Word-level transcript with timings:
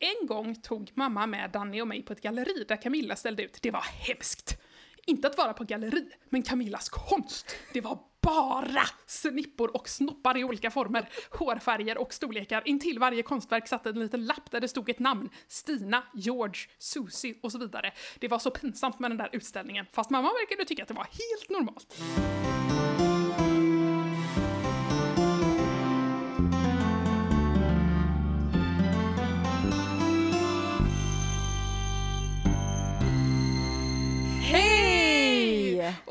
En 0.00 0.26
gång 0.26 0.54
tog 0.54 0.90
mamma 0.94 1.26
med 1.26 1.50
Danny 1.50 1.80
och 1.80 1.88
mig 1.88 2.02
på 2.02 2.12
ett 2.12 2.20
galleri 2.20 2.64
där 2.68 2.82
Camilla 2.82 3.16
ställde 3.16 3.42
ut. 3.42 3.58
Det 3.62 3.70
var 3.70 3.80
hemskt! 3.80 4.58
Inte 5.06 5.28
att 5.28 5.38
vara 5.38 5.52
på 5.52 5.64
galleri, 5.64 6.08
men 6.28 6.42
Camillas 6.42 6.88
konst. 6.88 7.56
Det 7.72 7.80
var 7.80 7.98
bara 8.20 8.82
snippor 9.06 9.76
och 9.76 9.88
snoppar 9.88 10.36
i 10.38 10.44
olika 10.44 10.70
former, 10.70 11.08
hårfärger 11.30 11.98
och 11.98 12.14
storlekar. 12.14 12.62
Intill 12.64 12.98
varje 12.98 13.22
konstverk 13.22 13.68
satt 13.68 13.86
en 13.86 13.98
liten 13.98 14.26
lapp 14.26 14.50
där 14.50 14.60
det 14.60 14.68
stod 14.68 14.88
ett 14.88 14.98
namn. 14.98 15.30
Stina, 15.48 16.02
George, 16.14 16.60
Susie 16.78 17.34
och 17.42 17.52
så 17.52 17.58
vidare. 17.58 17.92
Det 18.18 18.28
var 18.28 18.38
så 18.38 18.50
pinsamt 18.50 18.98
med 18.98 19.10
den 19.10 19.18
där 19.18 19.30
utställningen, 19.32 19.86
fast 19.92 20.10
mamma 20.10 20.28
verkade 20.28 20.64
tycka 20.64 20.82
att 20.82 20.88
det 20.88 20.94
var 20.94 21.08
helt 21.10 21.50
normalt. 21.50 21.96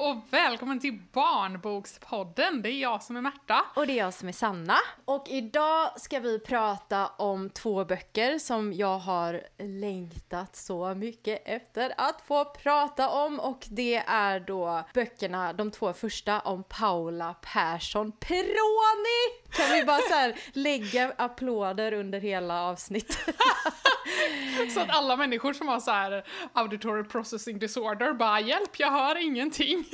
Och 0.08 0.18
välkommen 0.30 0.80
till 0.80 1.00
Barnbokspodden! 1.14 2.62
Det 2.62 2.70
är 2.70 2.82
jag 2.82 3.04
som 3.04 3.18
är 3.18 3.22
Märta. 3.22 3.66
Och 3.76 3.88
det 3.88 3.94
är 3.94 3.98
jag 3.98 4.14
som 4.14 4.28
är 4.28 4.34
Sanna. 4.34 4.78
Och 5.06 5.30
idag 5.30 6.02
ska 6.02 6.20
vi 6.20 6.40
prata 6.40 7.08
om 7.08 7.50
två 7.50 7.86
böcker 7.86 8.40
som 8.40 8.74
jag 8.74 9.00
har 9.00 9.42
längtat 9.58 10.56
så 10.56 10.96
mycket 10.96 11.42
efter 11.46 11.94
att 11.98 12.22
få 12.22 12.46
prata 12.46 13.10
om. 13.10 13.40
Och 13.40 13.66
det 13.70 13.96
är 14.08 14.40
då 14.40 14.84
böckerna, 14.94 15.54
de 15.54 15.72
två 15.72 15.94
första 15.94 16.40
om 16.40 16.64
Paula 16.64 17.34
Persson 17.34 18.12
Peroni! 18.12 19.48
Kan 19.50 19.72
vi 19.72 19.84
bara 19.84 20.02
så 20.10 20.14
här 20.14 20.36
lägga 20.54 21.14
applåder 21.18 21.94
under 21.94 22.20
hela 22.20 22.62
avsnittet? 22.64 23.36
Så 24.74 24.80
att 24.80 24.90
alla 24.90 25.18
människor 25.18 25.54
som 25.54 25.68
har 25.68 25.80
så 25.80 25.92
här 25.92 26.24
auditory 26.54 27.04
processing 27.04 27.60
disorder 27.60 28.14
bara 28.14 28.40
hjälp, 28.40 28.80
jag 28.80 28.92
hör 28.92 29.16
ingenting. 29.16 29.86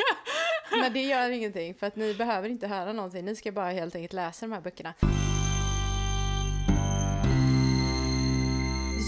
Men 0.71 0.93
det 0.93 1.01
gör 1.01 1.29
ingenting 1.29 1.75
för 1.75 1.87
att 1.87 1.95
ni 1.95 2.13
behöver 2.13 2.49
inte 2.49 2.67
höra 2.67 2.93
någonting. 2.93 3.25
Ni 3.25 3.35
ska 3.35 3.51
bara 3.51 3.71
helt 3.71 3.95
enkelt 3.95 4.13
läsa 4.13 4.45
de 4.45 4.51
här 4.53 4.61
böckerna. 4.61 4.93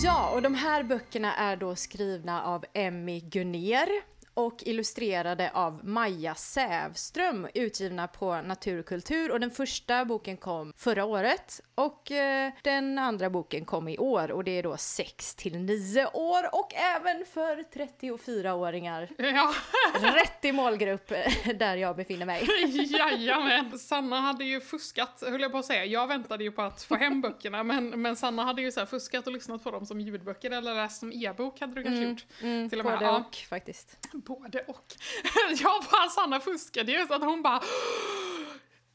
Ja, 0.03 0.29
och 0.33 0.41
de 0.41 0.55
här 0.55 0.83
böckerna 0.83 1.35
är 1.35 1.55
då 1.55 1.75
skrivna 1.75 2.43
av 2.43 2.65
Emmy 2.73 3.19
Gunner 3.19 3.87
och 4.35 4.63
illustrerade 4.65 5.51
av 5.53 5.79
Maja 5.85 6.35
Sävström, 6.35 7.47
utgivna 7.53 8.07
på 8.07 8.41
Naturkultur. 8.41 9.31
Och 9.31 9.39
den 9.39 9.51
första 9.51 10.05
boken 10.05 10.37
kom 10.37 10.73
förra 10.77 11.05
året 11.05 11.61
och 11.75 12.11
eh, 12.11 12.51
den 12.63 12.97
andra 12.97 13.29
boken 13.29 13.65
kom 13.65 13.87
i 13.87 13.97
år 13.97 14.31
och 14.31 14.43
det 14.43 14.51
är 14.51 14.63
då 14.63 14.77
6 14.77 15.35
till 15.35 15.57
9 15.57 16.05
år 16.13 16.55
och 16.55 16.73
även 16.73 17.25
för 17.25 17.63
34-åringar. 17.73 19.09
Ja, 19.17 19.53
Rätt 20.01 20.45
i 20.45 20.51
målgrupp 20.51 21.11
eh, 21.11 21.55
där 21.55 21.77
jag 21.77 21.95
befinner 21.95 22.25
mig. 22.25 22.47
jajamän. 22.97 23.79
Sanna 23.79 24.19
hade 24.21 24.43
ju 24.45 24.61
fuskat, 24.61 25.23
höll 25.27 25.41
jag 25.41 25.51
på 25.51 25.57
att 25.57 25.65
säga. 25.65 25.85
Jag 25.85 26.07
väntade 26.07 26.43
ju 26.43 26.51
på 26.51 26.61
att 26.61 26.83
få 26.83 26.95
hem 26.95 27.21
böckerna, 27.21 27.63
men, 27.63 28.01
men 28.01 28.15
Sanna 28.15 28.43
hade 28.43 28.61
ju 28.61 28.71
så 28.71 28.85
fuskat 28.85 29.27
och 29.27 29.33
lyssnat 29.33 29.63
på 29.63 29.71
dem 29.71 29.85
som 29.85 30.01
ljudböcker 30.01 30.51
eller 30.51 30.75
läst 30.75 30.99
som 30.99 31.11
e-bok 31.13 31.59
hade 31.59 31.73
du 31.75 31.83
kanske 31.83 32.03
gjort. 32.03 32.25
till 32.69 32.79
och 32.79 32.85
med. 32.85 32.93
Både 32.99 33.05
Ja. 33.05 33.17
och 33.29 33.35
faktiskt. 33.35 33.97
Både 34.25 34.59
och. 34.59 34.85
Jag 35.59 35.83
bara, 35.91 36.09
Sanna 36.09 36.39
fuskade 36.39 36.91
ju 36.91 37.07
så 37.07 37.13
att 37.13 37.21
hon 37.21 37.41
bara 37.41 37.61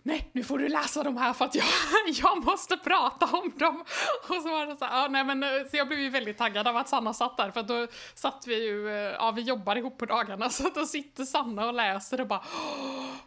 Nej, 0.02 0.30
nu 0.32 0.44
får 0.44 0.58
du 0.58 0.68
läsa 0.68 1.02
de 1.02 1.16
här 1.16 1.32
för 1.32 1.44
att 1.44 1.54
jag, 1.54 1.66
jag 2.06 2.44
måste 2.44 2.76
prata 2.76 3.26
om 3.26 3.52
dem. 3.56 3.84
Och 4.28 4.42
så 4.42 4.48
var 4.50 4.66
det 4.66 4.76
så 4.76 4.84
här, 4.84 5.02
ja, 5.02 5.08
nej 5.08 5.24
men 5.24 5.42
eh, 5.42 5.48
så 5.70 5.76
jag 5.76 5.88
blev 5.88 6.00
ju 6.00 6.10
väldigt 6.10 6.38
taggad 6.38 6.68
av 6.68 6.76
att 6.76 6.88
Sanna 6.88 7.14
satt 7.14 7.36
där 7.36 7.50
för 7.50 7.60
att 7.60 7.68
då 7.68 7.86
satt 8.14 8.44
vi 8.46 8.64
ju, 8.64 8.88
eh, 8.88 8.94
ja 8.94 9.30
vi 9.30 9.42
jobbar 9.42 9.76
ihop 9.76 9.98
på 9.98 10.06
dagarna 10.06 10.50
så 10.50 10.66
att 10.66 10.74
då 10.74 10.86
sitter 10.86 11.24
Sanna 11.24 11.66
och 11.66 11.74
läser 11.74 12.20
och 12.20 12.26
bara 12.26 12.42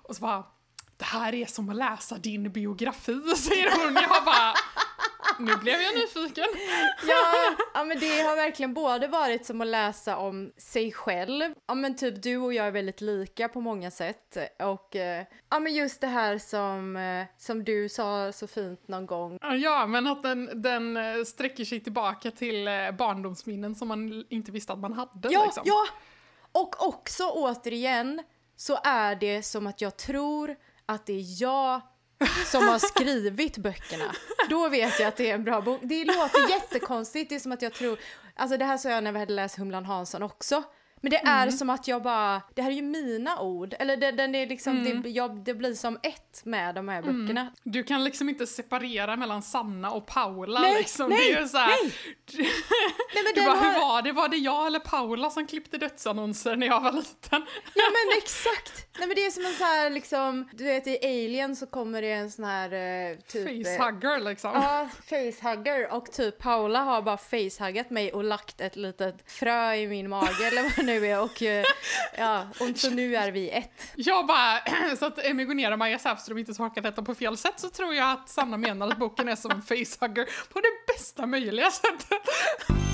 och 0.02 0.16
så 0.16 0.22
bara 0.22 0.44
det 0.98 1.06
här 1.06 1.34
är 1.34 1.46
som 1.46 1.70
att 1.70 1.76
läsa 1.76 2.18
din 2.18 2.52
biografi 2.52 3.36
säger 3.36 3.72
hon. 3.72 3.94
Jag 3.94 4.26
bara 4.26 4.54
nu 5.40 5.56
blev 5.56 5.82
jag 5.82 5.96
nyfiken. 5.96 6.46
Ja, 7.08 7.56
ja, 7.74 7.84
men 7.84 8.00
det 8.00 8.22
har 8.22 8.36
verkligen 8.36 8.74
både 8.74 9.08
varit 9.08 9.46
som 9.46 9.62
att 9.62 9.68
läsa 9.68 10.18
om 10.18 10.52
sig 10.58 10.92
själv. 10.92 11.54
Ja, 11.68 11.74
men 11.74 11.96
typ 11.96 12.24
du 12.24 12.38
och 12.38 12.54
jag 12.54 12.68
är 12.68 12.72
väldigt 12.72 13.02
lika 13.02 13.50
på 13.50 13.62
många 13.62 13.92
sätt. 13.92 14.38
Och 14.60 14.96
eh, 14.96 15.26
ja, 15.50 15.60
men 15.60 15.74
just 15.74 16.02
det 16.02 16.08
här 16.08 16.38
som, 16.38 16.98
eh, 16.98 17.26
som 17.38 17.64
du 17.64 17.90
sa 17.90 18.32
så 18.32 18.48
fint 18.48 18.88
någon 18.88 19.06
gång. 19.06 19.40
Ja, 19.42 19.88
men 19.88 20.08
att 20.08 20.24
den, 20.24 20.62
den 20.62 20.98
eh, 20.98 21.24
sträcker 21.24 21.66
sig 21.66 21.80
tillbaka 21.80 22.32
till 22.32 22.66
barndomsminnen 22.98 23.76
som 23.76 23.88
man 23.88 24.26
inte 24.30 24.52
visste 24.52 24.74
att 24.74 24.80
man 24.80 24.94
hade. 24.94 25.30
Ja, 25.32 25.46
liksom. 25.46 25.64
ja! 25.66 25.88
Och 26.52 26.88
också 26.88 27.30
återigen 27.30 28.24
så 28.56 28.80
är 28.84 29.16
det 29.16 29.44
som 29.44 29.68
att 29.68 29.82
jag 29.82 29.98
tror 29.98 30.56
att 30.86 31.06
det 31.06 31.14
är 31.14 31.42
jag 31.42 31.82
som 32.46 32.68
har 32.68 32.80
skrivit 32.80 33.58
böckerna. 33.58 34.16
Då 34.50 34.70
vet 34.70 35.00
jag 35.00 35.08
att 35.08 35.16
det 35.16 35.30
är 35.30 35.36
en 35.36 35.44
bra 35.44 35.62
bok. 35.62 35.80
Det 35.84 36.06
låter 36.06 36.50
jättekonstigt, 36.50 37.30
det 37.30 37.36
är 37.36 37.40
som 37.40 37.52
att 37.52 37.62
jag 37.62 37.74
tror, 37.74 38.00
alltså 38.36 38.58
det 38.58 38.66
här 38.66 38.78
sa 38.78 38.90
jag 38.90 39.04
när 39.04 39.12
vi 39.12 39.20
hade 39.20 39.34
läst 39.34 39.58
Humlan 39.58 39.86
Hansson 39.86 40.24
också. 40.24 40.64
Men 41.04 41.10
det 41.10 41.18
är 41.18 41.50
som 41.50 41.70
att 41.70 41.88
jag 41.88 42.02
bara, 42.04 42.42
det 42.56 42.62
här 42.62 42.70
är 42.72 42.76
ju 42.76 42.82
mina 42.82 43.40
ord, 43.42 43.76
eller 43.80 43.98
det, 43.98 44.12
den 44.12 44.36
är 44.36 44.48
liksom, 44.48 45.02
det, 45.04 45.10
jag, 45.10 45.44
det 45.44 45.54
blir 45.54 45.74
som 45.74 46.00
ett 46.04 46.46
med 46.46 46.76
de 46.76 46.88
här 46.90 47.02
böckerna. 47.02 47.52
Du 47.64 47.84
kan 47.84 48.04
liksom 48.04 48.30
inte 48.30 48.48
separera 48.48 49.16
mellan 49.16 49.42
Sanna 49.42 49.92
och 49.92 50.06
Paula. 50.08 50.60
Nej, 50.60 50.76
liksom. 50.78 51.10
nej, 51.10 51.18
det 51.18 51.34
är 51.38 51.42
ju 51.42 51.48
så 51.48 51.58
här, 51.58 51.68
nej. 51.84 51.94
Nej 53.16 53.24
men 53.24 53.34
Du 53.36 53.46
bara, 53.46 53.56
har, 53.56 53.74
hur 53.74 53.80
var 53.80 54.02
det? 54.02 54.12
Var 54.12 54.28
det 54.30 54.38
jag 54.38 54.68
eller 54.68 54.80
Paula 54.80 55.30
som 55.30 55.48
klippte 55.48 55.78
dödsannonser 55.78 56.56
när 56.56 56.68
jag 56.68 56.82
var 56.82 56.92
liten? 56.92 57.46
Ja 57.76 57.84
men 57.92 58.18
exakt! 58.18 58.88
Nej 59.00 59.08
men 59.08 59.16
det 59.16 59.26
är 59.26 59.32
som 59.32 59.46
en 59.46 59.54
så 59.54 59.64
här 59.64 59.90
liksom, 59.90 60.50
du 60.54 60.64
vet 60.64 60.88
i 60.88 60.98
Alien 61.04 61.56
så 61.56 61.66
kommer 61.66 62.02
det 62.02 62.12
en 62.12 62.32
sån 62.32 62.46
här 62.46 62.74
eh, 63.12 63.18
typ... 63.18 63.68
eh, 63.68 63.78
Facehugger 63.78 64.20
liksom. 64.20 64.52
Ja, 64.54 64.90
facehugger 65.10 65.94
och 65.94 66.12
typ 66.12 66.38
Paula 66.38 66.80
har 66.80 67.02
bara 67.02 67.18
facehuggat 67.18 67.90
mig 67.90 68.14
och 68.14 68.24
lagt 68.24 68.62
ett 68.62 68.76
litet 68.76 69.32
frö 69.32 69.74
i 69.76 69.88
min 69.88 70.10
mage 70.10 70.48
eller 70.48 70.64
vad 70.78 70.86
det 70.86 70.93
nu 71.00 71.08
är 71.08 71.22
och 71.22 71.42
eh, 71.42 71.66
ja, 72.18 72.48
och 72.60 72.78
så 72.78 72.90
nu 72.90 73.16
är 73.16 73.32
vi 73.32 73.50
ett. 73.50 73.72
Jag 73.96 74.28
bara, 74.28 74.62
så 75.00 75.06
att 75.06 75.26
Emmy 75.26 75.46
går 75.46 75.54
ner 75.54 75.72
och 75.72 75.80
Maja 75.80 76.00
Säfström 76.00 76.38
inte 76.38 76.54
tolkar 76.54 76.82
detta 76.82 77.02
på 77.02 77.16
fel 77.16 77.38
sätt 77.38 77.60
så 77.60 77.70
tror 77.70 77.94
jag 77.94 78.12
att 78.12 78.30
Sanna 78.30 78.58
menar 78.58 78.88
att 78.88 78.98
boken 78.98 79.30
är 79.30 79.36
som 79.36 79.52
en 79.52 79.62
facehugger 79.62 80.26
på 80.54 80.60
det 80.60 80.94
bästa 80.94 81.26
möjliga 81.26 81.72
sättet. 81.72 82.22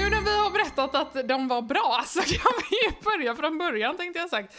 Nu 0.00 0.10
när 0.10 0.20
vi 0.20 0.38
har 0.38 0.50
berättat 0.50 0.94
att 0.94 1.28
de 1.28 1.48
var 1.48 1.62
bra 1.62 2.02
så 2.06 2.20
kan 2.20 2.52
vi 2.70 3.04
börja 3.04 3.34
från 3.34 3.58
början 3.58 3.96
tänkte 3.96 4.18
jag 4.18 4.28
sagt. 4.28 4.54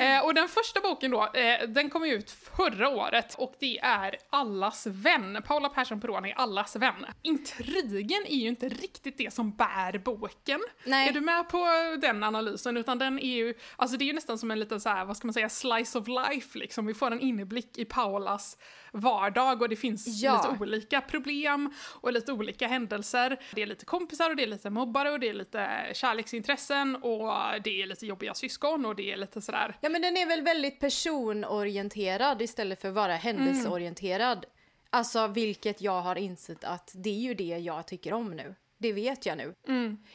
Eh, 0.00 0.24
och 0.24 0.34
den 0.34 0.48
första 0.48 0.80
boken 0.80 1.10
då, 1.10 1.22
eh, 1.34 1.68
den 1.68 1.90
kom 1.90 2.04
ut 2.04 2.30
förra 2.30 2.88
året 2.88 3.34
och 3.38 3.54
det 3.60 3.78
är 3.78 4.16
Allas 4.30 4.86
vän. 4.86 5.42
Paula 5.46 5.68
Persson 5.68 6.00
Peroni 6.00 6.30
är 6.30 6.34
Allas 6.34 6.76
vän. 6.76 7.06
Intrigen 7.22 8.26
är 8.26 8.36
ju 8.36 8.48
inte 8.48 8.68
riktigt 8.68 9.18
det 9.18 9.34
som 9.34 9.50
bär 9.50 9.98
boken. 9.98 10.60
Nej. 10.84 11.08
Är 11.08 11.12
du 11.12 11.20
med 11.20 11.48
på 11.48 11.66
den 12.00 12.24
analysen? 12.24 12.76
Utan 12.76 12.98
den 12.98 13.18
är 13.18 13.36
ju, 13.36 13.54
alltså 13.76 13.96
det 13.96 14.04
är 14.04 14.06
ju 14.06 14.12
nästan 14.12 14.38
som 14.38 14.50
en 14.50 14.60
liten 14.60 14.80
så 14.80 14.88
här, 14.88 15.04
vad 15.04 15.16
ska 15.16 15.26
man 15.26 15.34
säga, 15.34 15.48
slice 15.48 15.98
of 15.98 16.08
life 16.08 16.58
liksom. 16.58 16.86
Vi 16.86 16.94
får 16.94 17.10
en 17.10 17.20
inblick 17.20 17.78
i 17.78 17.84
Paulas 17.84 18.56
vardag 18.92 19.62
och 19.62 19.68
det 19.68 19.76
finns 19.76 20.22
Ja. 20.22 20.36
lite 20.36 20.62
olika 20.62 21.00
problem 21.00 21.70
och 22.00 22.12
lite 22.12 22.32
olika 22.32 22.66
händelser. 22.66 23.38
Det 23.54 23.62
är 23.62 23.66
lite 23.66 23.84
kompisar 23.84 24.30
och 24.30 24.36
det 24.36 24.42
är 24.42 24.46
lite 24.46 24.70
mobbare 24.70 25.10
och 25.10 25.20
det 25.20 25.28
är 25.28 25.34
lite 25.34 25.68
kärleksintressen 25.94 26.96
och 26.96 27.32
det 27.64 27.82
är 27.82 27.86
lite 27.86 28.06
jobbiga 28.06 28.34
syskon 28.34 28.86
och 28.86 28.96
det 28.96 29.12
är 29.12 29.16
lite 29.16 29.40
sådär. 29.40 29.76
Ja 29.80 29.88
men 29.88 30.02
den 30.02 30.16
är 30.16 30.26
väl 30.26 30.42
väldigt 30.42 30.80
personorienterad 30.80 32.42
istället 32.42 32.80
för 32.80 32.88
att 32.88 32.94
vara 32.94 33.14
händelseorienterad. 33.16 34.46
Alltså 34.90 35.26
vilket 35.26 35.80
jag 35.80 36.00
har 36.02 36.16
insett 36.16 36.64
att 36.64 36.90
det 36.94 37.10
är 37.10 37.20
ju 37.20 37.34
det 37.34 37.44
jag 37.58 37.86
tycker 37.86 38.12
om 38.12 38.30
nu. 38.36 38.54
Det 38.78 38.92
vet 38.92 39.26
jag 39.26 39.36
nu. 39.38 39.54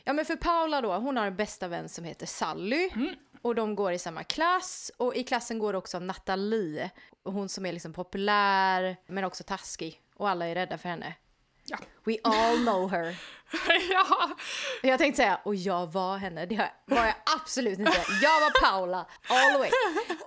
Ja 0.03 0.13
men 0.13 0.25
för 0.25 0.35
Paula 0.35 0.81
då, 0.81 0.93
hon 0.93 1.17
har 1.17 1.25
en 1.25 1.35
bästa 1.35 1.67
vän 1.67 1.89
som 1.89 2.03
heter 2.05 2.25
Sally. 2.25 2.89
Och 3.41 3.55
de 3.55 3.75
går 3.75 3.91
i 3.91 3.99
samma 3.99 4.23
klass 4.23 4.91
och 4.97 5.15
i 5.15 5.23
klassen 5.23 5.59
går 5.59 5.73
också 5.73 5.99
Nathalie. 5.99 6.89
Hon 7.31 7.49
som 7.49 7.65
är 7.65 7.73
liksom 7.73 7.93
populär 7.93 8.97
men 9.07 9.23
också 9.23 9.43
taskig. 9.43 10.01
Och 10.15 10.29
alla 10.29 10.47
är 10.47 10.55
rädda 10.55 10.77
för 10.77 10.89
henne. 10.89 11.15
Ja. 11.69 11.77
We 12.05 12.17
all 12.23 12.57
know 12.57 12.91
her. 12.91 13.19
ja. 13.91 14.29
Jag 14.83 14.99
tänkte 14.99 15.17
säga, 15.17 15.39
och 15.43 15.55
jag 15.55 15.91
var 15.91 16.17
henne. 16.17 16.45
Det 16.45 16.71
var 16.85 17.05
jag 17.05 17.15
absolut 17.41 17.79
inte. 17.79 18.03
Jag 18.21 18.41
var 18.41 18.61
Paula, 18.61 19.05
all 19.27 19.51
the 19.53 19.57
way. 19.57 19.69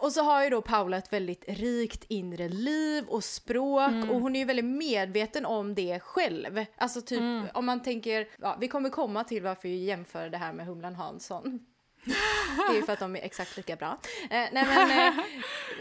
Och 0.01 0.13
så 0.13 0.23
har 0.23 0.45
ju 0.45 0.51
då 0.51 0.63
Paula 0.63 0.97
ett 0.97 1.13
väldigt 1.13 1.45
rikt 1.49 2.05
inre 2.09 2.49
liv 2.49 3.05
och 3.09 3.25
språk 3.25 4.11
och 4.11 4.21
hon 4.21 4.37
är 4.37 4.41
ju 4.41 4.47
väldigt 4.47 4.65
medveten 4.65 5.47
om 5.47 5.75
det 5.75 6.01
själv. 6.01 6.65
Alltså 6.77 7.01
typ 7.03 7.21
om 7.55 7.67
man 7.67 7.83
tänker, 7.83 8.29
ja, 8.39 8.57
vi 8.61 8.69
kommer 8.69 8.91
komma 8.91 9.25
till 9.25 9.43
varför 9.43 9.69
vi 9.69 9.85
jämför 9.85 10.29
det 10.29 10.39
här 10.39 10.53
med 10.53 10.67
Humlan 10.67 10.95
Hansson. 10.95 11.67
Det 12.05 12.73
är 12.73 12.75
ju 12.75 12.83
för 12.83 12.93
att 12.93 12.99
de 12.99 13.17
är 13.17 13.21
exakt 13.21 13.57
lika 13.57 13.77
bra. 13.77 13.99
Eh, 14.23 14.49
nej 14.53 14.53
men 14.53 14.91
eh, 14.91 15.15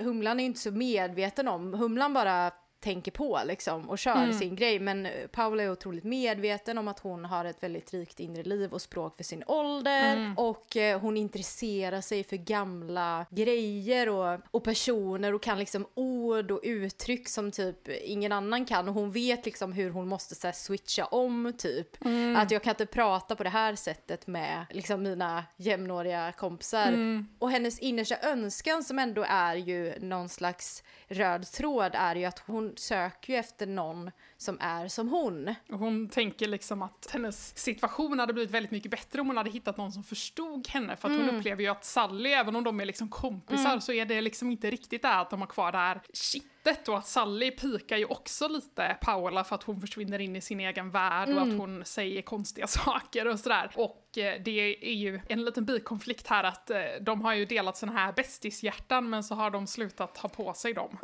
Humlan 0.04 0.40
är 0.40 0.44
ju 0.44 0.48
inte 0.48 0.60
så 0.60 0.72
medveten 0.72 1.48
om, 1.48 1.74
Humlan 1.74 2.14
bara 2.14 2.52
tänker 2.80 3.12
på 3.12 3.42
liksom 3.46 3.90
och 3.90 4.00
kör 4.00 4.32
sin 4.32 4.56
grej. 4.56 4.80
Men 4.80 5.06
eh, 5.06 5.28
Paula 5.32 5.64
är 5.64 5.72
otroligt 5.72 6.04
medveten 6.04 6.78
om 6.78 6.88
att 6.88 7.00
hon 7.00 7.26
har 7.26 7.46
ett 7.46 7.64
väldigt 7.64 7.94
rikt 7.94 8.20
inre 8.20 8.44
liv 8.44 8.74
och 8.74 8.82
språk 8.82 9.18
för 9.18 9.24
sin 9.24 9.44
ålder. 9.48 10.34
Och 10.38 10.78
eh, 10.78 11.00
hon 11.00 11.18
intresserar 11.18 12.02
sig 12.02 12.24
för 12.24 12.38
gamla 12.38 13.26
grejer 13.30 14.10
och, 14.10 14.40
och 14.52 14.64
personer 14.64 15.34
och 15.34 15.42
kan 15.44 15.60
liksom 15.60 15.86
ord 15.94 16.52
och 16.52 16.60
uttryck 16.64 17.30
som 17.30 17.52
typ 17.52 17.88
ingen 17.88 18.32
annan 18.32 18.66
kan. 18.66 18.88
Och 18.88 18.94
hon 18.94 19.12
vet 19.12 19.46
liksom 19.46 19.74
hur 19.74 19.90
hon 19.90 20.08
måste 20.08 20.36
så 20.36 20.48
här, 20.48 20.54
switcha 20.54 21.06
om 21.06 21.54
typ. 21.58 21.98
Att 22.38 22.52
jag 22.52 22.64
kan 22.64 22.72
inte 22.72 22.86
prata 22.86 23.36
på 23.36 23.44
det 23.44 23.50
här 23.50 23.76
sättet 23.76 24.28
med 24.28 24.66
liksom 24.70 25.04
mina 25.04 25.44
jämnåriga 25.58 26.32
kompisar. 26.32 26.92
Och 27.40 27.52
hennes 27.52 27.80
innersta 27.80 28.16
önskan 28.22 28.84
som 28.84 29.00
ändå 29.00 29.26
är 29.30 29.56
ju 29.56 29.94
någon 30.00 30.30
slags 30.30 30.84
röd 31.08 31.52
tråd 31.52 31.92
är 31.94 32.16
ju 32.16 32.26
att 32.26 32.40
hon 32.40 32.69
söker 32.78 33.34
ju 33.34 33.40
efter 33.40 33.68
någon 33.68 34.12
som 34.40 34.58
är 34.62 34.88
som 34.88 35.10
hon. 35.10 35.56
Och 35.70 35.80
hon 35.80 36.10
tänker 36.10 36.48
liksom 36.48 36.82
att 36.82 37.08
hennes 37.12 37.58
situation 37.58 38.20
hade 38.20 38.34
blivit 38.34 38.52
väldigt 38.52 38.72
mycket 38.72 38.92
bättre 38.92 39.22
om 39.22 39.28
hon 39.28 39.38
hade 39.38 39.50
hittat 39.50 39.78
någon 39.78 39.92
som 39.92 40.04
förstod 40.04 40.68
henne. 40.68 40.96
För 40.96 41.10
att 41.10 41.18
hon 41.18 41.30
upplever 41.30 41.64
ju 41.64 41.70
att 41.70 41.86
Sally, 41.86 42.30
även 42.30 42.56
om 42.56 42.64
de 42.64 42.80
är 42.80 42.86
liksom 42.86 43.10
kompisar, 43.10 43.80
så 43.80 43.94
är 43.94 44.06
det 44.06 44.22
liksom 44.22 44.52
inte 44.52 44.72
riktigt 44.72 45.02
det 45.02 45.16
att 45.16 45.30
de 45.30 45.40
har 45.40 45.48
kvar 45.48 45.72
det 45.72 45.78
här 45.78 46.02
kittet. 46.14 46.88
Och 46.88 46.98
att 46.98 47.08
Sally 47.08 47.52
pikar 47.52 47.98
ju 47.98 48.06
också 48.06 48.48
lite 48.48 48.98
Paula 49.02 49.44
för 49.44 49.56
att 49.56 49.64
hon 49.64 49.82
försvinner 49.82 50.20
in 50.20 50.36
i 50.36 50.42
sin 50.42 50.60
egen 50.60 50.92
värld 50.92 51.30
och 51.30 51.42
att 51.42 51.58
hon 51.58 51.86
säger 51.86 52.22
konstiga 52.22 52.68
saker 52.68 53.28
och 53.28 53.40
sådär. 53.40 53.72
Och 53.76 54.18
eh, 54.18 54.42
det 54.42 54.90
är 54.90 54.96
ju 54.96 55.20
en 55.30 55.46
liten 55.46 55.66
bikonflikt 55.66 56.28
här 56.28 56.44
att 56.44 56.70
eh, 56.70 56.78
de 57.02 57.22
har 57.22 57.34
ju 57.34 57.46
delat 57.46 57.78
såna 57.78 57.92
här 57.92 58.14
bästishjärtan 58.14 59.10
men 59.10 59.24
så 59.24 59.36
har 59.36 59.52
de 59.52 59.68
slutat 59.68 60.18
ha 60.18 60.30
på 60.30 60.54
sig 60.54 60.74
dem. 60.74 60.98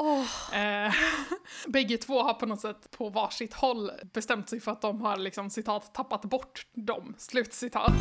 Eh, 0.54 0.94
bägge 1.68 1.98
två 1.98 2.22
har 2.22 2.34
på 2.34 2.46
något 2.46 2.62
sätt 2.62 2.92
på 2.92 3.10
varsitt 3.25 3.54
håll 3.54 3.92
bestämt 4.13 4.50
sig 4.50 4.60
för 4.60 4.72
att 4.72 4.81
de 4.81 5.01
har 5.01 5.18
liksom 5.18 5.50
citat 5.50 5.94
tappat 5.94 6.22
bort 6.22 6.68
dem, 6.74 7.16
slutcitat. 7.18 7.94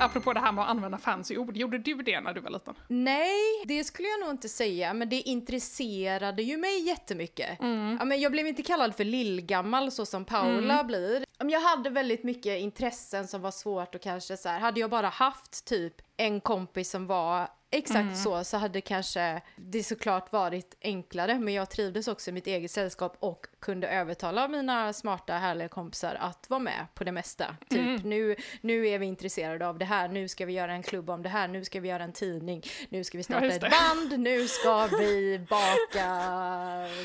Apropå 0.00 0.32
det 0.32 0.40
här 0.40 0.52
med 0.52 0.64
att 0.64 0.70
använda 0.70 0.98
fancy 0.98 1.36
ord, 1.36 1.56
gjorde 1.56 1.78
du 1.78 1.94
det 1.94 2.20
när 2.20 2.34
du 2.34 2.40
var 2.40 2.50
liten? 2.50 2.74
Nej, 2.88 3.64
det 3.64 3.84
skulle 3.84 4.08
jag 4.08 4.20
nog 4.20 4.30
inte 4.30 4.48
säga, 4.48 4.94
men 4.94 5.08
det 5.08 5.16
intresserade 5.16 6.42
ju 6.42 6.56
mig 6.56 6.86
jättemycket. 6.86 7.58
Ja, 7.98 8.04
men 8.04 8.20
jag 8.20 8.32
blev 8.32 8.46
inte 8.46 8.62
kallad 8.62 8.94
för 8.94 9.04
lillgammal 9.04 9.90
så 9.90 10.06
som 10.06 10.24
Paula 10.24 10.84
blir. 10.84 11.24
Ja, 11.38 11.44
men 11.44 11.50
Jag 11.50 11.60
hade 11.60 11.90
väldigt 11.90 12.24
mycket 12.24 12.58
intressen 12.58 13.28
som 13.28 13.42
var 13.42 13.50
svårt 13.50 13.94
och 13.94 14.00
kanske 14.00 14.36
så 14.36 14.48
här, 14.48 14.60
hade 14.60 14.80
jag 14.80 14.90
bara 14.90 15.08
haft 15.08 15.64
typ 15.64 15.94
en 16.18 16.40
kompis 16.40 16.90
som 16.90 17.06
var 17.06 17.48
exakt 17.70 18.16
så, 18.16 18.44
så 18.44 18.56
hade 18.56 18.80
kanske 18.80 19.42
det 19.56 19.82
såklart 19.82 20.32
varit 20.32 20.76
enklare. 20.82 21.38
Men 21.38 21.54
jag 21.54 21.70
trivdes 21.70 22.08
också 22.08 22.30
i 22.30 22.32
mitt 22.32 22.46
eget 22.46 22.70
sällskap 22.70 23.16
och 23.20 23.46
kunde 23.60 23.88
övertala 23.88 24.48
mina 24.48 24.92
smarta, 24.92 25.32
härliga 25.32 25.68
kompisar 25.68 26.14
att 26.20 26.50
vara 26.50 26.60
med 26.60 26.86
på 26.94 27.04
det 27.04 27.12
mesta. 27.12 27.56
Typ 27.70 28.04
nu, 28.04 28.36
nu 28.60 28.88
är 28.88 28.98
vi 28.98 29.06
intresserade 29.06 29.66
av 29.68 29.78
det 29.78 29.84
här, 29.84 30.08
nu 30.08 30.28
ska 30.28 30.46
vi 30.46 30.52
göra 30.52 30.72
en 30.72 30.82
klubb 30.82 31.10
om 31.10 31.22
det 31.22 31.28
här, 31.28 31.48
nu 31.48 31.64
ska 31.64 31.80
vi 31.80 31.88
göra 31.88 32.02
en 32.04 32.12
tidning, 32.12 32.62
nu 32.88 33.04
ska 33.04 33.18
vi 33.18 33.24
starta 33.24 33.46
ett 33.46 33.60
band, 33.60 34.18
nu 34.18 34.48
ska 34.48 34.86
vi 34.86 35.46
baka 35.48 36.06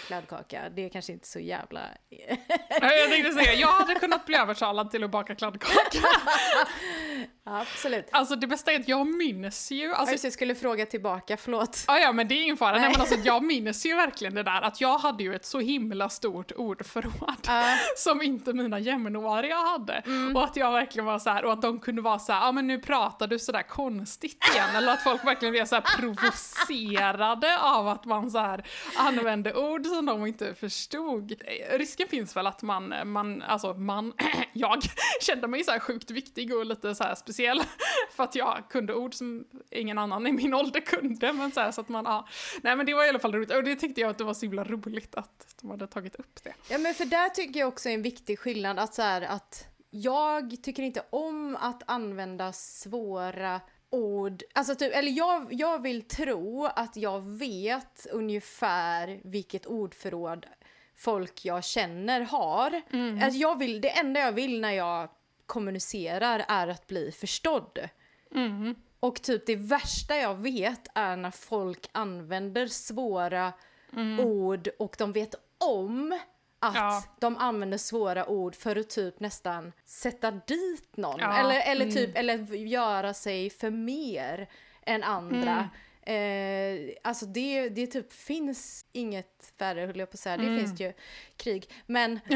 kladdkaka. 0.08 0.70
Det 0.76 0.86
är 0.86 0.90
kanske 0.90 1.14
inte 1.14 1.28
så 1.28 1.40
jävla... 1.40 1.82
Ja, 2.10 2.94
Jag 2.94 3.10
tänkte 3.10 3.32
säga, 3.32 3.54
jag 3.54 3.68
hade 3.68 3.96
kunnat 3.96 4.26
bli 4.26 4.36
övertalad 4.36 4.92
till 4.92 5.04
att 5.04 5.12
baka 5.12 5.36
kladdkaka. 5.36 5.74
Absolut. 7.54 8.08
Alltså 8.12 8.36
det 8.36 8.48
bästa 8.48 8.72
är 8.72 8.80
att 8.80 8.88
jag 8.88 9.08
minns 9.08 9.72
ju, 9.72 9.94
Alltså, 9.94 10.26
jag 10.26 10.34
skulle 10.34 10.56
fråga 10.56 10.86
tillbaka, 10.86 11.38
förlåt. 11.38 11.84
ja, 11.88 12.00
ja 12.00 12.12
men 12.12 12.28
det 12.28 12.36
är 12.36 12.44
ingen 12.44 12.58
fara, 12.58 12.72
Nej. 12.72 12.82
Nej. 12.82 12.92
men 12.92 13.02
alltså 13.02 13.16
jag 13.16 13.44
minns 13.44 13.86
ju 13.86 13.96
verkligen 13.96 14.36
det 14.36 14.44
där 14.44 14.62
att 14.62 14.82
jag 14.82 14.98
hade 14.98 15.24
ju 15.24 15.36
ett 15.36 15.46
så 15.46 15.60
himla 15.60 16.10
stort 16.10 16.52
ordförråd 16.52 17.38
Ja. 17.48 17.78
som 17.98 18.22
inte 18.22 18.54
mina 18.54 18.80
jämnåriga 18.80 19.56
hade. 19.56 19.94
Mm. 19.94 20.36
Och 20.36 20.44
att 20.44 20.56
jag 20.56 20.72
verkligen 20.72 21.06
var 21.06 21.20
så 21.20 21.30
här, 21.30 21.46
och 21.46 21.54
att 21.54 21.62
de 21.62 21.80
kunde 21.80 22.02
vara 22.02 22.20
så 22.20 22.34
här, 22.34 22.46
ja 22.46 22.52
men 22.52 22.68
nu 22.68 22.80
pratar 22.80 23.28
du 23.28 23.40
sådär 23.40 23.64
konstigt 23.64 24.44
igen, 24.54 24.76
eller 24.76 24.94
att 24.94 25.04
folk 25.04 25.26
verkligen 25.26 25.52
blev 25.52 25.66
så 25.66 25.76
här 25.76 25.84
provocerade 25.98 27.60
av 27.60 27.88
att 27.88 28.06
man 28.06 28.32
så 28.32 28.38
här 28.40 28.64
använde 28.98 29.54
ord 29.54 29.86
som 29.86 30.06
de 30.06 30.26
inte 30.26 30.54
förstod. 30.56 31.34
Risken 31.72 32.08
finns 32.08 32.36
väl 32.36 32.48
att 32.48 32.62
man, 32.62 32.94
man 33.06 33.42
alltså 33.42 33.74
man, 33.74 34.14
jag 34.54 34.82
kände 35.22 35.48
mig 35.48 35.64
så 35.64 35.72
här 35.72 35.80
sjukt 35.80 36.12
viktig 36.12 36.56
och 36.56 36.66
lite 36.66 36.96
så 36.96 37.04
här 37.04 37.16
speciell 37.16 37.43
för 38.12 38.24
att 38.24 38.36
jag 38.36 38.64
kunde 38.70 38.94
ord 38.94 39.14
som 39.14 39.46
ingen 39.72 39.98
annan 39.98 40.28
i 40.28 40.32
min 40.32 40.54
ålder 40.54 40.80
kunde, 40.80 41.34
men 41.34 41.52
så 41.52 41.60
här 41.60 41.72
så 41.72 41.82
att 41.82 41.90
man, 41.90 42.06
ja. 42.06 42.28
Nej 42.62 42.76
men 42.76 42.86
det 42.86 42.94
var 42.94 43.06
i 43.06 43.10
alla 43.10 43.20
fall 43.20 43.34
roligt, 43.34 43.52
och 43.52 43.64
det 43.64 43.76
tyckte 43.76 44.02
jag 44.02 44.10
att 44.10 44.18
det 44.18 44.24
var 44.24 44.34
så 44.34 44.46
himla 44.46 44.64
roligt 44.64 45.16
att 45.16 45.56
de 45.62 45.70
hade 45.70 45.88
tagit 45.88 46.16
upp 46.16 46.44
det. 46.44 46.54
Ja 46.70 46.78
men 46.78 46.94
för 46.94 47.06
där 47.06 47.30
tycker 47.30 47.60
jag 47.60 47.68
också 47.68 47.90
är 47.90 47.94
en 47.94 48.02
viktig 48.02 48.40
skillnad 48.40 48.80
att 48.80 48.94
så 48.94 49.02
här, 49.02 49.22
att 49.22 49.68
jag 49.90 50.64
tycker 50.64 50.84
inte 50.84 51.04
om 51.10 51.58
att 51.60 51.84
använda 51.86 52.54
svåra 52.54 53.62
ord, 53.90 54.44
alltså 54.54 54.76
typ, 54.76 54.96
eller 54.96 55.12
jag, 55.12 55.48
jag 55.54 55.82
vill 55.82 56.08
tro 56.08 56.66
att 56.66 56.98
jag 56.98 57.22
vet 57.22 58.08
ungefär 58.12 59.22
vilket 59.24 59.66
ordförråd 59.66 60.46
folk 60.96 61.46
jag 61.46 61.64
känner 61.64 62.22
har. 62.22 62.82
Alltså 63.24 63.40
jag 63.40 63.60
vill, 63.60 63.82
det 63.82 63.90
enda 63.90 64.20
jag 64.20 64.32
vill 64.32 64.62
när 64.62 64.72
jag 64.72 65.10
kommunicerar 65.46 66.46
är 66.48 66.68
att 66.68 66.88
bli 66.88 67.12
förstådd. 67.12 67.80
Och 69.00 69.22
typ 69.22 69.46
det 69.46 69.56
värsta 69.56 70.16
jag 70.18 70.36
vet 70.36 70.88
är 70.96 71.16
när 71.18 71.32
folk 71.32 71.90
använder 71.92 72.68
svåra 72.68 73.54
ord 74.20 74.68
och 74.80 74.96
de 74.98 75.12
vet 75.12 75.36
om 75.58 76.20
att 76.60 76.76
Ja. 76.76 77.04
de 77.20 77.38
använder 77.38 77.78
svåra 77.78 78.26
ord 78.30 78.56
för 78.56 78.76
att 78.76 78.90
typ 78.90 79.20
nästan 79.20 79.72
sätta 79.86 80.32
dit 80.32 80.98
någon. 80.98 81.20
Ja, 81.20 81.38
Eller, 81.40 81.72
eller 81.72 81.92
typ, 81.92 82.18
eller 82.18 82.56
göra 82.56 83.14
sig 83.14 83.50
för 83.50 83.70
mer 83.70 84.50
än 84.86 85.04
andra. 85.04 85.70
Eh, 86.02 86.90
alltså 87.04 87.26
det, 87.26 87.70
det 87.70 87.88
typ 87.88 88.14
finns 88.14 88.86
inget 88.92 89.54
värre 89.58 89.82
höll 89.86 90.00
jag 90.00 90.10
på 90.12 90.16
att 90.16 90.20
säga, 90.20 90.38
det 90.38 90.58
finns 90.60 90.82
ju 90.82 90.94
krig. 91.44 91.70
Men 91.86 92.20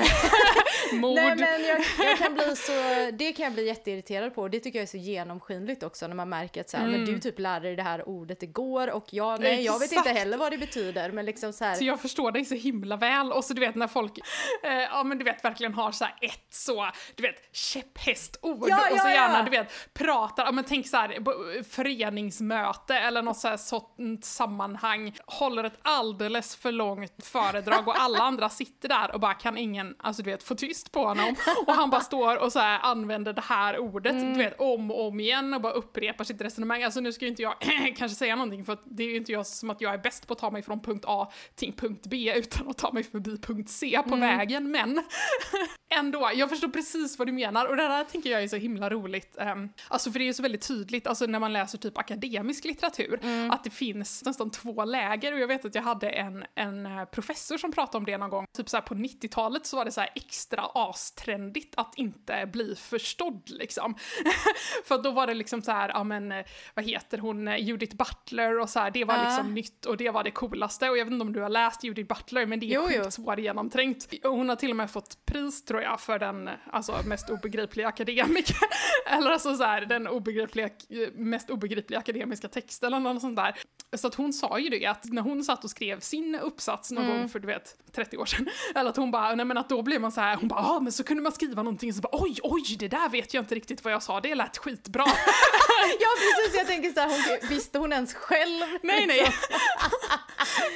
Mord. 0.94 1.15
Nej 1.15 1.36
men 1.36 1.65
jag, 1.68 2.09
jag 2.09 2.18
kan 2.18 2.33
bli 2.33 2.56
så, 2.56 2.71
det 3.13 3.33
kan 3.33 3.44
jag 3.44 3.54
bli 3.54 3.68
jätteirriterad 3.68 4.36
på 4.36 4.48
det 4.48 4.59
tycker 4.59 4.80
jag 4.80 4.83
är 4.83 4.88
så 4.88 4.98
genomskinligt 4.98 5.83
också 5.83 6.07
när 6.07 6.15
man 6.15 6.30
märker 6.30 6.62
att 6.62 6.69
så 6.69 6.77
här, 6.77 6.88
men 6.88 7.06
du 7.06 7.19
typ 7.19 7.39
lärde 7.39 7.68
dig 7.68 7.75
det 7.75 7.83
här 7.83 8.09
ordet 8.09 8.44
igår 8.44 8.92
och 8.92 9.06
jag, 9.09 9.39
nej 9.39 9.65
jag 9.65 9.80
vet 9.80 9.92
inte 9.92 10.09
heller 10.09 10.38
vad 10.38 10.51
det 10.51 10.57
betyder 10.57 11.12
men 11.12 11.25
liksom 11.25 11.54
så 11.54 11.65
här, 11.65 11.75
Så 11.75 11.83
jag 11.83 12.01
förstår 12.01 12.31
dig 12.31 12.45
så 12.45 12.56
himla 12.56 12.98
väl. 12.98 13.31
Och 13.31 13.45
så 13.45 13.54
du 13.54 13.62
vet 13.62 13.75
när 13.75 13.88
folk, 13.88 14.19
eh, 14.64 14.71
ja 14.71 15.04
men 15.04 15.18
du 15.18 15.23
vet 15.23 15.44
verkligen 15.44 15.73
har 15.73 15.92
så 15.92 16.06
ett 16.06 16.47
så, 16.49 16.92
du 17.16 17.23
vet 17.23 17.56
käpphästord 17.56 18.69
Ja, 18.69 18.92
och 18.92 18.99
så 18.99 19.07
ja, 19.07 19.14
gärna 19.14 19.37
ja. 19.37 19.44
du 19.44 19.52
vet 19.52 19.94
pratar, 19.94 20.45
ja 20.45 20.52
men 20.52 20.64
tänk 20.64 20.87
så 20.87 20.97
här 20.97 21.64
föreningsmöte 21.64 22.95
eller 22.95 23.21
något 23.21 23.37
så 23.37 23.47
här 23.47 23.57
sånt 23.57 24.26
sammanhang, 24.26 25.16
håller 25.26 25.64
ett 25.64 25.80
alldeles 25.81 26.56
för 26.56 26.71
långt 26.71 27.26
föredrag 27.26 27.87
och 27.87 28.02
alla 28.02 28.19
andra 28.19 28.49
sitter 28.49 28.90
där 28.90 28.96
och 29.13 29.19
bara 29.19 29.33
kan 29.33 29.57
ingen, 29.57 29.95
alltså 29.99 30.23
du 30.23 30.31
vet 30.31 30.44
få 30.44 30.56
tyst 30.56 30.92
på 30.92 31.06
honom. 31.06 31.35
Och 31.68 31.73
han 31.73 31.89
bara 31.89 32.01
står 32.01 32.44
och 32.44 32.51
så 32.51 32.59
här 32.59 32.80
använder 32.83 33.33
det 33.33 33.42
här 33.42 33.80
ordet, 33.80 34.11
Mm. 34.13 34.33
du 34.33 34.44
vet 34.44 34.59
om 34.59 34.92
och 34.92 35.07
om 35.07 35.19
igen 35.19 35.54
och 35.54 35.61
bara 35.61 35.73
upprepar 35.73 36.23
sitt 36.23 36.42
resonemang. 36.42 36.83
Alltså 36.83 36.99
nu 36.99 37.13
ska 37.13 37.25
ju 37.25 37.30
inte 37.31 37.42
jag 37.42 37.56
kanske 37.97 38.09
säga 38.18 38.35
någonting 38.35 38.66
för 38.66 38.73
att 38.73 38.81
det 38.85 39.04
är 39.04 39.07
ju 39.07 39.16
inte 39.18 39.31
jag 39.31 39.47
som 39.47 39.69
att 39.69 39.81
jag 39.81 39.94
är 39.94 39.97
bäst 39.97 40.27
på 40.27 40.33
att 40.33 40.39
ta 40.39 40.51
mig 40.51 40.61
från 40.61 40.80
punkt 40.80 41.06
A 41.07 41.31
till 41.56 41.73
punkt 41.73 42.01
B 42.07 42.33
utan 42.35 42.68
att 42.69 42.77
ta 42.77 42.92
mig 42.92 43.04
förbi 43.04 43.37
punkt 43.37 43.69
C 43.69 43.99
på 44.07 44.16
Mm. 44.16 44.37
vägen, 44.37 44.71
men 44.71 45.04
ändå, 45.89 46.31
jag 46.35 46.49
förstår 46.49 46.68
precis 46.68 47.19
vad 47.19 47.27
du 47.27 47.31
menar 47.31 47.66
och 47.66 47.75
det 47.75 47.83
där 47.87 48.04
tänker 48.04 48.30
jag 48.31 48.44
är 48.44 48.47
så 48.47 48.56
himla 48.56 48.89
roligt. 48.89 49.37
Um, 49.39 49.69
alltså 49.87 50.11
för 50.11 50.19
det 50.19 50.23
är 50.25 50.27
ju 50.27 50.33
så 50.33 50.42
väldigt 50.42 50.68
tydligt, 50.68 51.07
alltså 51.07 51.25
när 51.25 51.39
man 51.39 51.54
läser 51.54 51.77
typ 51.77 51.97
akademisk 51.97 52.66
litteratur, 52.66 53.19
Mm. 53.23 53.51
att 53.51 53.63
det 53.63 53.69
finns 53.69 54.25
nästan 54.25 54.49
två 54.51 54.85
läger 54.85 55.33
och 55.33 55.39
jag 55.39 55.47
vet 55.47 55.66
att 55.66 55.75
jag 55.75 55.81
hade 55.81 56.09
en, 56.09 56.45
en 56.56 56.85
eh, 56.85 57.06
professor 57.06 57.57
som 57.57 57.71
pratade 57.71 57.97
om 57.97 58.06
det 58.06 58.18
någon 58.18 58.30
gång, 58.30 58.45
typ 58.57 58.69
så 58.69 58.76
här 58.77 58.81
på 58.81 58.95
90-talet 58.95 59.65
så 59.65 59.77
var 59.77 59.85
det 59.85 59.91
så 59.91 60.01
här 60.01 60.09
extra 60.15 60.69
astrendigt 60.73 61.73
att 61.77 61.93
inte 61.97 62.49
bli 62.53 62.75
förstådd 62.75 63.41
liksom. 63.49 63.95
för 64.85 64.97
då 65.03 65.11
var 65.11 65.27
det 65.27 65.33
liksom 65.33 65.61
så 65.61 65.71
här, 65.71 65.89
ja 65.89 66.03
men 66.03 66.33
vad 66.73 66.85
heter 66.85 67.17
hon, 67.17 67.57
Judith 67.57 67.95
Butler 67.95 68.59
och 68.59 68.69
så 68.69 68.79
här, 68.79 68.91
det 68.91 69.03
var 69.03 69.23
liksom 69.23 69.53
nytt 69.53 69.85
och 69.85 69.97
det 69.97 70.09
var 70.09 70.23
det 70.23 70.31
coolaste 70.31 70.89
och 70.89 70.97
jag 70.97 71.05
vet 71.05 71.11
inte 71.11 71.25
om 71.25 71.33
du 71.33 71.41
har 71.41 71.49
läst 71.49 71.83
Judith 71.83 72.07
Butler 72.15 72.45
men 72.45 72.59
det 72.59 72.65
är 72.65 72.75
Jo, 72.75 72.87
sjukt 72.87 73.13
svårgenomträngt. 73.13 74.07
Och 74.23 74.31
hon 74.31 74.49
har 74.49 74.55
till 74.55 74.69
och 74.69 74.75
med 74.75 74.91
fått 74.91 75.25
pris 75.25 75.65
tror 75.65 75.81
jag 75.81 76.01
för 76.01 76.19
den 76.19 76.49
alltså, 76.71 77.01
mest 77.05 77.29
obegripliga 77.29 77.87
akademiker. 77.87 78.57
eller 79.09 79.31
alltså 79.31 79.55
så 79.55 79.63
här, 79.63 79.81
den 79.81 80.07
obegripliga, 80.07 80.69
mest 81.13 81.49
obegripliga 81.49 81.99
akademiska 81.99 82.47
texten 82.47 82.93
eller 82.93 83.13
något 83.13 83.21
sånt 83.21 83.35
där. 83.35 83.55
Så 83.97 84.07
att 84.07 84.15
hon 84.15 84.33
sa 84.33 84.59
ju 84.59 84.69
det 84.69 84.85
att 84.85 85.05
när 85.05 85.21
hon 85.21 85.43
satt 85.43 85.63
och 85.63 85.69
skrev 85.69 85.99
sin 85.99 86.35
uppsats 86.35 86.91
någon 86.91 87.07
Mm. 87.07 87.17
gång 87.19 87.29
för 87.29 87.39
du 87.39 87.47
vet 87.47 87.75
30 87.91 88.17
år 88.17 88.25
sedan. 88.25 88.47
Eller 88.76 88.90
att 88.90 88.97
hon 88.97 89.12
bara, 89.12 89.36
nej 89.36 89.45
men 89.45 89.57
att 89.57 89.69
då 89.69 89.81
blev 89.81 90.02
man 90.02 90.12
så 90.12 90.21
här, 90.21 90.36
hon 90.36 90.47
bara, 90.47 90.62
ja 90.62 90.80
men 90.80 90.92
så 90.92 91.04
kunde 91.04 91.24
man 91.24 91.31
skriva 91.31 91.64
någonting 91.64 91.94
så 91.94 92.02
bara 92.02 92.09
oj 92.24 92.36
oj 92.44 92.76
det 92.80 92.88
där 92.88 93.09
vet 93.09 93.33
jag 93.33 93.42
inte 93.42 93.56
riktigt 93.56 93.83
vad 93.83 93.94
jag 93.94 94.04
sa, 94.04 94.19
det 94.21 94.36
lät 94.36 94.57
skitbra. 94.57 95.04
ja 96.00 96.07
precis, 96.18 96.57
jag 96.57 96.68
tänker 96.68 96.90
så 96.92 97.00
här, 97.00 97.07
hon, 97.09 97.50
visste 97.50 97.80
hon 97.80 97.94
ens 97.94 98.14
själv? 98.14 98.64
Nej, 98.83 99.06
nej. 99.07 99.18
liksom? 99.18 99.33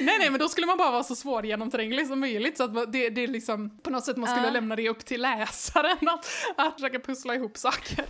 nej, 0.00 0.18
nej, 0.18 0.30
men 0.30 0.40
då 0.40 0.48
skulle 0.48 0.66
man 0.66 0.78
bara 0.78 0.90
vara 0.90 1.02
så 1.04 1.16
svårgenomtränglig 1.16 2.06
som 2.06 2.20
möjligt 2.20 2.56
så 2.56 2.64
att 2.64 2.92
det, 2.92 3.10
det 3.10 3.22
är 3.24 3.28
liksom 3.28 3.78
på 3.78 3.90
något 3.90 4.04
sätt 4.04 4.16
man 4.16 4.28
skulle 4.28 4.46
Ja. 4.46 4.52
lämna 4.52 4.76
det 4.76 4.88
upp 4.88 5.04
till 5.04 5.22
läsaren 5.22 6.08
att, 6.08 6.26
att 6.56 6.74
försöka 6.74 6.98
pussla 6.98 7.34
ihop 7.34 7.56
saker. 7.58 8.04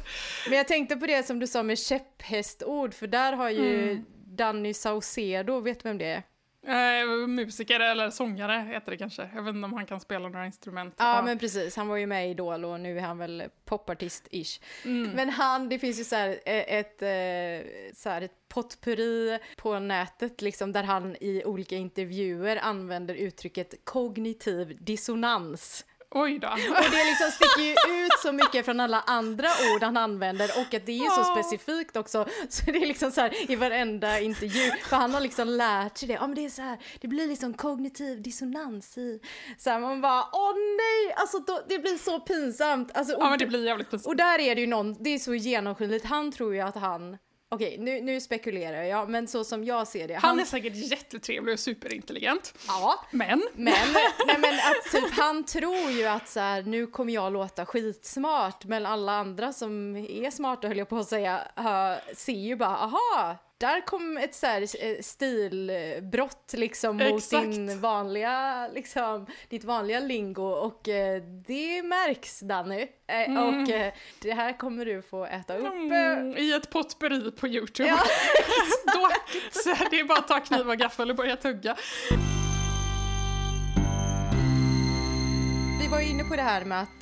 Men 0.48 0.58
jag 0.58 0.68
tänkte 0.68 0.96
på 0.96 1.06
det 1.06 1.26
som 1.26 1.38
du 1.38 1.46
sa 1.46 1.62
med 1.62 1.78
käpphästord, 1.78 2.94
för 2.94 3.06
där 3.06 3.32
har 3.32 3.50
ju 3.50 3.82
Mm. 3.90 4.04
Danny 4.36 4.74
Saucedo, 4.74 5.60
vet 5.60 5.82
du 5.82 5.88
vem 5.88 5.98
det 5.98 6.04
är? 6.06 6.22
Eh, 6.66 7.26
musiker 7.28 7.80
eller 7.80 8.10
sångare 8.10 8.66
heter 8.72 8.90
det 8.90 8.98
kanske. 8.98 9.28
Jag 9.34 9.42
vet 9.42 9.54
inte 9.54 9.64
om 9.64 9.72
han 9.72 9.86
kan 9.86 10.00
spela 10.00 10.28
några 10.28 10.46
instrument. 10.46 10.94
Ja, 10.98 11.22
men 11.22 11.38
precis, 11.38 11.76
han 11.76 11.88
var 11.88 11.96
ju 11.96 12.06
med 12.06 12.28
i 12.28 12.30
Idol 12.30 12.64
och 12.64 12.80
nu 12.80 12.98
är 12.98 13.02
han 13.02 13.18
väl 13.18 13.42
popartist-ish. 13.64 14.60
Mm. 14.84 15.10
Men 15.10 15.28
han, 15.28 15.68
det 15.68 15.78
finns 15.78 16.00
ju 16.00 16.04
så 16.04 16.16
här 16.16 16.28
eh, 16.28 16.74
ett, 16.78 17.02
eh, 17.02 17.92
så 17.94 18.08
här 18.08 18.22
ett 18.22 18.48
potpurri 18.48 19.38
på 19.56 19.78
nätet 19.78 20.42
liksom 20.42 20.72
där 20.72 20.82
han 20.82 21.16
i 21.20 21.42
olika 21.44 21.76
intervjuer 21.76 22.56
använder 22.56 23.14
uttrycket 23.14 23.84
kognitiv 23.84 24.76
dissonans. 24.80 25.86
Oj 26.14 26.38
då. 26.38 26.48
Och 26.48 26.90
det 26.90 27.04
liksom 27.04 27.30
sticker 27.30 27.62
ju 27.62 28.04
ut 28.06 28.12
så 28.22 28.32
mycket 28.32 28.64
från 28.64 28.80
alla 28.80 29.00
andra 29.00 29.48
ord 29.74 29.82
han 29.82 29.96
använder 29.96 30.50
och 30.56 30.74
att 30.74 30.86
det 30.86 30.92
är 30.92 31.04
ju 31.04 31.10
så 31.10 31.24
specifikt 31.24 31.96
också 31.96 32.26
så 32.48 32.64
det 32.70 32.82
är 32.82 32.86
liksom 32.86 33.10
så 33.10 33.20
här 33.20 33.50
i 33.50 33.56
varenda 33.56 34.20
intervju 34.20 34.70
för 34.88 34.96
han 34.96 35.14
har 35.14 35.20
liksom 35.20 35.48
lärt 35.48 35.98
sig 35.98 36.08
det. 36.08 36.14
Ja 36.14 36.26
men 36.26 36.34
det 36.34 36.44
är 36.44 36.50
så 36.50 36.62
här, 36.62 36.78
det 37.00 37.08
blir 37.08 37.28
liksom 37.28 37.54
kognitiv 37.54 38.22
dissonans 38.22 38.98
i 38.98 39.20
så 39.58 39.70
här 39.70 39.80
man 39.80 40.00
bara 40.00 40.24
åh 40.32 40.54
nej 40.54 41.14
alltså 41.16 41.38
då, 41.38 41.62
det 41.68 41.78
blir 41.78 41.98
så 41.98 42.20
pinsamt. 42.20 42.90
Alltså, 42.96 43.14
och, 43.14 43.22
Ja, 43.22 43.30
men 43.30 43.38
det 43.38 43.46
blir 43.46 43.66
jävligt 43.66 43.90
pinsamt. 43.90 44.06
och 44.06 44.16
där 44.16 44.38
är 44.38 44.54
det 44.54 44.60
ju 44.60 44.66
någon, 44.66 45.02
det 45.02 45.10
är 45.10 45.18
så 45.18 45.34
genomskinligt, 45.34 46.04
han 46.04 46.32
tror 46.32 46.54
ju 46.54 46.60
att 46.60 46.76
han 46.76 47.18
Okej, 47.52 47.78
nu, 47.78 48.00
nu 48.00 48.20
spekulerar 48.20 48.82
jag, 48.82 49.08
men 49.08 49.28
så 49.28 49.44
som 49.44 49.64
jag 49.64 49.88
ser 49.88 50.08
det. 50.08 50.14
Han 50.14 50.40
är 50.40 50.44
säkert 50.44 50.74
jättetrevlig 50.74 51.52
och 51.52 51.60
superintelligent. 51.60 52.54
Ja, 52.66 53.04
Men, 53.10 53.42
men, 53.54 53.74
nej 54.26 54.38
men 54.38 54.54
att 54.54 54.92
typ 54.92 55.18
han 55.18 55.44
tror 55.44 55.90
ju 55.90 56.06
att 56.06 56.28
så 56.28 56.40
här, 56.40 56.62
nu 56.62 56.86
kommer 56.86 57.12
jag 57.12 57.32
låta 57.32 57.66
skitsmart, 57.66 58.64
men 58.64 58.86
alla 58.86 59.12
andra 59.12 59.52
som 59.52 59.96
är 59.96 60.30
smarta 60.30 60.68
höll 60.68 60.78
jag 60.78 60.88
på 60.88 60.96
att 60.96 61.08
säga, 61.08 61.40
uh, 61.58 62.14
ser 62.14 62.32
ju 62.32 62.56
bara, 62.56 62.76
aha, 62.76 63.36
där 63.62 63.86
kom 63.86 64.16
ett 64.16 64.34
så 64.34 64.46
här 64.46 64.62
eh, 64.84 65.00
stilbrott 65.00 66.52
liksom 66.56 66.96
mot 66.96 67.18
Exakt. 67.18 67.44
din 67.44 67.80
vanliga, 67.80 68.68
liksom, 68.68 69.26
ditt 69.48 69.64
vanliga 69.64 70.00
lingo 70.00 70.42
och 70.42 70.88
eh, 70.88 71.22
det 71.22 71.82
märks 71.82 72.40
Danny. 72.40 72.88
Eh, 73.06 73.46
Och 73.46 73.70
eh, 73.70 73.92
det 74.22 74.32
här 74.32 74.58
kommer 74.58 74.84
du 74.84 75.02
få 75.02 75.24
äta 75.24 75.56
upp. 75.56 75.66
mm, 75.66 76.36
i 76.36 76.52
ett 76.52 76.70
potpurri 76.70 77.30
på 77.30 77.48
Youtube. 77.48 77.88
Ja. 77.88 77.98
Då, 78.94 79.08
så 79.50 79.84
det 79.90 80.00
är 80.00 80.04
bara 80.04 80.18
att 80.18 80.28
ta 80.28 80.40
kniv 80.40 80.68
och 80.68 80.76
gaffel 80.76 81.10
och 81.10 81.16
börja 81.16 81.36
tugga. 81.36 81.76
Vi 85.80 85.88
var 85.88 86.00
ju 86.00 86.08
inne 86.08 86.24
på 86.24 86.36
det 86.36 86.42
här 86.42 86.64
med 86.64 86.82
att 86.82 87.00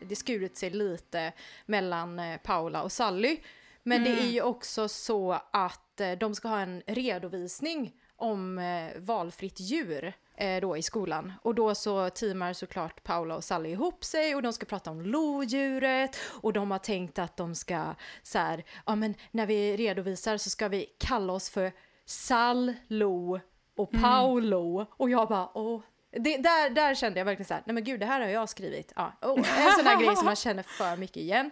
det 0.00 0.16
skurit 0.16 0.56
sig 0.56 0.70
lite 0.70 1.32
mellan 1.66 2.20
Paula 2.42 2.82
och 2.82 2.92
Sally. 2.92 3.36
Men 3.82 4.04
det 4.04 4.10
är 4.10 4.26
ju 4.26 4.42
också 4.42 4.88
så 4.88 5.40
att 5.50 6.00
eh, 6.00 6.12
de 6.12 6.34
ska 6.34 6.48
ha 6.48 6.60
en 6.60 6.82
redovisning 6.86 7.92
om 8.16 8.58
eh, 8.58 9.00
valfritt 9.00 9.60
djur 9.60 10.12
eh, 10.36 10.60
då 10.60 10.76
i 10.76 10.82
skolan. 10.82 11.32
Och 11.42 11.54
då 11.54 11.74
så 11.74 12.10
teamar 12.10 12.52
såklart 12.52 13.02
Paula 13.02 13.36
och 13.36 13.44
Sally 13.44 13.70
ihop 13.70 14.04
sig 14.04 14.34
och 14.34 14.42
de 14.42 14.52
ska 14.52 14.66
prata 14.66 14.90
om 14.90 15.02
lodjuret 15.02 16.16
och 16.42 16.52
de 16.52 16.70
har 16.70 16.78
tänkt 16.78 17.18
att 17.18 17.36
de 17.36 17.54
ska 17.54 17.94
så 18.22 18.38
här, 18.38 18.64
ja 18.86 18.94
men 18.94 19.14
när 19.30 19.46
vi 19.46 19.76
redovisar 19.76 20.36
så 20.36 20.50
ska 20.50 20.68
vi 20.68 20.86
kalla 20.98 21.32
oss 21.32 21.50
för 21.50 21.72
Sall, 22.04 22.74
Lo 22.88 23.40
och 23.76 23.90
Paolo. 23.90 24.86
Och 24.90 25.10
jag 25.10 25.28
bara, 25.28 25.50
åh. 25.54 25.80
Det, 26.12 26.36
där, 26.36 26.70
där 26.70 26.94
kände 26.94 27.20
jag 27.20 27.24
verkligen 27.24 27.46
så 27.46 27.54
här, 27.54 27.62
nej 27.66 27.74
men 27.74 27.84
gud 27.84 28.00
det 28.00 28.06
här 28.06 28.20
har 28.20 28.28
jag 28.28 28.48
skrivit. 28.48 28.92
Ja, 28.96 29.12
oh, 29.22 29.38
en 29.38 29.72
sån 29.72 29.84
där 29.84 30.04
grej 30.04 30.16
som 30.16 30.24
man 30.24 30.36
känner 30.46 30.62
för 30.62 30.96
mycket 30.96 31.16
igen. 31.16 31.50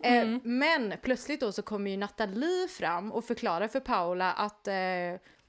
Eh, 0.00 0.26
men 0.42 0.94
plötsligt 1.02 1.40
då 1.40 1.52
så 1.52 1.62
kommer 1.62 1.90
ju 1.90 1.96
Nathalie 1.96 2.68
fram 2.68 3.12
och 3.12 3.24
förklarar 3.24 3.68
för 3.68 3.80
Paula 3.80 4.32
att 4.32 4.68
eh, 4.68 4.74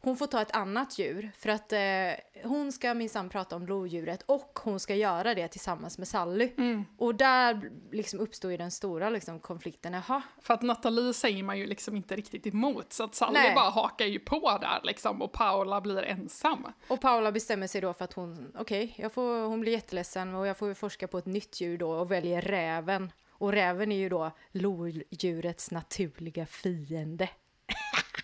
hon 0.02 0.18
får 0.18 0.28
ta 0.28 0.42
ett 0.42 0.56
annat 0.56 1.00
djur 1.00 1.32
för 1.38 1.50
att 1.50 1.74
eh, 1.74 2.50
hon 2.50 2.72
ska 2.72 2.94
minsann 2.94 3.30
prata 3.30 3.56
om 3.56 3.68
lodjuret 3.68 4.24
och 4.26 4.60
hon 4.64 4.80
ska 4.80 4.96
göra 4.96 5.36
det 5.36 5.48
tillsammans 5.48 5.98
med 5.98 6.08
Sally. 6.08 6.52
Och 6.98 7.16
där 7.16 7.72
liksom 7.92 8.20
uppstår 8.20 8.52
ju 8.52 8.58
den 8.58 8.72
stora 8.72 9.10
liksom, 9.10 9.40
konflikten. 9.40 9.94
Jaha, 9.94 10.22
För 10.42 10.54
att 10.54 10.62
Nathalie 10.62 11.14
säger 11.14 11.44
man 11.44 11.58
ju 11.58 11.66
liksom 11.66 11.96
inte 11.96 12.16
riktigt 12.16 12.48
emot, 12.48 12.94
så 12.94 13.04
att 13.04 13.16
Sally 13.16 13.34
Nej. 13.34 13.56
bara 13.56 13.70
hakar 13.70 14.06
ju 14.06 14.20
på 14.20 14.58
där 14.62 14.80
liksom 14.84 15.22
och 15.22 15.32
Paula 15.32 15.82
blir 15.82 16.04
ensam. 16.04 16.66
Och 16.88 17.02
Paula 17.02 17.32
bestämmer 17.32 17.68
sig 17.68 17.82
då 17.82 17.94
för 17.94 18.06
att 18.06 18.14
hon, 18.14 18.54
okej, 18.60 19.10
får, 19.14 19.48
hon 19.48 19.62
blir 19.62 19.72
jätteledsen 19.72 20.36
och 20.36 20.48
jag 20.48 20.58
får 20.58 20.74
forska 20.74 21.08
på 21.08 21.18
ett 21.18 21.26
nytt 21.26 21.62
djur 21.62 21.78
då 21.78 21.92
och 21.92 22.12
väljer 22.12 22.42
räven. 22.42 23.12
Och 23.32 23.52
räven 23.52 23.92
är 23.92 23.98
ju 23.98 24.10
då 24.10 24.32
lodjurets 24.52 25.72
naturliga 25.72 26.46
fiende. 26.46 27.30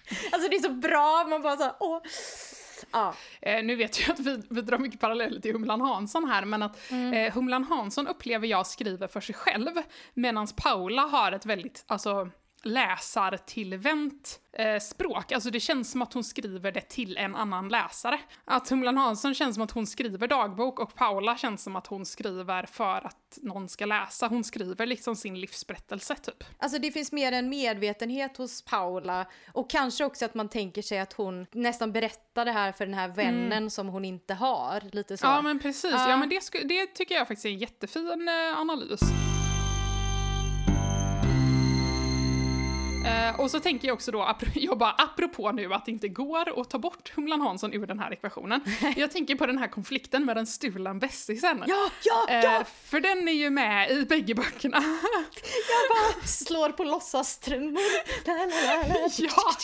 alltså 0.31 0.49
det 0.49 0.55
är 0.55 0.61
så 0.61 0.69
bra, 0.69 1.25
man 1.29 1.41
bara 1.41 1.57
såhär, 1.57 1.73
åh. 1.79 2.01
Ja, 2.91 3.13
Eh, 3.41 3.63
nu 3.63 3.75
vet 3.75 3.99
jag 3.99 4.11
att 4.13 4.19
vi, 4.19 4.41
vi 4.49 4.61
drar 4.61 4.77
mycket 4.77 4.99
paralleller 4.99 5.41
till 5.41 5.53
Humlan 5.53 5.81
Hansson 5.81 6.29
här, 6.29 6.45
men 6.45 6.63
att 6.63 6.91
eh, 6.91 7.33
Humlan 7.33 7.63
Hansson 7.63 8.07
upplever 8.07 8.47
jag 8.47 8.67
skriver 8.67 9.07
för 9.07 9.21
sig 9.21 9.35
själv, 9.35 9.71
medan 10.13 10.47
Paula 10.47 11.01
har 11.01 11.31
ett 11.31 11.45
väldigt, 11.45 11.83
alltså 11.87 12.29
läsartillvänt 12.65 14.39
eh, 14.53 14.79
språk. 14.79 15.31
Alltså 15.31 15.49
det 15.49 15.59
känns 15.59 15.91
som 15.91 16.01
att 16.01 16.13
hon 16.13 16.23
skriver 16.23 16.71
det 16.71 16.81
till 16.81 17.17
en 17.17 17.35
annan 17.35 17.69
läsare. 17.69 18.19
Att 18.45 18.69
Humlan 18.69 18.97
Hansson 18.97 19.33
känns 19.35 19.55
som 19.55 19.63
att 19.63 19.71
hon 19.71 19.87
skriver 19.87 20.27
dagbok 20.27 20.79
och 20.79 20.95
Paula 20.95 21.37
känns 21.37 21.63
som 21.63 21.75
att 21.75 21.87
hon 21.87 22.05
skriver 22.05 22.63
för 22.65 23.05
att 23.05 23.37
någon 23.41 23.69
ska 23.69 23.85
läsa. 23.85 24.27
Hon 24.27 24.43
skriver 24.43 24.85
liksom 24.85 25.15
sin 25.15 25.39
livsberättelse 25.39 26.15
typ. 26.15 26.43
alltså 26.57 26.79
det 26.79 26.91
finns 26.91 27.11
mer 27.11 27.31
en 27.31 27.49
medvetenhet 27.49 28.37
hos 28.37 28.61
Paula 28.61 29.25
och 29.53 29.69
kanske 29.69 30.05
också 30.05 30.25
att 30.25 30.33
man 30.33 30.49
tänker 30.49 30.81
sig 30.81 30.99
att 30.99 31.13
hon 31.13 31.45
nästan 31.51 31.91
berättar 31.91 32.45
det 32.45 32.51
här 32.51 32.71
för 32.71 32.85
den 32.85 32.95
här 32.95 33.07
vännen 33.07 33.69
som 33.69 33.87
hon 33.87 34.05
inte 34.05 34.33
har, 34.33 34.81
lite 34.91 35.17
så. 35.17 35.25
Ja 35.25 35.41
men 35.41 35.59
precis, 35.59 35.91
ja, 35.91 36.09
Ja. 36.09 36.17
men 36.17 36.29
det, 36.29 36.39
det 36.63 36.85
tycker 36.87 37.15
jag 37.15 37.27
faktiskt 37.27 37.45
är 37.45 37.49
en 37.49 37.57
jättefin 37.57 38.27
eh, 38.27 38.59
analys. 38.59 38.99
Eh, 43.05 43.39
och 43.39 43.51
så 43.51 43.59
tänker 43.59 43.87
jag 43.87 43.95
också 43.95 44.11
då, 44.11 44.35
jag 44.55 44.77
bara, 44.77 44.91
apropå 44.91 45.51
nu 45.51 45.73
att 45.73 45.85
det 45.85 45.91
inte 45.91 46.07
går 46.07 46.61
att 46.61 46.69
ta 46.69 46.77
bort 46.79 47.11
Humlan 47.15 47.41
Hansson 47.41 47.73
ur 47.73 47.87
den 47.87 47.99
här 47.99 48.13
ekvationen. 48.13 48.61
Jag 48.95 49.11
tänker 49.11 49.35
på 49.35 49.45
den 49.45 49.57
här 49.57 49.67
konflikten 49.67 50.25
med 50.25 50.37
den 50.37 50.47
stulen 50.47 50.99
bästisen. 50.99 51.63
Ja, 51.67 51.89
ja, 52.03 52.25
Eh, 52.29 52.43
ja! 52.43 52.63
för 52.85 52.99
den 52.99 53.27
är 53.27 53.31
ju 53.33 53.49
med 53.49 53.91
i 53.91 54.05
bägge 54.05 54.35
böckerna. 54.35 54.77
Jag 55.69 56.13
bara 56.15 56.27
slår 56.27 56.69
på 56.69 56.83
låtsastrummor. 56.83 57.81
Ja. 59.17 59.55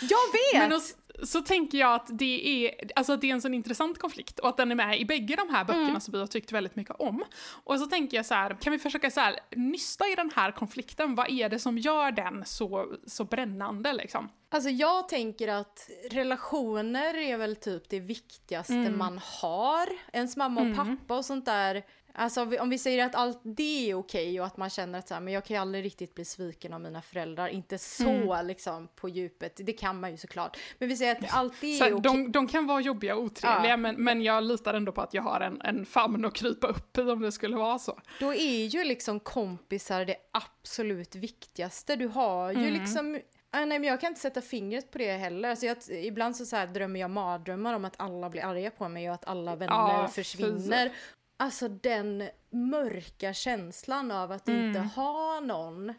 Jag 0.00 0.18
vet! 0.32 0.96
Så 1.22 1.42
tänker 1.42 1.78
jag 1.78 1.94
att 1.94 2.18
det 2.18 2.66
är, 2.66 2.90
alltså 2.96 3.12
att 3.12 3.20
det 3.20 3.30
är 3.30 3.32
en 3.34 3.42
sån 3.42 3.54
intressant 3.54 3.98
konflikt 3.98 4.38
och 4.38 4.48
att 4.48 4.56
den 4.56 4.70
är 4.70 4.74
med 4.74 5.00
i 5.00 5.04
bägge 5.04 5.36
de 5.36 5.54
här 5.54 5.64
böckerna 5.64 5.86
Mm. 5.88 6.00
som 6.00 6.12
vi 6.12 6.18
har 6.18 6.26
tyckt 6.26 6.52
väldigt 6.52 6.76
mycket 6.76 6.96
om. 6.98 7.24
Och 7.64 7.78
så 7.80 7.86
tänker 7.86 8.16
jag 8.16 8.26
så 8.26 8.34
här, 8.34 8.56
kan 8.60 8.72
vi 8.72 8.78
försöka 8.78 9.10
så 9.10 9.20
här, 9.20 9.38
nysta 9.56 10.04
i 10.08 10.14
den 10.14 10.30
här 10.34 10.50
konflikten? 10.52 11.14
Vad 11.14 11.30
är 11.30 11.48
det 11.48 11.58
som 11.58 11.78
gör 11.78 12.12
den 12.12 12.42
så, 12.46 12.86
så 13.06 13.24
brännande 13.24 13.92
liksom? 13.92 14.28
Alltså 14.48 14.70
jag 14.70 15.08
tänker 15.08 15.48
att 15.48 15.88
relationer 16.10 17.14
är 17.16 17.36
väl 17.36 17.56
typ 17.56 17.88
det 17.88 18.00
viktigaste 18.00 18.90
man 18.90 19.20
har. 19.40 19.86
Ens 20.12 20.36
mamma 20.36 20.60
och 20.60 20.76
pappa 20.76 21.16
och 21.16 21.24
sånt 21.24 21.44
där. 21.44 21.82
Alltså 22.18 22.42
om 22.42 22.48
vi- 22.50 22.58
om 22.58 22.70
vi 22.70 22.78
säger 22.78 23.06
att 23.06 23.14
allt 23.14 23.40
det 23.42 23.90
är 23.90 23.94
okej 23.94 24.40
och 24.40 24.46
att 24.46 24.56
man 24.56 24.70
känner 24.70 24.98
att 24.98 25.08
så 25.08 25.14
här, 25.14 25.20
men 25.20 25.34
jag 25.34 25.44
kan 25.44 25.54
ju 25.56 25.60
aldrig 25.60 25.84
riktigt 25.84 26.14
bli 26.14 26.24
sviken 26.24 26.72
av 26.72 26.80
mina 26.80 27.02
föräldrar. 27.02 27.48
Inte 27.48 27.78
så 27.78 28.42
liksom 28.42 28.88
på 28.96 29.08
djupet, 29.08 29.60
det 29.66 29.72
kan 29.72 30.00
man 30.00 30.10
ju 30.10 30.16
såklart. 30.16 30.56
Men 30.78 30.88
vi 30.88 30.96
säger 30.96 31.12
att 31.16 31.34
allt 31.34 31.54
det 31.60 31.66
är 31.66 31.80
här, 31.84 31.92
okej. 31.94 32.02
de, 32.02 32.32
de 32.32 32.48
kan 32.48 32.66
vara 32.66 32.80
jobbiga 32.80 33.16
och 33.16 33.22
otrevliga 33.22 33.70
Ja. 33.70 33.76
men, 33.76 33.94
men 34.04 34.22
jag 34.22 34.44
litar 34.44 34.74
ändå 34.74 34.92
på 34.92 35.00
att 35.00 35.14
jag 35.14 35.22
har 35.22 35.40
en, 35.40 35.60
en 35.64 35.86
famn 35.86 36.24
att 36.24 36.34
krypa 36.34 36.66
upp 36.66 36.98
i 36.98 37.00
om 37.02 37.20
det 37.20 37.32
skulle 37.32 37.56
vara 37.56 37.78
så. 37.78 37.98
Då 38.20 38.34
är 38.34 38.64
ju 38.66 38.84
liksom 38.84 39.20
kompisar 39.20 40.04
det 40.04 40.16
absolut 40.32 41.14
viktigaste. 41.14 41.96
Du 41.96 42.06
har 42.06 42.52
ju 42.52 42.70
liksom 42.70 43.20
Ah, 43.50 43.64
nej, 43.64 43.78
men 43.78 43.88
jag 43.88 44.00
kan 44.00 44.08
inte 44.08 44.20
sätta 44.20 44.40
fingret 44.40 44.90
på 44.90 44.98
det 44.98 45.12
heller. 45.12 45.48
Alltså 45.50 45.66
jag, 45.66 45.76
ibland 45.90 46.36
så, 46.36 46.46
så 46.46 46.56
här 46.56 46.66
drömmer 46.66 47.00
jag 47.00 47.10
mardrömmar 47.10 47.74
om 47.74 47.84
att 47.84 47.94
alla 47.96 48.30
blir 48.30 48.44
arga 48.44 48.70
på 48.70 48.88
mig 48.88 49.08
och 49.08 49.14
att 49.14 49.24
alla 49.24 49.56
vänner 49.56 49.74
Ja, 49.74 50.08
försvinner. 50.08 50.92
Alltså 51.36 51.68
den 51.68 52.28
mörka 52.50 53.32
känslan 53.34 54.10
av 54.10 54.32
att 54.32 54.48
inte 54.48 54.80
ha 54.80 55.40
någon. 55.40 55.94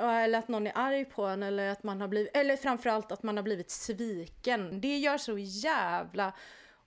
Eller 0.00 0.38
att 0.38 0.48
någon 0.48 0.66
är 0.66 0.72
arg 0.74 1.04
på 1.04 1.24
en 1.24 1.42
eller 1.42 1.68
att 1.68 1.82
man 1.82 2.00
har 2.00 2.08
blivit, 2.08 2.36
eller 2.36 2.56
framförallt 2.56 3.12
att 3.12 3.22
man 3.22 3.36
har 3.36 3.44
blivit 3.44 3.70
sviken. 3.70 4.80
Det 4.80 4.98
gör 4.98 5.18
så 5.18 5.38
jävla 5.38 6.32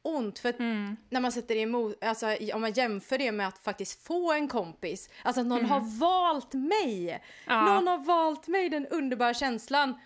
ont. 0.02 0.40
För 0.40 0.54
Mm. 0.60 0.98
när 1.10 1.22
man 1.22 1.32
sätter 1.32 1.56
emot, 1.56 2.04
alltså 2.04 2.38
om 2.54 2.62
man 2.62 2.72
jämför 2.72 3.18
det 3.18 3.32
med 3.32 3.48
att 3.48 3.58
faktiskt 3.58 4.08
få 4.08 4.34
en 4.34 4.48
kompis, 4.48 5.10
alltså 5.24 5.42
att 5.42 5.48
någon 5.48 5.66
har 5.66 6.00
valt 6.00 6.54
mig. 6.54 7.10
Mm. 7.10 7.22
Ja. 7.48 7.66
Någon 7.74 7.88
har 7.88 7.98
valt 7.98 8.48
mig, 8.48 8.70
den 8.70 8.88
underbara 8.88 9.34
känslan. 9.34 10.00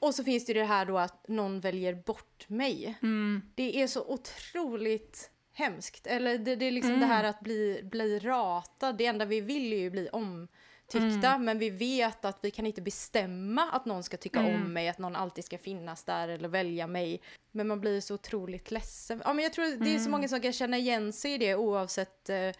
Och 0.00 0.14
så 0.14 0.24
finns 0.24 0.46
det 0.46 0.52
ju 0.52 0.58
det 0.58 0.64
här 0.64 0.84
då 0.86 0.98
att 0.98 1.28
någon 1.28 1.60
väljer 1.60 1.94
bort 1.94 2.48
mig. 2.48 2.98
Mm. 3.02 3.42
Det 3.54 3.82
är 3.82 3.86
så 3.86 4.04
otroligt 4.04 5.30
hemskt. 5.58 6.06
Eller 6.06 6.38
det, 6.38 6.56
det 6.56 6.64
är 6.66 6.70
liksom 6.70 6.90
Mm. 6.90 7.00
det 7.00 7.06
här 7.14 7.24
att 7.24 7.40
bli, 7.40 7.80
bli 7.84 8.18
ratad. 8.18 8.96
Det 8.96 9.06
enda 9.06 9.24
vi 9.24 9.40
vill 9.40 9.72
är 9.72 9.76
ju 9.78 9.90
bli 9.90 10.08
omtyckta. 10.12 11.28
Mm. 11.28 11.44
Men 11.44 11.58
vi 11.58 11.70
vet 11.70 12.24
att 12.24 12.38
vi 12.42 12.50
kan 12.50 12.66
inte 12.66 12.82
bestämma 12.82 13.62
att 13.72 13.84
någon 13.84 14.02
ska 14.02 14.16
tycka 14.16 14.40
Mm. 14.40 14.62
om 14.62 14.72
mig, 14.72 14.88
att 14.88 14.98
någon 14.98 15.16
alltid 15.16 15.44
ska 15.44 15.58
finnas 15.58 16.04
där 16.04 16.28
eller 16.28 16.48
välja 16.48 16.86
mig. 16.86 17.20
Men 17.52 17.68
man 17.68 17.80
blir 17.80 18.00
så 18.00 18.14
otroligt 18.14 18.70
ledsen. 18.70 19.22
Ja, 19.24 19.32
men 19.32 19.42
jag 19.42 19.52
tror 19.52 19.64
det 19.64 19.70
är 19.72 19.76
Mm. 19.90 20.04
så 20.04 20.10
många 20.10 20.28
som 20.28 20.40
kan 20.40 20.52
känna 20.52 20.78
igen 20.78 21.12
sig 21.12 21.32
i 21.34 21.38
det 21.38 21.54
oavsett 21.54 22.28
eh, 22.30 22.50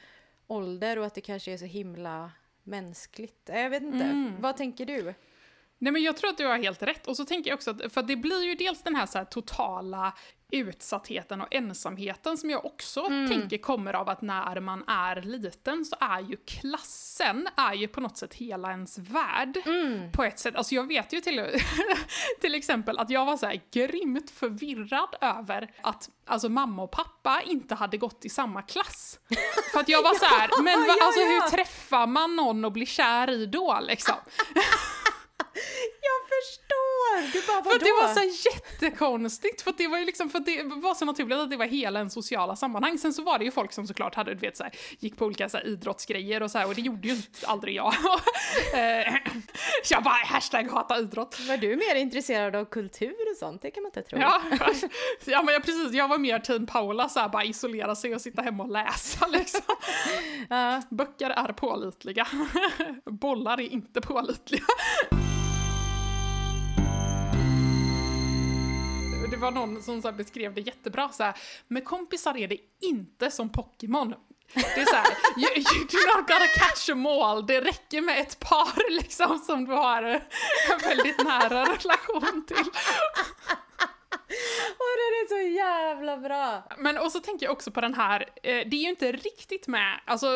ålder 0.46 0.98
och 0.98 1.06
att 1.06 1.14
det 1.14 1.20
kanske 1.20 1.52
är 1.52 1.56
så 1.58 1.64
himla 1.64 2.32
mänskligt. 2.62 3.48
Eh, 3.50 3.60
Jag 3.60 3.70
vet 3.70 3.82
inte. 3.82 4.04
Mm. 4.04 4.40
Vad 4.40 4.56
tänker 4.56 4.86
du? 4.86 5.14
Nej 5.80 5.92
men 5.92 6.02
jag 6.02 6.16
tror 6.16 6.30
att 6.30 6.38
du 6.38 6.46
har 6.46 6.58
helt 6.58 6.82
rätt. 6.82 7.06
Och 7.06 7.16
så 7.16 7.24
tänker 7.24 7.50
jag 7.50 7.56
också 7.56 7.70
att, 7.70 7.92
för 7.92 8.02
det 8.02 8.16
blir 8.16 8.42
ju 8.44 8.54
dels 8.54 8.82
den 8.82 8.96
här, 8.96 9.06
så 9.06 9.18
här 9.18 9.24
totala 9.24 10.12
utsattheten 10.52 11.40
och 11.40 11.54
ensamheten 11.54 12.38
som 12.38 12.50
jag 12.50 12.64
också 12.64 13.08
tänker 13.08 13.58
kommer 13.58 13.94
av 13.94 14.08
att 14.08 14.22
när 14.22 14.60
man 14.60 14.84
är 14.88 15.22
liten 15.22 15.84
så 15.84 15.96
är 16.00 16.20
ju 16.20 16.36
klassen 16.36 17.48
är 17.56 17.74
ju 17.74 17.88
på 17.88 18.00
något 18.00 18.16
sätt 18.16 18.34
hela 18.34 18.70
ens 18.70 18.98
värld. 18.98 19.58
På 20.12 20.24
ett 20.24 20.38
sätt. 20.38 20.56
Alltså 20.56 20.74
jag 20.74 20.88
vet 20.88 21.12
ju 21.12 21.20
till, 21.20 21.60
till 22.40 22.54
exempel 22.54 22.98
att 22.98 23.10
jag 23.10 23.24
var 23.24 23.36
så 23.36 23.46
här 23.46 23.60
grymt 23.72 24.30
förvirrad 24.30 25.14
över 25.20 25.70
att 25.82 26.10
alltså 26.26 26.48
mamma 26.48 26.82
och 26.82 26.90
pappa 26.90 27.42
inte 27.46 27.74
hade 27.74 27.96
gått 27.96 28.24
i 28.24 28.28
samma 28.28 28.62
klass. 28.62 29.18
För 29.72 29.80
att 29.80 29.88
jag 29.88 30.02
var 30.02 30.14
så 30.14 30.24
här, 30.24 30.62
men 30.62 30.80
va, 30.80 30.94
alltså 31.02 31.20
hur 31.20 31.50
träffar 31.50 32.06
man 32.06 32.36
någon 32.36 32.64
och 32.64 32.72
blir 32.72 32.86
kär 32.86 33.30
i 33.30 33.46
då 33.46 33.78
liksom? 33.82 34.16
Jag 36.00 36.28
förstår! 36.28 37.32
Du 37.32 37.46
bara, 37.46 37.64
För 37.64 37.70
att 37.76 37.80
det 37.80 37.92
vadå? 38.00 38.06
var 38.06 38.14
så 38.14 38.48
jättekonstigt, 38.48 39.62
för 39.62 39.74
det 39.76 39.88
var 39.88 39.98
ju 39.98 40.04
liksom, 40.04 40.30
för 40.30 40.38
det 40.40 40.62
var 40.62 40.94
så 40.94 41.04
naturligt 41.04 41.38
att 41.38 41.50
det 41.50 41.56
var 41.56 41.66
hela 41.66 42.00
en 42.00 42.10
sociala 42.10 42.56
sammanhang. 42.56 42.98
Sen 42.98 43.12
så 43.14 43.22
var 43.22 43.38
det 43.38 43.44
ju 43.44 43.50
folk 43.50 43.72
som 43.72 43.86
såklart 43.86 44.14
hade, 44.14 44.34
du 44.34 44.40
vet 44.40 44.56
så 44.56 44.62
här, 44.64 44.72
gick 44.98 45.16
på 45.16 45.24
olika 45.24 45.48
så 45.48 45.56
här, 45.56 45.66
idrottsgrejer 45.66 46.42
och 46.42 46.50
så 46.50 46.58
här, 46.58 46.66
och 46.68 46.74
det 46.74 46.80
gjorde 46.80 47.08
ju 47.08 47.22
aldrig 47.44 47.74
jag. 47.74 47.94
Eh, 48.74 49.14
jag 49.90 50.02
bara 50.02 50.14
hashtag 50.14 50.68
hata 50.70 50.98
idrott. 50.98 51.40
Var 51.48 51.56
du 51.56 51.76
mer 51.76 51.94
intresserad 51.94 52.56
av 52.56 52.64
kultur 52.64 53.14
och 53.30 53.36
sånt? 53.36 53.62
Det 53.62 53.70
kan 53.70 53.82
man 53.82 53.88
inte 53.90 54.02
tro. 54.02 54.18
Ja, 54.18 54.42
ja 55.24 55.42
men 55.42 55.54
jag, 55.54 55.64
precis, 55.64 55.92
jag 55.92 56.08
var 56.08 56.18
mer 56.18 56.38
team 56.38 56.66
Paula, 56.66 57.08
så 57.08 57.20
här, 57.20 57.28
bara 57.28 57.44
isolera 57.44 57.94
sig 57.96 58.14
och 58.14 58.20
sitta 58.20 58.42
hemma 58.42 58.64
och 58.64 58.70
läsa 58.70 59.26
liksom. 59.32 59.60
Böcker 60.90 61.30
är 61.30 61.52
pålitliga, 61.52 62.26
bollar 63.04 63.60
är 63.60 63.68
inte 63.72 64.00
pålitliga. 64.00 64.64
Det 69.30 69.36
var 69.36 69.50
någon 69.50 69.82
som 69.82 70.02
så 70.02 70.08
här 70.08 70.16
beskrev 70.16 70.54
det 70.54 70.60
jättebra 70.60 71.08
så 71.08 71.22
här, 71.22 71.34
med 71.68 71.84
kompisar 71.84 72.36
är 72.36 72.48
det 72.48 72.58
inte 72.80 73.30
som 73.30 73.50
Pokémon. 73.50 74.14
Det 74.54 74.60
är 74.80 74.86
såhär, 74.86 75.06
you, 75.36 75.56
you 75.56 75.86
do 75.90 75.98
not 76.16 76.28
gotta 76.28 76.46
catch 76.46 76.86
them 76.86 77.06
all, 77.06 77.46
det 77.46 77.60
räcker 77.60 78.00
med 78.00 78.20
ett 78.20 78.40
par 78.40 78.90
liksom 79.00 79.38
som 79.38 79.64
du 79.64 79.72
har 79.72 80.02
en 80.02 80.20
väldigt 80.82 81.24
nära 81.24 81.64
relation 81.64 82.44
till. 82.46 82.56
Och 84.78 84.94
den 85.00 85.12
är 85.20 85.28
så 85.28 85.56
jävla 85.56 86.16
bra! 86.16 86.62
Men 86.78 86.98
och 86.98 87.12
så 87.12 87.20
tänker 87.20 87.46
jag 87.46 87.52
också 87.52 87.70
på 87.70 87.80
den 87.80 87.94
här, 87.94 88.20
eh, 88.42 88.42
det 88.42 88.76
är 88.76 88.82
ju 88.82 88.88
inte 88.88 89.12
riktigt 89.12 89.66
med, 89.66 90.00
alltså 90.04 90.26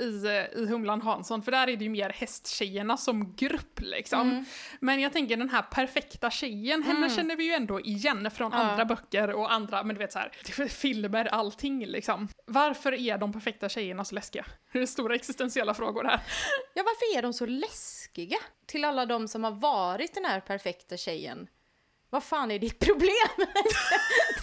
i, 0.00 0.26
eh, 0.26 0.60
i 0.62 0.66
Humlan 0.66 1.02
Hansson, 1.02 1.42
för 1.42 1.52
där 1.52 1.68
är 1.68 1.76
det 1.76 1.84
ju 1.84 1.90
mer 1.90 2.10
hästtjejerna 2.10 2.96
som 2.96 3.34
grupp 3.34 3.80
liksom. 3.80 4.44
Men 4.80 5.00
jag 5.00 5.12
tänker 5.12 5.36
den 5.36 5.48
här 5.50 5.62
perfekta 5.62 6.30
tjejen, 6.30 6.82
henne 6.82 7.10
känner 7.10 7.36
vi 7.36 7.44
ju 7.44 7.52
ändå 7.52 7.80
igen 7.80 8.30
från 8.30 8.52
Ja. 8.52 8.58
andra 8.58 8.84
böcker 8.84 9.30
och 9.32 9.52
andra, 9.52 9.82
men 9.82 9.96
du 9.96 9.98
vet 9.98 10.12
så 10.12 10.18
här, 10.18 10.32
det 10.46 10.58
är 10.62 10.68
filmer, 10.68 11.24
allting 11.24 11.86
liksom. 11.86 12.28
Varför 12.46 12.92
är 12.92 13.18
de 13.18 13.32
perfekta 13.32 13.68
tjejerna 13.68 14.04
så 14.04 14.14
läskiga? 14.14 14.44
Det 14.72 14.78
är 14.78 14.86
stora 14.86 15.14
existentiella 15.14 15.74
frågor 15.74 16.04
här. 16.04 16.20
Ja, 16.74 16.82
varför 16.82 17.18
är 17.18 17.22
de 17.22 17.32
så 17.32 17.46
läskiga? 17.46 18.36
Till 18.66 18.84
alla 18.84 19.06
de 19.06 19.28
som 19.28 19.44
har 19.44 19.50
varit 19.50 20.14
den 20.14 20.24
här 20.24 20.40
perfekta 20.40 20.96
tjejen. 20.96 21.46
Vad 22.14 22.24
fan 22.24 22.50
är 22.50 22.58
ditt 22.58 22.78
problem? 22.86 23.48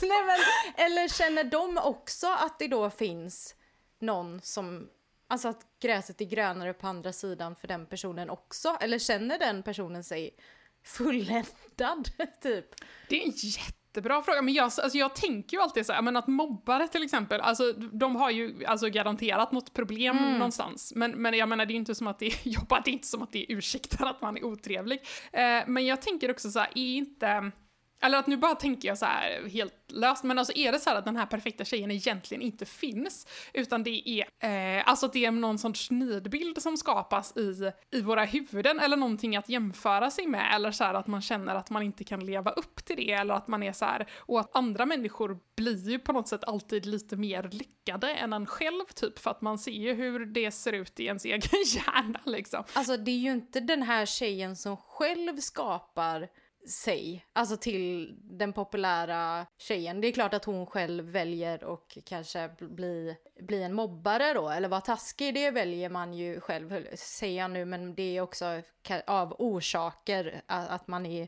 Nej, 0.01 0.23
men, 0.25 0.39
eller 0.85 1.07
känner 1.07 1.43
de 1.43 1.77
också 1.77 2.27
att 2.27 2.59
det 2.59 2.67
då 2.67 2.89
finns 2.89 3.55
någon 3.99 4.41
som... 4.41 4.89
Alltså 5.27 5.47
att 5.47 5.61
gräset 5.81 6.21
är 6.21 6.25
grönare 6.25 6.73
på 6.73 6.87
andra 6.87 7.13
sidan 7.13 7.55
för 7.55 7.67
den 7.67 7.85
personen 7.85 8.29
också? 8.29 8.77
Eller 8.81 8.99
känner 8.99 9.39
den 9.39 9.63
personen 9.63 10.03
sig 10.03 10.35
fulländad, 10.83 12.09
typ? 12.41 12.65
Det 13.09 13.21
är 13.21 13.25
en 13.25 13.33
jättebra 13.35 14.21
fråga, 14.21 14.41
men 14.41 14.53
jag, 14.53 14.63
alltså 14.63 14.97
jag 14.97 15.15
tänker 15.15 15.57
ju 15.57 15.63
alltid 15.63 15.85
så 15.85 15.93
här, 15.93 16.01
men 16.01 16.17
att 16.17 16.27
mobbare 16.27 16.87
till 16.87 17.03
exempel, 17.03 17.41
alltså 17.41 17.73
de 17.73 18.15
har 18.15 18.31
ju 18.31 18.65
alltså 18.65 18.89
garanterat 18.89 19.51
något 19.51 19.73
problem 19.73 20.15
någonstans. 20.15 20.93
Men, 20.95 21.11
men 21.11 21.33
jag 21.33 21.49
menar, 21.49 21.65
det 21.65 21.71
är 21.71 21.75
ju 21.75 21.79
inte 21.79 21.95
som 21.95 22.07
att 22.07 22.19
det 22.19 22.25
är, 22.25 22.35
jag 22.43 22.63
bara, 22.63 22.81
det 22.81 22.91
är 22.91 22.93
inte 22.93 23.07
som 23.07 23.21
att 23.21 23.31
det 23.31 23.51
ursäktar 23.51 24.05
att 24.05 24.21
man 24.21 24.37
är 24.37 24.43
otrevlig. 24.43 25.01
Eh, 25.31 25.63
men 25.67 25.85
jag 25.85 26.01
tänker 26.01 26.31
också 26.31 26.51
så 26.51 26.59
här, 26.59 26.69
är 26.75 26.95
inte... 26.95 27.51
Eller 28.01 28.17
att 28.17 28.27
nu 28.27 28.37
bara 28.37 28.55
tänker 28.55 28.87
jag 28.87 28.97
så 28.97 29.05
här 29.05 29.49
helt 29.49 29.91
löst, 29.91 30.23
men 30.23 30.39
alltså 30.39 30.57
är 30.57 30.71
det 30.71 30.79
så 30.79 30.89
här 30.89 30.97
att 30.97 31.05
den 31.05 31.17
här 31.17 31.25
perfekta 31.25 31.65
tjejen 31.65 31.91
egentligen 31.91 32.41
inte 32.41 32.65
finns, 32.65 33.27
utan 33.53 33.83
det 33.83 34.09
är, 34.09 34.25
eh, 34.77 34.89
alltså 34.89 35.05
att 35.05 35.13
det 35.13 35.25
är 35.25 35.31
någon 35.31 35.57
sorts 35.57 35.91
nidbild 35.91 36.61
som 36.61 36.77
skapas 36.77 37.37
i, 37.37 37.71
i 37.91 38.01
våra 38.01 38.25
huvuden, 38.25 38.79
eller 38.79 38.97
någonting 38.97 39.35
att 39.35 39.49
jämföra 39.49 40.11
sig 40.11 40.27
med, 40.27 40.55
eller 40.55 40.71
så 40.71 40.83
här 40.83 40.93
att 40.93 41.07
man 41.07 41.21
känner 41.21 41.55
att 41.55 41.69
man 41.69 41.83
inte 41.83 42.03
kan 42.03 42.25
leva 42.25 42.51
upp 42.51 42.85
till 42.85 42.95
det, 42.95 43.11
eller 43.11 43.33
att 43.33 43.47
man 43.47 43.63
är 43.63 43.73
så 43.73 43.85
här, 43.85 44.07
och 44.17 44.39
att 44.39 44.55
andra 44.55 44.85
människor 44.85 45.39
blir 45.55 45.89
ju 45.89 45.99
på 45.99 46.13
något 46.13 46.27
sätt 46.27 46.43
alltid 46.43 46.85
lite 46.85 47.15
mer 47.15 47.49
lyckade 47.51 48.13
än 48.13 48.33
en 48.33 48.45
själv, 48.45 48.85
typ, 48.95 49.19
för 49.19 49.31
att 49.31 49.41
man 49.41 49.57
ser 49.57 49.71
ju 49.71 49.93
hur 49.93 50.25
det 50.25 50.51
ser 50.51 50.73
ut 50.73 50.99
i 50.99 51.05
ens 51.05 51.25
egen 51.25 51.63
hjärna 51.65 52.19
liksom. 52.25 52.63
Alltså 52.73 52.97
det 52.97 53.11
är 53.11 53.19
ju 53.19 53.31
inte 53.31 53.59
den 53.59 53.83
här 53.83 54.05
tjejen 54.05 54.55
som 54.55 54.77
själv 54.77 55.37
skapar 55.37 56.27
sig, 56.69 57.25
alltså 57.33 57.57
till 57.57 58.15
den 58.21 58.53
populära 58.53 59.45
tjejen. 59.57 60.01
Det 60.01 60.07
är 60.07 60.11
klart 60.11 60.33
att 60.33 60.45
hon 60.45 60.65
själv 60.65 61.03
väljer 61.03 61.63
och 61.63 61.97
kanske 62.05 62.49
bli, 62.59 63.15
bli 63.41 63.63
en 63.63 63.73
mobbare 63.73 64.33
då, 64.33 64.49
eller 64.49 64.69
vara 64.69 64.81
taskig, 64.81 65.33
det 65.33 65.51
väljer 65.51 65.89
man 65.89 66.13
ju 66.13 66.39
själv, 66.39 66.87
säger 66.95 67.41
jag 67.41 67.51
nu, 67.51 67.65
men 67.65 67.95
det 67.95 68.17
är 68.17 68.21
också 68.21 68.61
av 69.07 69.35
orsaker 69.39 70.41
att 70.47 70.87
man 70.87 71.05
är 71.05 71.27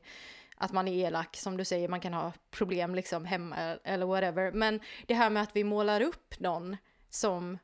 att 0.56 0.72
man 0.72 0.88
är 0.88 1.08
elak, 1.08 1.36
som 1.36 1.58
du 1.58 1.65
säger, 1.65 1.88
man 1.88 2.00
kan 2.00 2.13
ha 2.13 2.32
problem 2.52 2.96
liksom 2.96 3.26
hemma 3.26 3.56
eller 3.84 4.06
whatever. 4.06 4.52
Men 4.52 4.80
det 5.08 5.13
här 5.13 5.30
med 5.30 5.43
att 5.43 5.56
vi 5.56 5.63
målar 5.63 6.02
upp 6.02 6.39
någon 6.39 6.78
som 7.10 7.58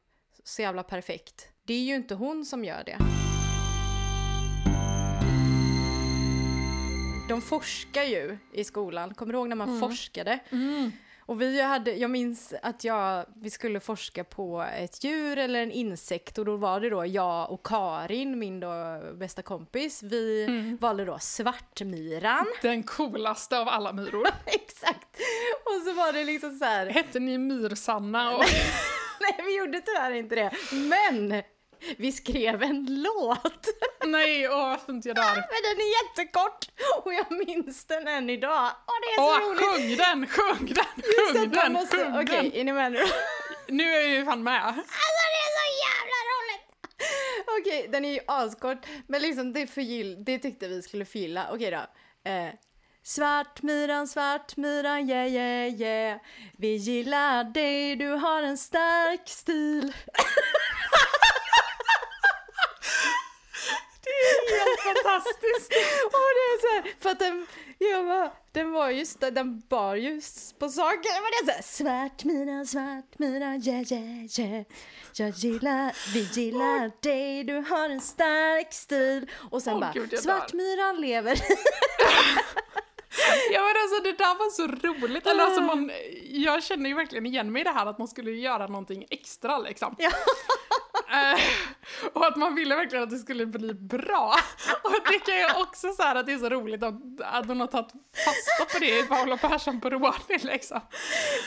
så 0.43 0.61
jävla 0.61 0.83
perfekt, 0.83 1.49
det 1.63 1.73
är 1.73 1.83
ju 1.83 1.95
inte 1.95 2.15
hon 2.15 2.45
som 2.45 2.65
gör 2.65 2.83
det. 2.85 3.28
De 7.29 7.41
forskar 7.41 8.03
ju 8.03 8.37
i 8.53 8.63
skolan. 8.63 9.13
Kommer 9.13 9.33
du 9.33 9.39
ihåg 9.39 9.49
när 9.49 9.55
man 9.55 9.79
forskade? 9.79 10.39
Och 11.25 11.41
vi 11.41 11.61
hade, 11.61 11.91
jag 11.91 12.11
minns 12.11 12.53
att 12.61 12.83
jag, 12.83 13.25
vi 13.35 13.49
skulle 13.49 13.79
forska 13.79 14.23
på 14.23 14.65
ett 14.77 15.03
djur 15.03 15.37
eller 15.37 15.63
en 15.63 15.71
insekt 15.71 16.37
och 16.37 16.45
då 16.45 16.55
var 16.55 16.79
det 16.79 16.89
då 16.89 17.05
jag 17.05 17.51
och 17.51 17.65
Karin, 17.65 18.39
min 18.39 18.59
då 18.59 18.73
bästa 19.13 19.41
kompis, 19.41 20.03
vi 20.03 20.47
valde 20.81 21.05
då 21.05 21.17
svartmyran. 21.19 22.45
Den 22.61 22.83
coolaste 22.83 23.59
av 23.59 23.67
alla 23.67 23.93
myror. 23.93 24.27
Exakt! 24.45 25.19
Och 25.65 25.81
så 25.85 25.93
var 25.93 26.13
det 26.13 26.23
liksom 26.23 26.57
så 26.57 26.65
här, 26.65 26.85
Hette 26.85 27.19
ni 27.19 27.37
Myrsanna 27.37 28.35
och... 28.35 28.43
nej 29.21 29.45
vi 29.45 29.57
gjorde 29.57 29.81
tyvärr 29.81 30.11
inte 30.11 30.35
det, 30.35 30.51
men 30.71 31.43
vi 31.97 32.11
skrev 32.11 32.63
en 32.63 32.85
låt. 33.03 33.67
Nej, 34.05 34.49
åh 34.49 34.55
varför 34.69 34.93
inte 34.93 35.07
jag 35.09 35.15
där? 35.15 35.35
Men 35.35 35.61
den 35.63 35.77
är 35.85 36.03
jättekort 36.03 36.65
och 37.03 37.13
jag 37.13 37.31
minns 37.47 37.85
den 37.85 38.07
än 38.07 38.29
idag. 38.29 38.67
Och 38.85 38.93
det 39.01 39.07
är 39.13 39.15
så 39.15 39.23
Åh, 39.23 39.49
roligt! 39.49 39.59
sjung 39.61 39.97
den, 39.97 40.27
sjung 40.27 40.73
den, 40.73 40.85
Just 41.17 41.33
sjung 41.39 41.49
den, 41.49 41.73
måste- 41.73 41.97
sjung 41.97 42.15
Okej, 42.15 42.25
den! 42.49 42.53
är 42.53 42.63
ni 42.63 42.73
med 42.73 42.91
nu? 42.91 42.99
Nu 43.67 43.83
är 43.95 44.01
jag 44.01 44.09
ju 44.09 44.25
fan 44.25 44.43
med. 44.43 44.65
Alltså 44.65 44.81
det 44.81 45.39
är 45.45 45.51
så 45.59 45.67
jävla 45.85 46.19
roligt! 46.31 46.65
Okej, 47.59 47.87
den 47.91 48.05
är 48.05 48.13
ju 48.13 48.19
askort, 48.27 48.85
men 49.07 49.21
liksom 49.21 49.53
det, 49.53 49.67
förgyll, 49.67 50.23
det 50.25 50.39
tyckte 50.39 50.67
vi 50.67 50.81
skulle 50.81 51.05
fylla. 51.05 51.47
Okej 51.51 51.71
då. 51.71 51.77
Eh, 52.31 52.49
Svartmyran, 53.03 54.07
svartmyran, 54.07 55.09
yeah, 55.09 55.27
yeah, 55.27 55.81
yeah. 55.81 56.19
Vi 56.57 56.75
gillar 56.75 57.43
dig, 57.43 57.95
du 57.95 58.07
har 58.09 58.43
en 58.43 58.57
stark 58.57 59.21
stil. 59.29 59.93
Det 64.03 64.09
är 64.09 64.18
helt 64.57 64.79
fantastiskt! 64.89 65.69
Och 66.15 66.29
det 66.37 66.45
är 66.53 66.57
så 66.61 66.67
här, 66.75 66.93
för 66.99 67.09
att 67.09 67.19
den, 67.19 67.47
jag 67.77 68.05
bara, 68.05 68.31
den 68.51 68.71
var 68.71 68.89
just 68.89 69.19
den 69.19 69.63
bar 69.69 69.95
just 69.95 70.59
på 70.59 70.69
saker. 70.69 71.13
Men 71.21 71.31
det 71.45 71.51
är 71.51 71.61
så 71.61 71.83
här, 71.83 72.07
svart 72.09 72.23
mina, 72.23 72.65
svart 72.65 73.19
mina, 73.19 73.55
yeah 73.55 73.93
yeah 73.93 74.39
yeah. 74.39 74.65
Jag 75.13 75.29
gillar, 75.29 76.13
vi 76.13 76.19
gillar 76.19 76.91
dig, 77.01 77.43
du 77.43 77.53
har 77.53 77.89
en 77.89 78.01
stark 78.01 78.73
stil. 78.73 79.29
Och 79.51 79.61
sen 79.61 79.73
Åh, 79.73 79.79
bara, 79.79 79.91
Gud, 79.93 80.19
svartmyran 80.19 81.01
lever. 81.01 81.39
Ja 83.51 83.61
men 83.61 83.73
alltså 83.83 84.03
det 84.03 84.17
där 84.17 84.35
var 84.37 84.49
så 84.49 84.87
roligt, 84.87 85.27
eller 85.27 85.43
alltså 85.43 85.61
man, 85.61 85.91
jag 86.23 86.63
känner 86.63 86.89
ju 86.89 86.95
verkligen 86.95 87.25
igen 87.25 87.51
mig 87.51 87.61
i 87.61 87.63
det 87.63 87.69
här 87.69 87.85
att 87.85 87.97
man 87.97 88.07
skulle 88.07 88.31
göra 88.31 88.67
någonting 88.67 89.05
extra 89.09 89.59
liksom. 89.59 89.95
Ja. 89.97 90.11
Eh, 91.11 91.39
och 92.13 92.25
att 92.25 92.35
man 92.35 92.55
ville 92.55 92.75
verkligen 92.75 93.03
att 93.03 93.09
det 93.09 93.17
skulle 93.17 93.45
bli 93.45 93.73
bra. 93.73 94.33
Och 94.83 94.91
jag 94.91 95.05
tycker 95.05 95.31
jag 95.31 95.61
också 95.61 95.93
så 95.93 96.03
här 96.03 96.15
att 96.15 96.25
det 96.25 96.33
är 96.33 96.37
så 96.37 96.49
roligt 96.49 96.83
att, 96.83 96.95
att 97.23 97.47
hon 97.47 97.59
har 97.59 97.67
tagit 97.67 97.91
fasta 98.25 98.73
på 98.73 98.79
det 98.79 98.99
i 98.99 99.03
Paolo 99.03 99.37
Persson 99.37 99.81
på 99.81 99.89
Råni 99.89 100.37
liksom. 100.41 100.81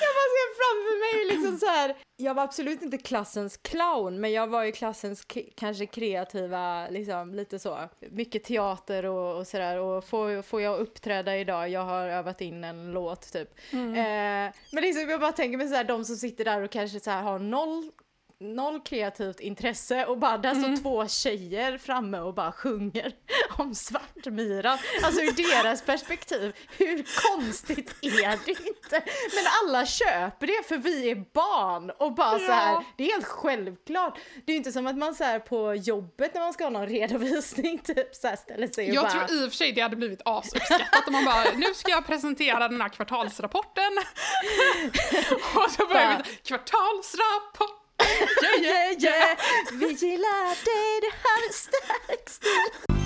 Jag 0.01 0.13
bara 0.19 0.29
ser 0.35 0.49
framför 0.61 0.99
mig 1.01 1.37
liksom 1.37 1.59
så 1.59 1.67
här. 1.67 1.97
Jag 2.17 2.35
var 2.35 2.43
absolut 2.43 2.83
inte 2.83 2.99
klassens 2.99 3.57
clown, 3.57 4.21
men 4.21 4.33
jag 4.33 4.47
var 4.47 4.65
ju 4.65 4.73
klassens 4.73 5.27
kanske 5.57 5.87
kreativa, 5.87 6.89
liksom 6.89 7.35
lite 7.35 7.59
så. 7.59 7.79
Mycket 8.11 8.45
teater 8.45 9.05
och, 9.07 9.37
och 9.39 9.47
sådär. 9.47 9.79
Och 9.79 10.05
får, 10.05 10.43
får 10.43 10.61
jag 10.61 10.79
uppträda 10.79 11.37
idag? 11.37 11.69
Jag 11.69 11.85
har 11.85 12.09
övat 12.09 12.41
in 12.41 12.65
en 12.65 12.93
låt 12.93 13.33
typ. 13.33 13.49
Eh, 13.73 14.55
men 14.71 14.83
liksom 14.83 15.09
jag 15.09 15.21
bara 15.21 15.33
tänker 15.33 15.59
mig 15.59 15.69
så 15.69 15.75
här, 15.75 15.85
de 15.85 16.05
som 16.05 16.17
sitter 16.17 16.45
där 16.45 16.63
och 16.63 16.71
kanske 16.71 17.01
så 17.01 17.11
här 17.11 17.23
har 17.23 17.39
noll 17.39 17.91
noll 18.43 18.81
kreativt 18.81 19.41
intresse 19.41 20.07
och 20.07 20.19
bara 20.19 20.39
där 20.39 20.55
står 20.55 20.83
två 20.83 21.09
tjejer 21.09 21.79
framme 21.79 22.19
och 22.19 22.35
bara 22.35 22.53
sjunger 22.53 23.13
om 23.59 23.75
Svartmyran. 23.75 24.79
Alltså 25.05 25.21
ur 25.23 25.33
deras 25.63 25.83
perspektiv, 25.83 26.57
hur 26.79 27.05
konstigt 27.33 27.95
är 28.03 28.39
det 28.45 28.51
inte? 28.51 29.03
Men 29.35 29.45
alla 29.63 29.87
köper 29.87 30.47
det 30.47 30.69
för 30.69 30.77
vi 30.77 31.11
är 31.11 31.25
barn 31.33 31.91
och 31.99 32.15
bara 32.15 32.39
så 32.39 32.53
här, 32.53 32.73
Ja. 32.73 32.85
det 32.97 33.05
är 33.05 33.13
helt 33.13 33.27
självklart. 33.27 34.19
Det 34.45 34.53
är 34.53 34.57
inte 34.57 34.73
som 34.73 34.87
att 34.87 34.97
man 34.99 35.15
så 35.15 35.25
här 35.25 35.39
på 35.39 35.75
jobbet 35.75 36.35
när 36.35 36.41
man 36.41 36.53
ska 36.53 36.65
ha 36.65 36.71
någon 36.71 36.87
redovisning 36.89 37.79
typ 37.79 38.15
så 38.15 38.29
här 38.29 38.37
ställer 38.37 38.67
sig 38.67 38.89
och 38.89 38.95
Jag 38.95 39.05
bara 39.05 39.27
tror 39.27 39.39
i 39.43 39.47
och 39.47 39.51
för 39.51 39.57
sig 39.57 39.73
det 39.73 39.81
hade 39.81 39.97
blivitasuppskattat 39.97 41.07
om 41.07 41.13
man 41.13 41.25
bara, 41.25 41.45
nu 41.57 41.75
ska 41.75 41.91
jag 41.91 42.07
presentera 42.07 42.69
den 42.69 42.81
här 42.81 42.89
kvartalsrapporten. 42.89 43.93
och 45.55 45.71
så 45.71 45.87
börjar 45.87 46.23
vi, 46.25 46.37
kvartalsrapport. 46.49 47.82
Yeah, 48.43 48.63
yeah, 48.63 49.03
yeah. 49.03 49.37
Vi 49.73 49.93
gillar 49.93 50.49
dig, 50.65 51.01
du 51.05 51.11
har 51.23 51.47
en 51.47 51.53
stark 51.53 52.29
stil. 52.29 52.97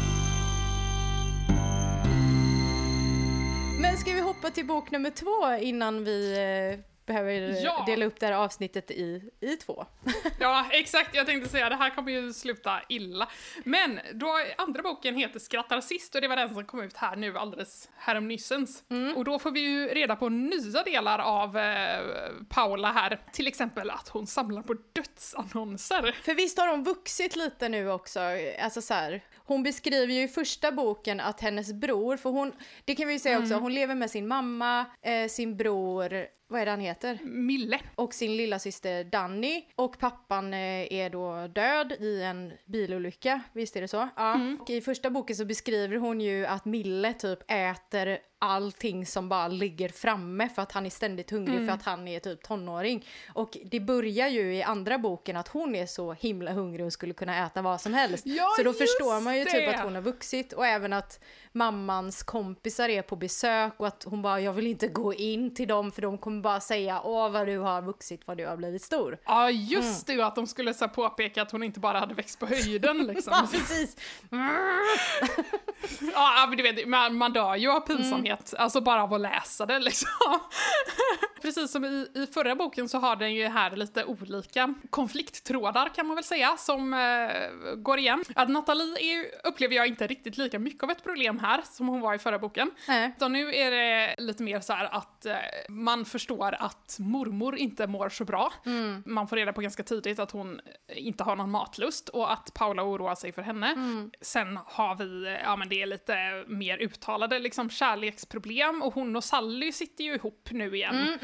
Men 3.81 3.97
ska 3.99 4.13
vi 4.13 4.21
hoppa 4.21 4.51
till 4.51 4.67
bok 4.67 4.91
nummer 4.91 5.11
två 5.11 5.65
innan 5.65 6.05
vi 6.05 6.33
eh, 6.33 6.96
behöver 7.07 7.33
Ja. 7.65 7.83
dela 7.87 8.05
upp 8.07 8.21
det 8.21 8.27
här 8.27 8.33
avsnittet 8.33 8.91
i, 8.91 9.31
i 9.41 9.57
två? 9.57 9.87
Ja, 10.41 10.67
exakt. 10.71 11.15
Jag 11.17 11.27
tänkte 11.27 11.51
säga 11.51 11.69
det 11.69 11.77
här 11.77 11.91
kommer 11.91 12.13
ju 12.13 12.33
sluta 12.33 12.81
illa. 12.89 13.29
Men 13.65 14.01
då, 14.15 14.35
andra 14.59 14.83
boken 14.83 15.17
heter 15.17 15.39
Skrattar 15.39 15.81
sist 15.81 16.15
och 16.15 16.21
det 16.21 16.29
var 16.29 16.37
den 16.37 16.55
som 16.55 16.65
kom 16.65 16.83
ut 16.83 16.97
här 16.97 17.17
nu 17.17 17.39
alldeles 17.39 17.89
häromnysens. 17.97 18.83
Och 19.17 19.25
då 19.25 19.39
får 19.39 19.51
vi 19.51 19.61
ju 19.61 19.87
reda 19.89 20.17
på 20.17 20.29
nya 20.29 20.83
delar 20.83 21.19
av 21.19 21.59
eh, 21.59 22.01
Paula 22.49 22.93
här. 22.93 23.21
Till 23.33 23.47
exempel 23.47 23.91
att 23.91 24.09
hon 24.09 24.27
samlar 24.27 24.63
på 24.63 24.75
dödsannonser. 24.93 26.15
För 26.23 26.35
visst 26.35 26.59
har 26.59 26.69
hon 26.69 26.85
vuxit 26.85 27.37
lite 27.37 27.69
nu 27.69 27.91
också, 27.91 28.21
alltså 28.61 28.83
så 28.83 28.95
här, 28.95 29.21
hon 29.37 29.63
beskriver 29.63 30.13
ju 30.15 30.23
i 30.23 30.29
första 30.29 30.73
boken 30.73 31.21
att 31.21 31.41
hennes 31.41 31.73
bror, 31.73 32.17
för 32.17 32.31
hon, 32.31 32.53
det 32.85 32.95
kan 32.95 33.07
vi 33.07 33.13
ju 33.13 33.19
säga 33.19 33.39
också, 33.39 33.55
hon 33.55 33.75
lever 33.75 33.95
med 33.95 34.11
sin 34.11 34.29
mamma, 34.29 34.85
eh, 35.03 35.29
sin 35.29 35.57
bror, 35.57 36.27
vad 36.49 36.61
är 36.61 36.65
det 36.65 36.71
han 36.71 36.81
heter? 36.81 37.19
Mille. 37.25 37.81
och 37.95 38.15
sin 38.15 38.37
lilla 38.37 38.59
syster 38.59 39.05
Danny 39.05 39.65
och 39.77 39.99
pappan 39.99 40.55
eh, 40.55 40.93
är 40.93 41.11
då 41.11 41.47
död 41.47 41.93
i 41.93 42.23
en 42.23 42.53
bilolycka, 42.65 43.41
visst 43.53 43.77
är 43.77 43.81
det 43.81 43.89
så? 43.89 44.09
Ja. 44.17 44.41
Och 44.61 44.71
I 44.71 44.81
första 44.81 45.11
boken 45.11 45.37
så 45.37 45.45
beskriver 45.45 45.97
hon 45.97 46.21
ju 46.21 46.47
att 46.47 46.65
Mille 46.65 47.13
typ 47.13 47.39
äter 47.51 48.19
allting 48.39 49.07
som 49.07 49.29
bara 49.29 49.49
ligger 49.49 49.89
framme 49.89 50.49
för 50.49 50.63
att 50.63 50.73
han 50.73 50.87
är 50.87 50.91
ständigt 50.91 51.31
hungrig 51.31 51.67
för 51.67 51.73
att 51.75 51.83
han 51.83 52.09
är 52.09 52.21
typ 52.21 52.43
tonåring. 52.43 53.07
Och 53.33 53.57
det 53.65 53.81
börjar 53.81 54.29
ju 54.29 54.55
i 54.55 54.63
andra 54.63 54.99
boken 54.99 55.37
att 55.37 55.49
hon 55.49 55.75
är 55.75 55.87
så 55.87 56.13
himla 56.13 56.53
hungrig 56.53 56.87
och 56.87 56.93
skulle 56.93 57.15
kunna 57.15 57.47
äta 57.47 57.63
vad 57.63 57.81
som 57.81 57.95
helst. 57.95 58.27
Ja, 58.27 58.49
så 58.57 58.63
då 58.63 58.73
förstår 58.73 59.21
man 59.21 59.39
ju 59.39 59.45
typ 59.45 59.53
det! 59.55 59.75
att 59.75 59.85
hon 59.85 59.95
har 59.95 60.03
vuxit 60.03 60.53
och 60.53 60.67
även 60.67 60.93
att 60.93 61.21
mammans 61.53 62.23
kompisar 62.23 62.89
är 62.89 63.03
på 63.03 63.17
besök 63.17 63.73
och 63.77 63.87
att 63.87 64.05
hon 64.05 64.23
bara 64.23 64.41
jag 64.41 64.53
vill 64.53 64.67
inte 64.67 64.89
gå 64.89 65.15
in 65.15 65.55
till 65.55 65.69
dem 65.69 65.93
för 65.93 66.03
de 66.03 66.19
kommer 66.19 66.43
bara 66.43 66.61
säga 66.61 67.01
åh 67.05 67.31
vad 67.31 67.47
du 67.47 67.59
har 67.59 67.83
vuxit, 67.83 68.23
vad 68.25 68.37
du 68.37 68.47
har 68.47 68.57
blivit 68.57 68.83
stor. 68.83 69.19
Ja, 69.25 69.51
just 69.51 70.07
det, 70.07 70.21
att 70.21 70.35
de 70.35 70.47
skulle 70.47 70.75
så 70.75 70.89
påpeka 70.89 71.43
att 71.43 71.51
hon 71.53 71.63
inte 71.63 71.81
bara 71.81 71.99
hade 72.01 72.15
växt 72.15 72.39
på 72.39 72.47
höjden 72.47 73.07
liksom. 73.07 73.33
Ja 73.37 73.49
precis. 73.53 73.97
Ja, 76.01 76.47
men 76.49 76.57
du 76.57 76.63
vet, 76.63 76.89
man, 76.89 77.17
man 77.17 77.33
dör 77.33 77.57
ju 77.57 77.71
av 77.71 77.81
pinsamhet, 77.81 78.26
alltså 78.59 78.81
bara 78.81 79.03
av 79.03 79.15
att 79.15 79.21
läsa 79.21 79.67
det 79.67 79.79
liksom. 79.79 80.09
Precis 81.43 81.71
som 81.71 81.85
i, 81.85 82.09
i 82.15 82.27
förra 82.27 82.55
boken 82.55 82.89
så 82.89 82.99
har 82.99 83.17
den 83.17 83.35
ju 83.35 83.47
här 83.47 83.71
lite 83.77 84.05
olika 84.05 84.75
konflikttrådar 84.91 85.89
kan 85.95 86.07
man 86.07 86.15
väl 86.15 86.25
säga, 86.25 86.57
som 86.57 86.95
eh, 86.95 87.75
går 87.75 87.99
igen. 87.99 88.25
Att 88.35 88.49
Nathalie 88.49 88.99
är, 89.01 89.49
upplever 89.49 89.75
jag 89.75 89.87
inte 89.87 90.07
riktigt 90.07 90.39
lika 90.39 90.59
mycket 90.59 90.83
av 90.83 90.91
ett 90.91 91.05
problem 91.05 91.39
här 91.39 91.61
som 91.65 91.89
hon 91.89 92.01
var 92.01 92.15
i 92.15 92.19
förra 92.19 92.39
boken. 92.39 92.71
Nej. 92.89 93.15
Så 93.19 93.29
nu 93.29 93.55
är 93.55 93.71
det 93.71 94.15
lite 94.19 94.43
mer 94.43 94.61
så 94.61 94.73
här 94.73 94.85
att 94.85 95.27
eh, 95.27 95.37
man 95.69 96.05
förstår 96.05 96.57
att 96.59 96.97
mormor 96.99 97.57
inte 97.57 97.87
mår 97.87 98.09
så 98.09 98.25
bra. 98.25 98.53
Man 99.05 99.29
får 99.29 99.37
reda 99.37 99.53
på 99.53 99.61
ganska 99.61 99.83
tidigt 99.83 100.19
att 100.19 100.31
hon 100.31 100.61
inte 100.89 101.25
har 101.25 101.37
någon 101.37 101.51
matlust 101.51 102.09
och 102.09 102.33
att 102.33 102.55
Paula 102.55 102.83
oroar 102.83 103.15
sig 103.15 103.33
för 103.33 103.43
henne. 103.43 103.75
Sen 104.21 104.59
har 104.67 104.95
vi, 104.95 105.27
eh, 105.27 105.33
ja 105.33 105.57
men 105.57 105.69
det 105.69 105.83
är 105.83 105.87
lite 105.87 106.45
mer 106.47 106.79
uttalade 106.79 107.39
liksom 107.39 107.71
kärleksproblem 108.17 108.83
och 108.83 108.95
hon 108.95 109.17
och 109.17 109.25
Sally 109.25 109.73
sitter 109.73 110.05
ju 110.05 110.15
ihop 110.15 110.49
nu 110.51 110.77
igen. 110.77 111.19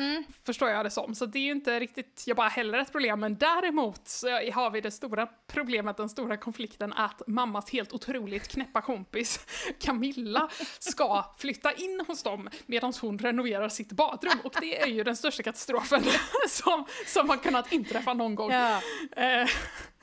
Förstår 0.44 0.68
jag 0.68 0.87
det 0.87 0.90
som. 0.90 1.14
Så 1.14 1.26
det 1.26 1.38
är 1.38 1.42
ju 1.42 1.52
inte 1.52 1.81
riktigt, 1.81 2.24
jag 2.26 2.37
bara 2.37 2.48
heller 2.48 2.78
ett 2.78 2.92
problem, 2.92 3.20
men 3.20 3.37
däremot 3.37 4.09
så 4.09 4.28
har 4.28 4.70
vi 4.70 4.81
det 4.81 4.90
stora 4.90 5.26
problemet, 5.46 5.96
den 5.96 6.09
stora 6.09 6.37
konflikten 6.37 6.92
att 6.92 7.22
mammas 7.26 7.70
helt 7.70 7.92
otroligt 7.92 8.48
knäppa 8.48 8.81
kompis 8.81 9.40
Camilla 9.81 10.48
ska 10.78 11.24
flytta 11.38 11.72
in 11.72 12.05
hos 12.07 12.22
dem 12.22 12.48
medan 12.66 12.92
hon 13.00 13.18
renoverar 13.18 13.68
sitt 13.68 13.92
badrum 13.92 14.38
och 14.44 14.55
det 14.61 14.83
är 14.83 14.87
ju 14.87 15.05
den 15.05 15.16
största 15.16 15.42
katastrofen 15.42 16.02
som, 16.48 16.85
som 17.07 17.28
har 17.28 17.37
kunnat 17.37 17.72
inträffa 17.72 18.14
någon 18.14 18.35
gång. 18.35 18.50
Ja. 18.50 18.81
Eh, 19.16 19.48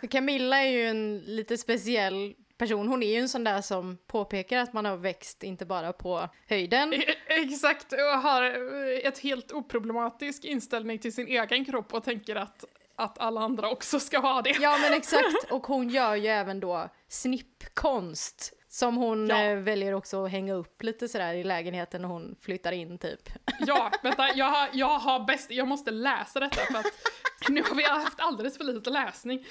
Camilla 0.10 0.64
är 0.64 0.72
ju 0.72 0.88
en 0.88 1.20
lite 1.26 1.58
speciell 1.58 2.36
person. 2.60 2.88
Hon 2.88 3.04
är 3.04 3.08
ju 3.14 3.20
en 3.20 3.30
sån 3.30 3.44
där 3.44 3.62
som 3.62 3.98
påpekar 4.08 4.60
att 4.60 4.74
man 4.74 4.86
har 4.86 4.98
växt 4.98 5.44
inte 5.44 5.66
bara 5.66 5.94
på 5.94 6.30
höjden. 6.48 6.94
E- 6.94 7.04
Exakt, 7.28 7.94
och 7.94 8.00
har 8.00 8.44
eh, 8.44 9.08
ett 9.08 9.20
helt 9.20 9.52
oproblematisk 9.52 10.46
inställning 10.46 11.00
till 11.00 11.14
sin 11.14 11.28
egen 11.28 11.66
kropp 11.66 11.94
och 11.94 12.04
tänker 12.04 12.36
att, 12.36 12.66
att 12.96 13.20
alla 13.20 13.42
andra 13.42 13.70
också 13.70 14.00
ska 14.00 14.20
ha 14.20 14.42
det. 14.42 14.58
Ja 14.62 14.78
men 14.82 14.94
exakt, 14.98 15.52
och 15.52 15.68
hon 15.68 15.90
gör 15.90 16.16
ju 16.16 16.28
även 16.28 16.60
då 16.60 16.90
snippkonst. 17.08 18.54
Som 18.72 18.96
hon 18.98 19.28
Ja. 19.28 19.44
eh, 19.44 19.56
väljer 19.58 19.94
också 19.94 20.26
att 20.26 20.32
hänga 20.32 20.54
upp 20.54 20.84
lite 20.84 21.08
sådär 21.08 21.34
i 21.34 21.44
lägenheten 21.44 22.02
när 22.02 22.10
hon 22.10 22.36
flyttar 22.42 22.72
in 22.72 22.98
typ. 22.98 23.30
Ja, 23.68 23.92
vänta, 24.04 24.34
jag 24.36 24.46
har, 24.46 24.70
jag 24.74 25.00
har 25.00 25.20
bäst, 25.20 25.52
jag 25.52 25.68
måste 25.68 25.92
läsa 25.92 26.40
detta 26.40 26.62
för 26.72 26.80
att 26.80 26.86
nu 27.50 27.62
har 27.64 27.76
vi 27.76 27.84
haft 27.84 28.20
alldeles 28.20 28.58
för 28.58 28.64
lite 28.64 28.90
läsning. 28.90 29.46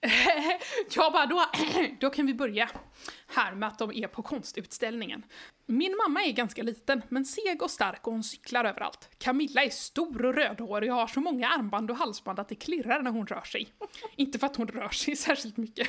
Jag 0.94 1.12
bara, 1.12 1.26
då, 1.26 1.44
då 2.00 2.10
kan 2.10 2.26
vi 2.26 2.34
börja 2.34 2.68
här 3.36 3.54
med 3.54 3.68
att 3.68 3.78
de 3.78 3.92
är 3.92 4.08
på 4.08 4.22
konstutställningen. 4.22 5.24
Min 5.66 5.96
mamma 5.96 6.24
är 6.24 6.32
ganska 6.32 6.62
liten, 6.62 7.02
men 7.08 7.24
seg 7.24 7.62
och 7.62 7.70
stark 7.70 8.06
och 8.06 8.12
hon 8.12 8.24
cyklar 8.24 8.64
överallt. 8.64 9.10
Camilla 9.18 9.64
är 9.64 9.70
stor 9.70 10.24
och 10.24 10.34
rödhårig 10.34 10.90
och 10.92 10.96
har 10.96 11.06
så 11.06 11.20
många 11.20 11.48
armband 11.48 11.90
och 11.90 11.96
halsband 11.96 12.40
att 12.40 12.48
det 12.48 12.54
klirrar 12.54 13.02
när 13.02 13.10
hon 13.10 13.26
rör 13.26 13.40
sig. 13.40 13.68
Inte 14.16 14.38
för 14.38 14.46
att 14.46 14.56
hon 14.56 14.68
rör 14.68 14.88
sig 14.88 15.16
särskilt 15.26 15.56
mycket. 15.56 15.88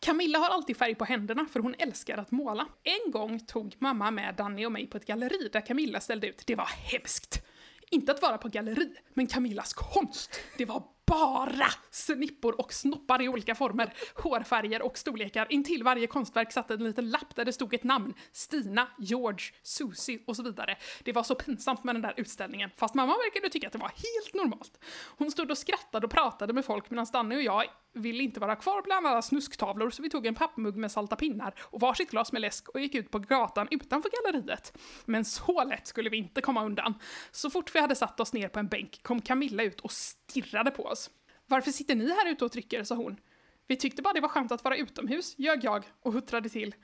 Camilla 0.00 0.38
har 0.38 0.48
alltid 0.48 0.76
färg 0.76 0.94
på 0.94 1.04
händerna 1.04 1.46
för 1.52 1.60
hon 1.60 1.74
älskar 1.78 2.18
att 2.18 2.30
måla. 2.30 2.66
En 2.82 3.10
gång 3.10 3.40
tog 3.40 3.76
mamma 3.78 4.10
med 4.10 4.34
Danny 4.34 4.66
och 4.66 4.72
mig 4.72 4.86
på 4.86 4.96
ett 4.96 5.06
galleri 5.06 5.48
där 5.52 5.66
Camilla 5.66 6.00
ställde 6.00 6.26
ut. 6.26 6.42
Det 6.46 6.54
var 6.54 6.68
hemskt! 6.92 7.44
Inte 7.90 8.12
att 8.12 8.22
vara 8.22 8.38
på 8.38 8.48
galleri, 8.48 8.94
men 9.14 9.26
Camillas 9.26 9.72
konst. 9.72 10.40
Det 10.58 10.64
var 10.64 10.82
bara 11.08 11.66
snippor 11.90 12.60
och 12.60 12.72
snoppar 12.72 13.22
i 13.22 13.28
olika 13.28 13.54
former, 13.54 13.92
hårfärger 14.14 14.82
och 14.82 14.98
storlekar. 14.98 15.46
Intill 15.50 15.82
varje 15.82 16.06
konstverk 16.06 16.52
satt 16.52 16.70
en 16.70 16.84
liten 16.84 17.10
lapp 17.10 17.34
där 17.34 17.44
det 17.44 17.52
stod 17.52 17.74
ett 17.74 17.84
namn. 17.84 18.14
Stina, 18.32 18.88
George, 18.98 19.46
Susie 19.62 20.18
och 20.26 20.36
så 20.36 20.42
vidare. 20.42 20.76
Det 21.04 21.12
var 21.12 21.22
så 21.22 21.34
pinsamt 21.34 21.84
med 21.84 21.94
den 21.94 22.02
där 22.02 22.14
utställningen, 22.16 22.70
fast 22.76 22.94
mamma 22.94 23.12
verkade 23.12 23.48
tycka 23.48 23.66
att 23.66 23.72
det 23.72 23.78
var 23.78 23.88
helt 23.88 24.34
normalt. 24.34 24.84
Hon 25.18 25.30
stod 25.30 25.50
och 25.50 25.58
skrattade 25.58 26.06
och 26.06 26.12
pratade 26.12 26.52
med 26.52 26.64
folk 26.64 26.90
medan 26.90 27.06
Danny 27.12 27.36
och 27.36 27.42
jag 27.42 27.64
ville 27.94 28.22
inte 28.22 28.40
vara 28.40 28.56
kvar 28.56 28.82
bland 28.82 29.06
alla 29.06 29.22
snusktavlor 29.22 29.90
så 29.90 30.02
vi 30.02 30.10
tog 30.10 30.26
en 30.26 30.34
pappmugg 30.34 30.76
med 30.76 30.92
salta 30.92 31.16
pinnar 31.16 31.54
och 31.60 31.80
varsitt 31.80 32.10
glas 32.10 32.32
med 32.32 32.42
läsk 32.42 32.68
och 32.68 32.80
gick 32.80 32.94
ut 32.94 33.10
på 33.10 33.18
gatan 33.18 33.68
utanför 33.70 34.10
galleriet. 34.10 34.78
Men 35.04 35.24
så 35.24 35.64
lätt 35.64 35.86
skulle 35.86 36.10
vi 36.10 36.16
inte 36.16 36.40
komma 36.40 36.64
undan. 36.64 36.94
Så 37.30 37.50
fort 37.50 37.74
vi 37.74 37.80
hade 37.80 37.94
satt 37.94 38.20
oss 38.20 38.32
ner 38.32 38.48
på 38.48 38.58
en 38.58 38.68
bänk 38.68 39.02
kom 39.02 39.20
Camilla 39.20 39.62
ut 39.62 39.80
och 39.80 39.92
stirrade 39.92 40.70
på 40.70 40.84
oss. 40.84 40.97
Varför 41.48 41.70
sitter 41.70 41.94
ni 41.94 42.10
här 42.10 42.30
ute 42.30 42.44
och 42.44 42.52
trycker, 42.52 42.84
sa 42.84 42.94
hon. 42.94 43.16
Vi 43.66 43.76
tyckte 43.76 44.02
bara 44.02 44.14
det 44.14 44.20
var 44.20 44.28
skönt 44.28 44.52
att 44.52 44.64
vara 44.64 44.76
utomhus, 44.76 45.34
ljög 45.38 45.64
jag 45.64 45.84
och 46.02 46.12
huttrade 46.12 46.48
till. 46.48 46.74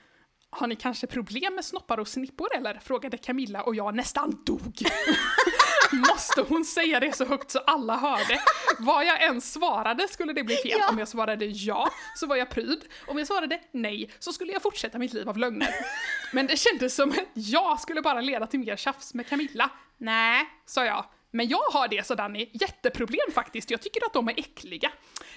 Har 0.50 0.66
ni 0.66 0.77
kanske 0.77 1.07
problem 1.07 1.55
med 1.55 1.64
snoppar 1.64 1.98
och 1.98 2.09
snippor 2.09 2.48
eller? 2.57 2.74
frågade 2.74 3.18
Camilla 3.18 3.62
och 3.62 3.74
jag 3.74 3.94
nästan 3.94 4.42
dog. 4.46 4.83
Måste 5.92 6.40
hon 6.48 6.64
säga 6.64 7.00
det 7.00 7.16
så 7.16 7.24
högt 7.24 7.50
så 7.50 7.59
alla 7.59 7.96
hörde? 7.96 8.40
Vad 8.79 9.07
jag 9.07 9.22
än 9.22 9.40
svarade 9.40 10.09
skulle 10.09 10.33
det 10.33 10.44
bli 10.44 10.57
fel. 10.57 10.77
Ja. 10.79 10.88
Om 10.90 10.98
jag 10.98 11.09
svarade 11.09 11.44
ja 11.46 11.90
så 12.16 12.27
var 12.27 12.37
jag 12.37 12.50
pryd. 12.50 12.85
Om 13.07 13.18
jag 13.18 13.27
svarade 13.27 13.61
nej 13.72 14.11
så 14.18 14.33
skulle 14.33 14.53
jag 14.53 14.62
fortsätta 14.62 14.98
mitt 14.98 15.12
liv 15.12 15.29
av 15.29 15.38
lögner. 15.38 15.68
Men 16.33 16.46
det 16.46 16.57
kändes 16.57 16.94
som 16.94 17.11
att 17.11 17.18
ja 17.35 17.77
skulle 17.81 18.03
bara 18.03 18.20
leda 18.20 18.46
till 18.46 18.61
mer 18.61 18.77
tjafs 18.77 19.14
med 19.14 19.27
Camilla. 19.27 19.70
Nej, 19.98 20.46
sa 20.66 20.85
jag. 20.85 21.05
Men 21.35 21.49
jag 21.49 21.59
har 21.73 21.88
det, 21.88 22.07
sa 22.07 22.14
Danny. 22.14 22.49
Jätteproblem 22.53 23.33
faktiskt. 23.33 23.70
Jag 23.70 23.83
tycker 23.83 24.07
att 24.07 24.12
de 24.12 24.29
är 24.29 24.38
äckliga. 24.38 24.92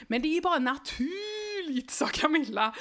Men 0.07 0.21
det 0.21 0.37
är 0.37 0.41
bara 0.41 0.59
naturligt, 0.59 1.91
sa 1.91 2.07
Camilla. 2.07 2.75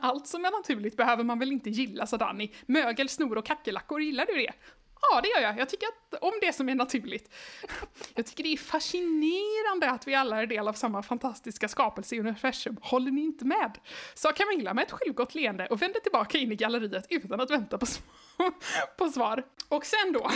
Allt 0.00 0.26
som 0.26 0.44
är 0.44 0.50
naturligt 0.50 0.96
behöver 0.96 1.24
man 1.24 1.38
väl 1.38 1.52
inte 1.52 1.70
gilla, 1.70 2.06
sa 2.06 2.16
Danny. 2.16 2.50
Mögel, 2.66 3.08
snor 3.08 3.38
och 3.38 3.46
kackerlackor, 3.46 4.02
gillar 4.02 4.26
du 4.26 4.34
det? 4.34 4.52
Ja, 5.02 5.20
det 5.20 5.28
gör 5.28 5.40
jag. 5.40 5.58
Jag 5.58 5.68
tycker 5.68 5.86
att 5.86 6.22
om 6.22 6.32
det 6.40 6.52
som 6.52 6.68
är 6.68 6.74
naturligt. 6.74 7.34
Jag 8.14 8.26
tycker 8.26 8.42
det 8.44 8.52
är 8.52 8.56
fascinerande 8.56 9.90
att 9.90 10.08
vi 10.08 10.14
alla 10.14 10.42
är 10.42 10.46
del 10.46 10.68
av 10.68 10.72
samma 10.72 11.02
fantastiska 11.02 11.68
skapelse 11.68 12.14
i 12.16 12.20
universum. 12.20 12.76
Håller 12.82 13.10
ni 13.10 13.20
inte 13.20 13.44
med? 13.44 13.78
Sa 14.14 14.32
Camilla 14.32 14.74
med 14.74 14.84
ett 14.84 14.90
självgott 14.92 15.34
leende 15.34 15.66
och 15.66 15.82
vände 15.82 16.00
tillbaka 16.00 16.38
in 16.38 16.52
i 16.52 16.56
galleriet 16.56 17.06
utan 17.10 17.40
att 17.40 17.50
vänta 17.50 17.78
på, 17.78 17.86
sv- 17.86 18.00
på 18.98 19.08
svar. 19.08 19.44
Och 19.68 19.86
sen 19.86 20.12
då, 20.12 20.30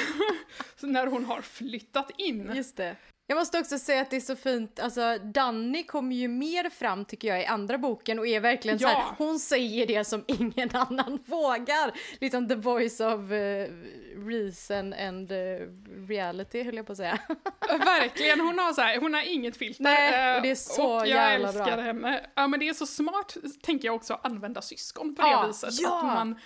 när 0.87 1.07
hon 1.07 1.24
har 1.24 1.40
flyttat 1.40 2.11
in. 2.18 2.53
Just 2.55 2.77
det. 2.77 2.96
Jag 3.27 3.37
måste 3.37 3.59
också 3.59 3.79
säga 3.79 4.03
att 4.03 4.11
det 4.11 4.17
är 4.17 4.21
så 4.21 4.37
fint, 4.37 4.81
alltså 4.81 5.19
Danny 5.19 5.83
kommer 5.83 6.17
ju 6.17 6.29
mer 6.29 6.71
fram 6.71 7.05
tycker 7.05 7.29
jag 7.29 7.43
i 7.43 7.47
andra 7.47 7.79
boken 7.79 8.19
och 8.19 8.27
är 8.27 8.41
verkligen 8.41 8.79
så 8.79 8.87
här, 8.87 8.95
Ja. 8.95 9.15
hon 9.19 9.39
säger 9.39 9.87
det 9.87 10.05
som 10.05 10.25
ingen 10.27 10.71
annan 10.77 11.19
vågar. 11.27 11.93
Liksom 12.21 12.49
the 12.49 12.55
voice 12.55 13.01
of 13.01 13.31
eh, 13.33 13.69
reason 14.27 14.93
and 14.93 15.33
eh, 15.33 15.37
reality 16.09 16.63
höll 16.63 16.77
jag 16.77 16.87
på 16.87 16.93
att 16.93 16.99
säga. 16.99 17.19
Verkligen, 17.85 18.41
hon 18.41 18.59
har, 18.59 18.73
så 18.73 18.81
här, 18.81 19.01
hon 19.01 19.15
har 19.15 19.23
inget 19.23 19.57
filter. 19.57 19.83
Nej, 19.83 20.31
eh, 20.31 20.37
och 20.37 20.43
det 20.43 20.51
är 20.51 20.55
så 20.55 20.93
och 20.95 21.01
jag 21.01 21.09
jävla 21.09 21.49
älskar 21.49 21.65
bra. 21.77 21.81
henne. 21.85 22.27
Ja 22.35 22.47
men 22.47 22.61
det 22.61 22.69
är 22.69 22.73
så 22.75 22.87
smart, 22.87 23.37
tänker 23.63 23.89
jag 23.89 23.95
också, 23.95 24.15
att 24.15 24.27
använda 24.27 24.63
syskon 24.63 25.15
på 25.15 25.23
det 25.23 25.29
Ja, 25.29 25.47
viset. 25.47 25.71
ja. 25.73 25.99
Att 25.99 26.05
man, 26.05 26.39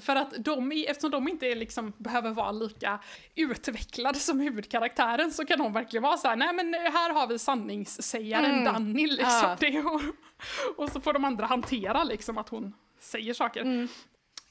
för 0.00 0.16
att 0.16 0.44
de, 0.44 0.84
eftersom 0.88 1.10
de 1.10 1.28
inte 1.28 1.46
är 1.46 1.56
liksom, 1.56 1.92
behöver 1.98 2.30
vara 2.30 2.52
lika 2.52 2.98
utvecklade 3.34 4.18
som 4.18 4.40
huvudkaraktären 4.40 5.32
så 5.32 5.44
kan 5.44 5.58
de 5.58 5.72
verkligen 5.72 6.02
vara 6.02 6.16
så 6.16 6.28
här: 6.28 6.36
nej 6.36 6.52
men 6.52 6.74
här 6.74 7.12
har 7.12 7.26
vi 7.26 7.38
sanningssägaren 7.38 8.52
Mm. 8.52 8.64
Danny 8.64 9.06
liksom. 9.06 9.26
Ja. 9.42 9.56
Det, 9.60 9.78
och, 9.80 10.00
och 10.76 10.88
så 10.88 11.00
får 11.00 11.12
de 11.12 11.24
andra 11.24 11.46
hantera 11.46 12.04
liksom 12.04 12.38
att 12.38 12.48
hon 12.48 12.74
säger 13.00 13.34
saker. 13.34 13.60
Mm. 13.60 13.88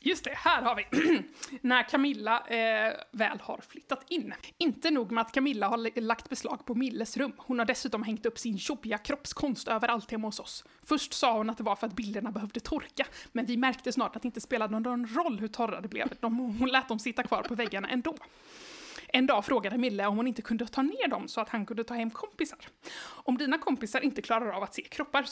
Just 0.04 0.24
det, 0.24 0.34
här 0.36 0.62
har 0.62 0.76
vi. 0.76 0.88
När 1.62 1.90
Camilla 1.90 2.48
eh, 2.48 2.94
väl 3.12 3.40
har 3.40 3.62
flyttat 3.68 4.06
in. 4.08 4.34
Inte 4.58 4.92
nog 4.92 5.12
med 5.12 5.22
att 5.22 5.32
Camilla 5.32 5.68
har 5.68 6.02
lagt 6.02 6.30
beslag 6.30 6.66
på 6.66 6.76
Milles 6.76 7.18
rum. 7.18 7.32
Hon 7.38 7.60
har 7.60 7.66
dessutom 7.66 8.04
hängt 8.04 8.26
upp 8.26 8.40
sin 8.40 8.56
jobbiga 8.56 8.98
kroppskonst 8.98 9.68
överallt 9.68 10.12
hemma 10.12 10.28
hos 10.28 10.40
oss. 10.40 10.64
Först 10.84 11.14
sa 11.14 11.38
hon 11.38 11.50
att 11.50 11.58
det 11.58 11.64
var 11.64 11.76
för 11.76 11.88
att 11.88 11.94
bilderna 11.94 12.32
behövde 12.32 12.60
torka, 12.60 13.06
men 13.32 13.46
vi 13.46 13.58
märkte 13.58 13.92
snart 13.92 14.16
att 14.16 14.22
det 14.22 14.28
inte 14.28 14.42
spelade 14.42 14.80
någon 14.80 15.08
roll 15.08 15.40
hur 15.40 15.48
torra 15.48 15.82
det 15.82 15.88
blev. 15.88 16.08
De, 16.20 16.38
hon 16.38 16.70
lät 16.70 16.88
dem 16.88 17.00
sitta 17.00 17.24
kvar 17.24 17.44
på 17.44 17.56
väggarna 17.56 17.90
ändå. 17.90 18.16
En 19.14 19.26
dag 19.26 19.46
frågade 19.46 19.78
Mille 19.78 20.06
om 20.06 20.18
hon 20.18 20.28
inte 20.28 20.42
kunde 20.42 20.68
ta 20.68 20.82
ner 20.82 21.08
dem 21.08 21.28
så 21.28 21.42
att 21.42 21.50
han 21.50 21.66
kunde 21.66 21.84
ta 21.84 21.94
hem 21.94 22.10
kompisar. 22.12 22.60
Om 23.04 23.38
dina 23.38 23.58
kompisar 23.58 24.02
inte 24.02 24.22
klarar 24.22 24.52
av 24.52 24.64
att 24.64 24.74
se 24.76 24.82
kroppar 24.82 25.26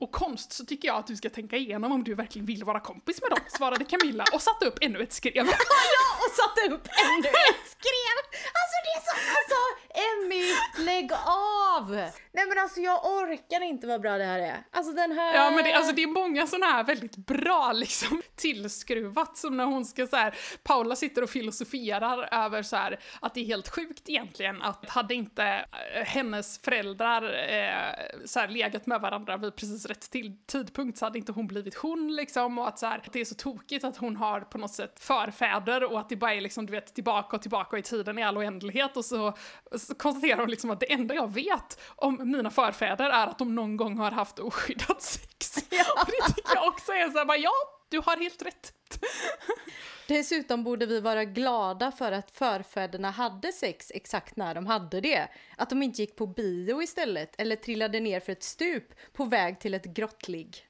och 0.00 0.12
konst 0.12 0.52
så 0.52 0.64
tycker 0.64 0.88
jag 0.88 0.96
att 0.96 1.06
du 1.06 1.16
ska 1.16 1.30
tänka 1.30 1.56
igenom 1.56 1.92
om 1.92 2.04
du 2.04 2.14
verkligen 2.14 2.46
vill 2.46 2.64
vara 2.64 2.80
kompis 2.80 3.22
med 3.22 3.30
dem, 3.30 3.38
svarade 3.48 3.84
Camilla 3.84 4.24
och 4.32 4.42
satte 4.42 4.66
upp 4.66 4.78
ännu 4.80 5.02
ett 5.02 5.12
skrev. 5.12 5.34
ja, 5.36 6.06
och 6.26 6.32
satte 6.32 6.74
upp 6.74 6.88
ännu 7.04 7.28
ett 7.28 7.70
skrev! 7.70 8.16
Alltså 8.58 8.76
det 8.84 8.92
är 8.96 9.02
så, 9.06 9.12
alltså 9.38 9.76
Emmy, 9.96 10.44
lägg 10.84 11.12
av! 11.12 11.90
Nej 12.32 12.46
men 12.46 12.58
alltså 12.58 12.80
jag 12.80 13.06
orkar 13.06 13.62
inte 13.62 13.86
vad 13.86 14.00
bra 14.00 14.18
det 14.18 14.24
här 14.24 14.38
är. 14.38 14.64
Alltså 14.70 14.92
den 14.92 15.12
här... 15.12 15.34
Ja 15.34 15.50
men 15.50 15.64
det, 15.64 15.72
alltså 15.72 15.92
det 15.92 16.02
är 16.02 16.06
många 16.06 16.46
sådana 16.46 16.66
här 16.66 16.84
väldigt 16.84 17.16
bra 17.16 17.72
liksom 17.72 18.22
tillskruvat 18.36 19.36
som 19.36 19.56
när 19.56 19.64
hon 19.64 19.84
ska 19.84 20.06
så 20.06 20.16
här, 20.16 20.34
Paula 20.62 20.96
sitter 20.96 21.22
och 21.22 21.30
filosoferar 21.30 22.28
över 22.46 22.62
så 22.62 22.76
här 22.76 22.95
att 23.20 23.34
det 23.34 23.40
är 23.40 23.44
helt 23.44 23.68
sjukt 23.68 24.08
egentligen 24.08 24.62
att 24.62 24.88
hade 24.88 25.14
inte 25.14 25.44
eh, 25.44 26.04
hennes 26.04 26.58
föräldrar 26.58 27.22
eh, 27.22 28.24
så 28.24 28.40
här 28.40 28.48
legat 28.48 28.86
med 28.86 29.00
varandra 29.00 29.36
vid 29.36 29.56
precis 29.56 29.86
rätt 29.86 30.10
till, 30.10 30.36
tidpunkt 30.46 30.98
så 30.98 31.04
hade 31.04 31.18
inte 31.18 31.32
hon 31.32 31.46
blivit 31.46 31.74
hon 31.74 32.16
liksom 32.16 32.58
och 32.58 32.68
att 32.68 32.78
så 32.78 32.86
här, 32.86 33.02
det 33.12 33.20
är 33.20 33.24
så 33.24 33.34
tokigt 33.34 33.84
att 33.84 33.96
hon 33.96 34.16
har 34.16 34.40
på 34.40 34.58
något 34.58 34.74
sätt 34.74 35.00
förfäder 35.00 35.92
och 35.92 36.00
att 36.00 36.08
det 36.08 36.16
bara 36.16 36.34
är 36.34 36.40
liksom 36.40 36.66
du 36.66 36.72
vet 36.72 36.94
tillbaka 36.94 37.36
och 37.36 37.42
tillbaka 37.42 37.78
i 37.78 37.82
tiden 37.82 38.18
i 38.18 38.22
all 38.22 38.38
oändlighet 38.38 38.96
och 38.96 39.04
så, 39.04 39.36
så 39.76 39.94
konstaterar 39.94 40.38
hon 40.38 40.50
liksom 40.50 40.70
att 40.70 40.80
det 40.80 40.92
enda 40.92 41.14
jag 41.14 41.34
vet 41.34 41.80
om 41.96 42.30
mina 42.30 42.50
förfäder 42.50 43.10
är 43.10 43.26
att 43.26 43.38
de 43.38 43.54
någon 43.54 43.76
gång 43.76 43.98
har 43.98 44.10
haft 44.10 44.38
oskyddat 44.38 45.02
sex. 45.02 45.56
Och 46.00 46.06
det 46.06 46.34
tycker 46.34 46.54
jag 46.54 46.68
också 46.68 46.92
är 46.92 47.10
så 47.10 47.18
här, 47.18 47.24
bara, 47.24 47.36
ja, 47.36 47.52
du 47.88 47.98
har 47.98 48.16
helt 48.16 48.42
rätt. 48.42 48.72
Dessutom 50.08 50.64
borde 50.64 50.86
vi 50.86 51.00
vara 51.00 51.24
glada 51.24 51.92
för 51.92 52.12
att 52.12 52.30
förfäderna 52.30 53.10
hade 53.10 53.52
sex 53.52 53.92
exakt 53.94 54.36
när 54.36 54.54
de 54.54 54.66
hade 54.66 55.00
det. 55.00 55.28
Att 55.56 55.70
de 55.70 55.82
inte 55.82 56.00
gick 56.00 56.16
på 56.16 56.26
bio 56.26 56.82
istället 56.82 57.40
eller 57.40 57.56
trillade 57.56 58.00
ner 58.00 58.20
för 58.20 58.32
ett 58.32 58.42
stup 58.42 58.94
på 59.12 59.24
väg 59.24 59.60
till 59.60 59.74
ett 59.74 59.84
grottligg. 59.84 60.66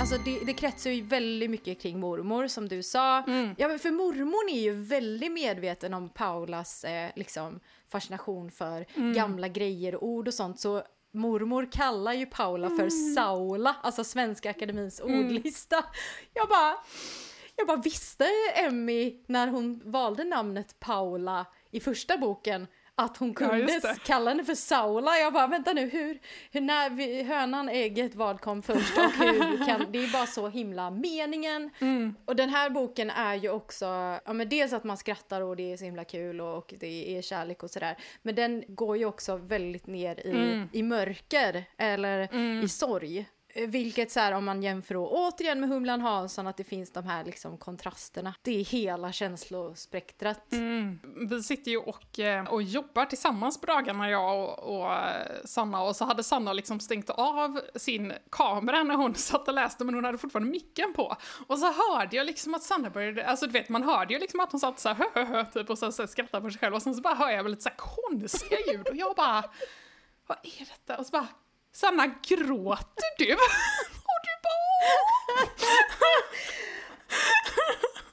Alltså 0.00 0.18
det, 0.18 0.38
det 0.46 0.52
kretsar 0.52 0.90
ju 0.90 1.02
väldigt 1.02 1.50
mycket 1.50 1.80
kring 1.80 2.00
mormor 2.00 2.46
som 2.48 2.68
du 2.68 2.82
sa. 2.82 3.24
Ja, 3.58 3.68
men 3.68 3.78
för 3.78 3.90
mormor 3.90 4.50
är 4.50 4.60
ju 4.60 4.74
väldigt 4.74 5.32
medveten 5.32 5.94
om 5.94 6.08
Paulas 6.08 6.84
eh, 6.84 7.10
liksom, 7.16 7.60
fascination 7.88 8.50
för 8.50 8.86
gamla 9.14 9.48
grejer 9.48 9.94
och 9.94 10.06
ord 10.06 10.28
och 10.28 10.34
sånt. 10.34 10.60
Så 10.60 10.82
mormor 11.12 11.68
kallar 11.72 12.12
ju 12.12 12.26
Paula 12.26 12.70
för 12.70 13.14
Saula, 13.14 13.76
alltså 13.82 14.04
Svenska 14.04 14.50
Akademins 14.50 15.00
ordlista. 15.00 15.84
Jag 16.34 16.48
bara, 16.48 16.76
jag 17.56 17.66
bara 17.66 17.76
visste 17.76 18.26
Emmy 18.54 19.24
när 19.26 19.48
hon 19.48 19.82
valde 19.84 20.24
namnet 20.24 20.80
Paula 20.80 21.46
i 21.70 21.80
första 21.80 22.18
boken 22.18 22.66
att 22.94 23.16
hon 23.16 23.28
Ja, 23.28 23.34
kunde 23.34 23.66
det. 23.66 23.96
kalla 24.04 24.30
henne 24.30 24.44
för 24.44 24.54
Saula. 24.54 25.16
Jag 25.18 25.32
bara, 25.32 25.46
vänta 25.46 25.72
nu, 25.72 25.88
hur, 25.88 26.20
hur 26.50 26.60
när 26.60 26.90
vi, 26.90 27.22
hönan, 27.22 27.68
ägget, 27.68 28.14
vad 28.14 28.40
kom 28.40 28.62
först 28.62 28.98
och 28.98 29.02
hur 29.24 29.66
kan, 29.66 29.86
det 29.92 29.98
är 30.04 30.12
bara 30.12 30.26
så 30.26 30.48
himla 30.48 30.90
meningen. 30.90 31.70
Mm. 31.80 32.14
Och 32.24 32.36
den 32.36 32.48
här 32.50 32.70
boken 32.70 33.10
är 33.10 33.34
ju 33.34 33.50
också, 33.50 33.84
ja 34.24 34.32
men 34.32 34.48
dels 34.48 34.72
att 34.72 34.84
man 34.84 34.96
skrattar 34.96 35.40
och 35.40 35.56
det 35.56 35.72
är 35.72 35.76
så 35.76 35.84
himla 35.84 36.04
kul 36.04 36.40
och, 36.40 36.56
och 36.56 36.74
det 36.80 37.16
är 37.18 37.22
kärlek 37.22 37.62
och 37.62 37.70
sådär. 37.70 37.96
Men 38.22 38.34
den 38.34 38.64
går 38.68 38.96
ju 38.96 39.04
också 39.04 39.36
väldigt 39.36 39.86
ner 39.86 40.26
i, 40.26 40.30
Mm. 40.30 40.68
i 40.72 40.82
mörker 40.82 41.64
eller 41.78 42.34
i 42.64 42.68
sorg. 42.68 43.26
Eh, 43.54 43.68
vilket 43.68 44.10
så 44.10 44.20
här 44.20 44.32
om 44.32 44.44
man 44.44 44.62
jämför 44.62 44.94
då, 44.94 45.08
återigen 45.08 45.60
med 45.60 45.68
Humlan 45.68 46.00
Hansson 46.00 46.46
att 46.46 46.56
det 46.56 46.64
finns 46.64 46.92
de 46.92 47.04
här 47.04 47.24
liksom 47.24 47.58
kontrasterna. 47.58 48.34
Det 48.42 48.60
är 48.60 48.64
hela 48.64 49.12
känslospektrat. 49.12 50.52
Mm. 50.52 50.98
Vi 51.28 51.42
sitter 51.42 51.70
ju 51.70 51.76
och, 51.76 52.18
eh, 52.18 52.44
och 52.44 52.62
jobbar 52.62 53.06
tillsammans 53.06 53.60
på 53.60 53.66
dagarna, 53.66 54.10
jag 54.10 54.44
och, 54.44 54.76
och 54.76 54.92
eh, 54.92 55.26
Sanna. 55.44 55.82
Och 55.82 55.96
så 55.96 56.04
hade 56.04 56.22
Sanna 56.22 56.52
liksom 56.52 56.80
stängt 56.80 57.10
av 57.10 57.60
sin 57.74 58.12
kamera 58.30 58.82
när 58.82 58.94
hon 58.94 59.14
satt 59.14 59.48
och 59.48 59.54
läste, 59.54 59.84
men 59.84 59.94
hon 59.94 60.04
hade 60.04 60.18
fortfarande 60.18 60.50
micken 60.50 60.92
på. 60.92 61.16
Och 61.46 61.58
så 61.58 61.72
hörde 61.72 62.16
jag 62.16 62.26
liksom 62.26 62.54
att 62.54 62.62
Sanna 62.62 62.90
började, 62.90 63.26
alltså 63.26 63.46
du 63.46 63.52
vet, 63.52 63.68
man 63.68 63.82
hörde 63.82 64.14
ju 64.14 64.20
liksom 64.20 64.40
att 64.40 64.52
hon 64.52 64.60
satt 64.60 64.78
så 64.78 64.88
här 64.88 64.94
hö, 64.94 65.04
hö, 65.14 65.24
hö, 65.24 65.44
typ 65.44 65.70
och 65.70 65.78
så, 65.78 65.92
så 65.92 66.06
skrattade 66.06 66.44
på 66.44 66.50
sig 66.50 66.58
själv. 66.58 66.74
Och 66.74 66.82
sen 66.82 66.94
så 66.94 67.00
bara 67.00 67.14
hör 67.14 67.30
jag 67.30 67.42
väl 67.42 67.52
lite 67.52 67.62
så 67.62 67.68
här 67.68 67.76
konstiga 67.76 68.58
ljud 68.72 68.88
och 68.88 68.96
jag 68.96 69.16
bara, 69.16 69.44
vad 70.26 70.38
är 70.42 70.58
detta? 70.58 70.98
Och 70.98 71.06
så 71.06 71.10
bara, 71.10 71.26
Sanna, 71.72 72.06
gråter 72.06 73.18
du? 73.18 73.32
och 73.34 74.20
du 74.22 74.34
bara. 74.42 75.48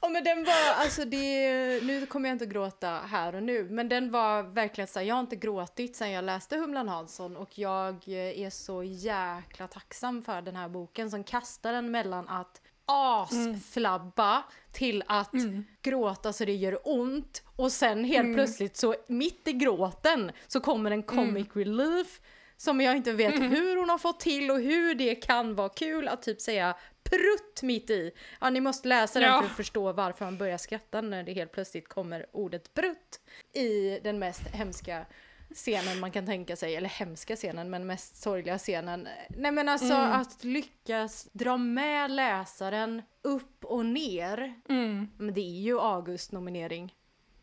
Och 0.00 0.10
men 0.10 0.24
den 0.24 0.44
var, 0.44 0.74
alltså 0.76 1.04
det, 1.04 1.84
nu 1.84 2.06
kommer 2.06 2.28
jag 2.28 2.34
inte 2.34 2.44
att 2.44 2.50
gråta 2.50 2.88
här 2.90 3.34
och 3.34 3.42
nu, 3.42 3.64
men 3.70 3.88
den 3.88 4.10
var 4.10 4.42
verkligen 4.42 4.88
så 4.88 4.98
här, 4.98 5.06
jag 5.06 5.14
har 5.14 5.20
inte 5.20 5.36
gråtit 5.36 5.96
sen 5.96 6.10
jag 6.10 6.24
läste 6.24 6.56
Humlan 6.56 6.88
Hansson 6.88 7.36
och 7.36 7.58
jag 7.58 8.08
är 8.08 8.50
så 8.50 8.82
jäkla 8.82 9.66
tacksam 9.66 10.22
för 10.22 10.42
den 10.42 10.56
här 10.56 10.68
boken 10.68 11.10
som 11.10 11.24
kastar 11.24 11.72
den 11.72 11.90
mellan 11.90 12.28
att 12.28 12.60
asflabba 12.86 14.32
mm. 14.32 14.42
till 14.72 15.04
att 15.06 15.32
mm. 15.32 15.64
gråta 15.82 16.32
så 16.32 16.44
det 16.44 16.54
gör 16.54 16.78
ont 16.84 17.42
och 17.56 17.72
sen 17.72 18.04
helt 18.04 18.24
mm. 18.24 18.34
plötsligt 18.34 18.76
så 18.76 18.94
mitt 19.06 19.48
i 19.48 19.52
gråten 19.52 20.32
så 20.46 20.60
kommer 20.60 20.90
en 20.90 21.02
comic 21.02 21.46
mm. 21.54 21.64
relief 21.64 22.20
som 22.60 22.80
jag 22.80 22.96
inte 22.96 23.12
vet 23.12 23.36
mm. 23.36 23.50
hur 23.50 23.76
hon 23.76 23.90
har 23.90 23.98
fått 23.98 24.20
till 24.20 24.50
och 24.50 24.60
hur 24.60 24.94
det 24.94 25.14
kan 25.14 25.54
vara 25.54 25.68
kul 25.68 26.08
att 26.08 26.22
typ 26.22 26.40
säga 26.40 26.76
prutt 27.02 27.62
mitt 27.62 27.90
i. 27.90 28.10
Ja, 28.40 28.50
ni 28.50 28.60
måste 28.60 28.88
läsa 28.88 29.20
den 29.20 29.28
ja. 29.28 29.40
för 29.40 29.46
att 29.46 29.56
förstå 29.56 29.92
varför 29.92 30.24
man 30.24 30.38
börjar 30.38 30.58
skratta 30.58 31.00
när 31.00 31.22
det 31.22 31.32
helt 31.32 31.52
plötsligt 31.52 31.88
kommer 31.88 32.26
ordet 32.32 32.74
prutt 32.74 33.20
i 33.52 34.00
den 34.02 34.18
mest 34.18 34.42
hemska 34.52 35.06
scenen 35.54 36.00
man 36.00 36.10
kan 36.10 36.26
tänka 36.26 36.56
sig, 36.56 36.76
eller 36.76 36.88
hemska 36.88 37.36
scenen, 37.36 37.70
men 37.70 37.86
mest 37.86 38.16
sorgliga 38.16 38.58
scenen. 38.58 39.08
Nej 39.28 39.52
men 39.52 39.68
alltså 39.68 39.94
mm. 39.94 40.12
att 40.12 40.44
lyckas 40.44 41.28
dra 41.32 41.56
med 41.56 42.10
läsaren 42.10 43.02
upp 43.22 43.64
och 43.64 43.86
ner. 43.86 44.54
Mm. 44.68 45.10
Men 45.18 45.34
det 45.34 45.40
är 45.40 45.60
ju 45.60 45.80
August-nominering. 45.80 46.94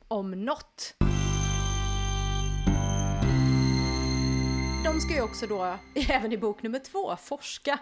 Om 0.07 0.45
något. 0.45 0.95
De 4.87 5.01
ska 5.01 5.13
ju 5.13 5.21
också 5.21 5.47
då, 5.47 5.77
även 6.09 6.31
i 6.31 6.37
bok 6.37 6.63
nummer 6.63 6.79
två, 6.79 7.17
forska. 7.23 7.79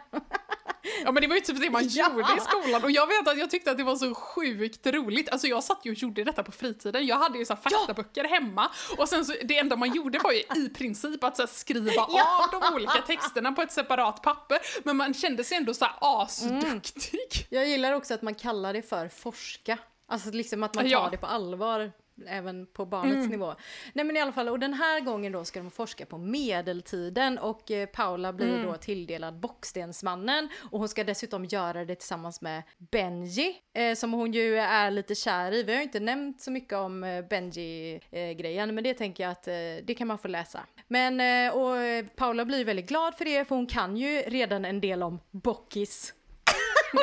Ja 1.03 1.11
men 1.11 1.21
det 1.21 1.27
var 1.27 1.35
ju 1.35 1.41
typ 1.41 1.61
det 1.61 1.69
man 1.69 1.83
ja. 1.89 2.09
gjorde 2.09 2.33
i 2.37 2.39
skolan 2.39 2.83
och 2.83 2.91
jag 2.91 3.07
vet 3.07 3.27
att 3.27 3.37
jag 3.37 3.49
tyckte 3.49 3.71
att 3.71 3.77
det 3.77 3.83
var 3.83 3.95
så 3.95 4.15
sjukt 4.15 4.87
roligt. 4.87 5.29
Alltså 5.29 5.47
jag 5.47 5.63
satt 5.63 5.79
ju 5.83 5.91
och 5.91 5.97
gjorde 5.97 6.23
detta 6.23 6.43
på 6.43 6.51
fritiden. 6.51 7.07
Jag 7.07 7.17
hade 7.17 7.37
ju 7.37 7.45
så 7.45 7.55
faktaböcker 7.55 8.23
ja. 8.23 8.29
hemma 8.29 8.71
och 8.97 9.09
sen 9.09 9.25
så 9.25 9.33
det 9.43 9.57
enda 9.57 9.75
man 9.75 9.93
gjorde 9.93 10.19
var 10.19 10.31
ju 10.31 10.39
i 10.39 10.69
princip 10.69 11.23
att 11.23 11.37
så 11.37 11.47
skriva 11.47 11.91
ja. 12.09 12.49
av 12.53 12.61
de 12.61 12.75
olika 12.75 13.01
texterna 13.07 13.51
på 13.51 13.61
ett 13.61 13.71
separat 13.71 14.21
papper. 14.21 14.57
Men 14.83 14.97
man 14.97 15.13
kände 15.13 15.43
sig 15.43 15.57
ändå 15.57 15.73
så 15.73 15.85
här 15.85 15.95
asduktig. 15.99 17.19
Mm. 17.33 17.47
Jag 17.49 17.67
gillar 17.67 17.91
också 17.93 18.13
att 18.13 18.21
man 18.21 18.35
kallar 18.35 18.73
det 18.73 18.81
för 18.81 19.07
forska. 19.07 19.77
Alltså 20.07 20.31
liksom 20.31 20.63
att 20.63 20.73
man 20.73 20.83
tar 20.83 20.91
ja. 20.91 21.07
det 21.11 21.17
på 21.17 21.27
allvar 21.27 21.91
även 22.27 22.65
på 22.65 22.85
barnets 22.85 23.15
mm. 23.15 23.29
nivå. 23.29 23.55
Nej 23.93 24.05
men 24.05 24.17
i 24.17 24.21
alla 24.21 24.31
fall, 24.31 24.49
och 24.49 24.59
den 24.59 24.73
här 24.73 24.99
gången 24.99 25.31
då 25.31 25.43
ska 25.43 25.59
de 25.59 25.71
forska 25.71 26.05
på 26.05 26.17
medeltiden 26.17 27.37
och 27.37 27.71
eh, 27.71 27.85
Paula 27.85 28.33
blir 28.33 28.53
mm. 28.53 28.65
då 28.65 28.75
tilldelad 28.75 29.39
Bockstensmannen 29.39 30.49
och 30.71 30.79
hon 30.79 30.89
ska 30.89 31.03
dessutom 31.03 31.45
göra 31.45 31.85
det 31.85 31.95
tillsammans 31.95 32.41
med 32.41 32.63
Benji 32.77 33.55
eh, 33.73 33.95
som 33.95 34.13
hon 34.13 34.33
ju 34.33 34.57
är 34.57 34.91
lite 34.91 35.15
kär 35.15 35.51
i. 35.51 35.63
Vi 35.63 35.71
har 35.71 35.79
ju 35.79 35.83
inte 35.83 35.99
nämnt 35.99 36.41
så 36.41 36.51
mycket 36.51 36.73
om 36.73 37.03
eh, 37.03 37.25
Benji-grejen 37.25 38.69
eh, 38.69 38.73
men 38.73 38.83
det 38.83 38.93
tänker 38.93 39.23
jag 39.23 39.31
att 39.31 39.47
eh, 39.47 39.53
det 39.83 39.95
kan 39.97 40.07
man 40.07 40.17
få 40.17 40.27
läsa. 40.27 40.59
Men 40.87 41.19
eh, 41.19 41.53
och 41.53 41.75
Paula 42.15 42.45
blir 42.45 42.65
väldigt 42.65 42.87
glad 42.87 43.15
för 43.15 43.25
det 43.25 43.45
för 43.47 43.55
hon 43.55 43.67
kan 43.67 43.97
ju 43.97 44.21
redan 44.21 44.65
en 44.65 44.81
del 44.81 45.03
om 45.03 45.19
Bockis 45.31 46.13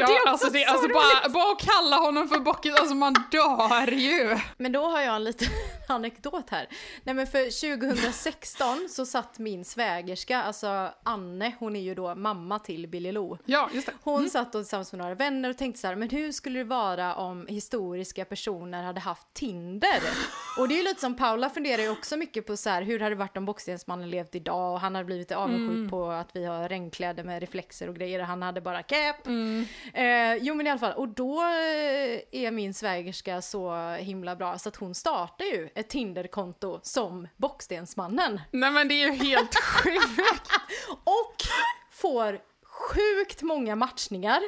ja, 0.00 0.06
det 0.06 0.30
alltså, 0.30 0.50
det, 0.50 0.64
alltså 0.64 0.88
bara, 0.88 1.28
bara 1.28 1.52
att 1.52 1.60
kalla 1.60 1.96
honom 1.96 2.28
för 2.28 2.38
Bockis, 2.38 2.74
alltså 2.74 2.94
man 2.94 3.14
dör 3.30 3.90
ju. 3.92 4.38
Men 4.56 4.72
då 4.72 4.86
har 4.86 5.00
jag 5.00 5.16
en 5.16 5.24
liten 5.24 5.48
anekdot 5.88 6.50
här. 6.50 6.68
Nej 7.02 7.14
men 7.14 7.26
för 7.26 7.76
2016 7.76 8.88
så 8.88 9.06
satt 9.06 9.38
min 9.38 9.64
svägerska, 9.64 10.42
alltså 10.42 10.90
Anne, 11.02 11.52
hon 11.58 11.76
är 11.76 11.80
ju 11.80 11.94
då 11.94 12.14
mamma 12.14 12.58
till 12.58 12.88
Billy 12.88 13.12
Lo. 13.12 13.38
Ja, 13.44 13.70
just 13.72 13.86
det. 13.86 13.92
Hon 14.02 14.18
mm. 14.18 14.30
satt 14.30 14.52
då 14.52 14.58
tillsammans 14.58 14.92
med 14.92 14.98
några 14.98 15.14
vänner 15.14 15.50
och 15.50 15.58
tänkte 15.58 15.80
så 15.80 15.86
här, 15.86 15.96
men 15.96 16.10
hur 16.10 16.32
skulle 16.32 16.58
det 16.58 16.64
vara 16.64 17.14
om 17.14 17.46
historiska 17.46 18.24
personer 18.24 18.82
hade 18.82 19.00
haft 19.00 19.26
Tinder? 19.34 20.00
Och 20.58 20.68
det 20.68 20.74
är 20.74 20.76
ju 20.76 20.84
lite 20.84 21.00
som 21.00 21.16
Paula 21.16 21.50
funderar 21.50 21.82
ju 21.82 21.90
också 21.90 22.16
mycket 22.16 22.46
på 22.46 22.56
så 22.56 22.70
här, 22.70 22.82
hur 22.82 23.00
hade 23.00 23.14
det 23.14 23.18
varit 23.18 23.36
om 23.36 23.44
Bockstensmannen 23.44 24.10
levt 24.10 24.34
idag 24.34 24.72
och 24.74 24.80
han 24.80 24.94
hade 24.94 25.04
blivit 25.04 25.32
avundsjuk 25.32 25.76
mm. 25.76 25.90
på 25.90 26.10
att 26.10 26.36
vi 26.36 26.44
har 26.44 26.68
regnkläder 26.68 27.24
med 27.24 27.40
reflexer 27.40 27.88
och 27.88 27.94
grejer, 27.94 28.20
han 28.20 28.42
hade 28.42 28.60
bara 28.60 28.82
cap. 28.82 29.26
Mm. 29.26 29.66
Eh, 29.94 30.36
jo 30.40 30.54
men 30.54 30.66
i 30.66 30.70
alla 30.70 30.78
fall, 30.78 30.92
och 30.92 31.08
då 31.08 31.40
eh, 31.40 32.20
är 32.42 32.50
min 32.50 32.74
svägerska 32.74 33.42
så 33.42 33.90
himla 33.94 34.36
bra 34.36 34.58
så 34.58 34.68
att 34.68 34.76
hon 34.76 34.94
startar 34.94 35.44
ju 35.44 35.68
ett 35.74 35.88
Tinderkonto 35.88 36.80
som 36.82 37.28
Bockstensmannen. 37.36 38.40
Nej 38.50 38.70
men 38.70 38.88
det 38.88 38.94
är 38.94 39.06
ju 39.06 39.12
helt 39.12 39.54
sjukt! 39.62 40.50
och 41.04 41.36
får 41.90 42.38
sjukt 42.64 43.42
många 43.42 43.76
matchningar. 43.76 44.40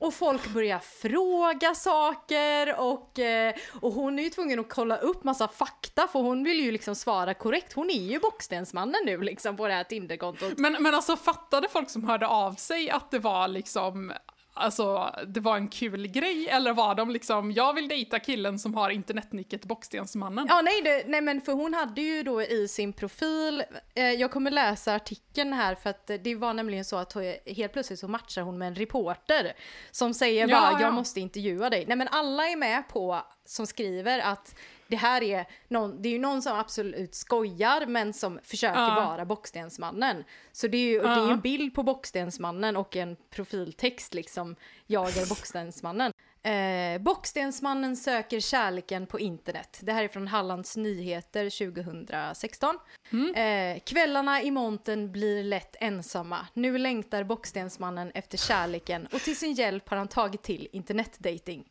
Och 0.00 0.14
folk 0.14 0.48
börjar 0.48 0.78
fråga 0.78 1.74
saker 1.74 2.80
och, 2.80 3.18
eh, 3.18 3.54
och 3.80 3.92
hon 3.92 4.18
är 4.18 4.22
ju 4.22 4.30
tvungen 4.30 4.60
att 4.60 4.68
kolla 4.68 4.96
upp 4.96 5.24
massa 5.24 5.48
fakta 5.48 6.08
för 6.08 6.18
hon 6.20 6.44
vill 6.44 6.60
ju 6.60 6.72
liksom 6.72 6.94
svara 6.94 7.34
korrekt. 7.34 7.72
Hon 7.72 7.90
är 7.90 8.02
ju 8.02 8.18
Bockstensmannen 8.18 9.00
nu 9.04 9.20
liksom 9.20 9.56
på 9.56 9.68
det 9.68 9.74
här 9.74 9.84
Tinderkontot. 9.84 10.58
Men, 10.58 10.76
men 10.80 10.94
alltså 10.94 11.16
fattade 11.16 11.68
folk 11.68 11.90
som 11.90 12.04
hörde 12.04 12.26
av 12.26 12.52
sig 12.52 12.90
att 12.90 13.10
det 13.10 13.18
var 13.18 13.48
liksom 13.48 14.12
alltså, 14.58 15.14
det 15.26 15.40
var 15.40 15.56
en 15.56 15.68
kul 15.68 16.06
grej 16.06 16.48
eller 16.48 16.72
var 16.72 16.94
de 16.94 17.10
liksom, 17.10 17.52
jag 17.52 17.74
vill 17.74 17.88
dejta 17.88 18.18
killen 18.18 18.58
som 18.58 18.74
har 18.74 18.90
internetnicket 18.90 19.64
Bockstensmannen? 19.64 20.46
Ja, 20.48 20.60
nej, 20.62 20.82
det, 20.82 21.04
nej, 21.06 21.20
men 21.20 21.40
för 21.40 21.52
hon 21.52 21.74
hade 21.74 22.00
ju 22.00 22.22
då 22.22 22.42
i 22.42 22.68
sin 22.68 22.92
profil, 22.92 23.64
eh, 23.94 24.04
jag 24.04 24.30
kommer 24.30 24.50
läsa 24.50 24.94
artikeln 24.94 25.52
här 25.52 25.74
för 25.74 25.90
att 25.90 26.10
det 26.20 26.34
var 26.34 26.54
nämligen 26.54 26.84
så 26.84 26.96
att 26.96 27.16
helt 27.46 27.72
plötsligt 27.72 27.98
så 27.98 28.08
matchar 28.08 28.42
hon 28.42 28.58
med 28.58 28.68
en 28.68 28.74
reporter 28.74 29.52
som 29.90 30.14
säger 30.14 30.48
ja, 30.48 30.60
bara, 30.60 30.72
ja. 30.72 30.80
jag 30.80 30.94
måste 30.94 31.20
intervjua 31.20 31.70
dig. 31.70 31.84
Nej, 31.88 31.96
men 31.96 32.08
alla 32.08 32.48
är 32.48 32.56
med 32.56 32.88
på 32.88 33.22
som 33.44 33.66
skriver 33.66 34.18
att 34.18 34.54
det 34.88 34.96
här 34.96 35.22
är 35.22 35.46
någon, 35.68 36.02
det 36.02 36.08
är 36.08 36.12
ju 36.12 36.18
någon 36.18 36.42
som 36.42 36.58
absolut 36.58 37.14
skojar 37.14 37.86
men 37.86 38.12
som 38.12 38.40
försöker 38.42 38.88
uh. 38.88 38.94
vara 38.94 39.24
Bockstensmannen. 39.24 40.24
Så 40.52 40.68
det 40.68 40.78
är 40.78 40.86
ju 40.86 40.98
uh. 40.98 41.02
det 41.02 41.20
är 41.20 41.30
en 41.30 41.40
bild 41.40 41.74
på 41.74 41.82
Bockstensmannen 41.82 42.76
och 42.76 42.96
en 42.96 43.16
profiltext 43.30 44.14
liksom, 44.14 44.56
jag 44.86 45.16
är 45.16 45.28
Bockstensmannen. 45.28 46.12
Eh, 46.42 46.98
Bockstensmannen 47.00 47.96
söker 47.96 48.40
kärleken 48.40 49.06
på 49.06 49.20
internet. 49.20 49.80
Det 49.82 49.92
här 49.92 50.04
är 50.04 50.08
från 50.08 50.28
Hallands 50.28 50.76
Nyheter 50.76 51.72
2016. 51.72 52.78
Mm. 53.12 53.34
Eh, 53.34 53.80
kvällarna 53.80 54.42
i 54.42 54.50
monten 54.50 55.12
blir 55.12 55.44
lätt 55.44 55.76
ensamma. 55.80 56.46
Nu 56.54 56.78
längtar 56.78 57.24
Bockstensmannen 57.24 58.10
efter 58.14 58.38
kärleken 58.38 59.06
och 59.12 59.20
till 59.20 59.36
sin 59.36 59.52
hjälp 59.52 59.88
har 59.88 59.96
han 59.96 60.08
tagit 60.08 60.42
till 60.42 60.68
internetdating. 60.72 61.64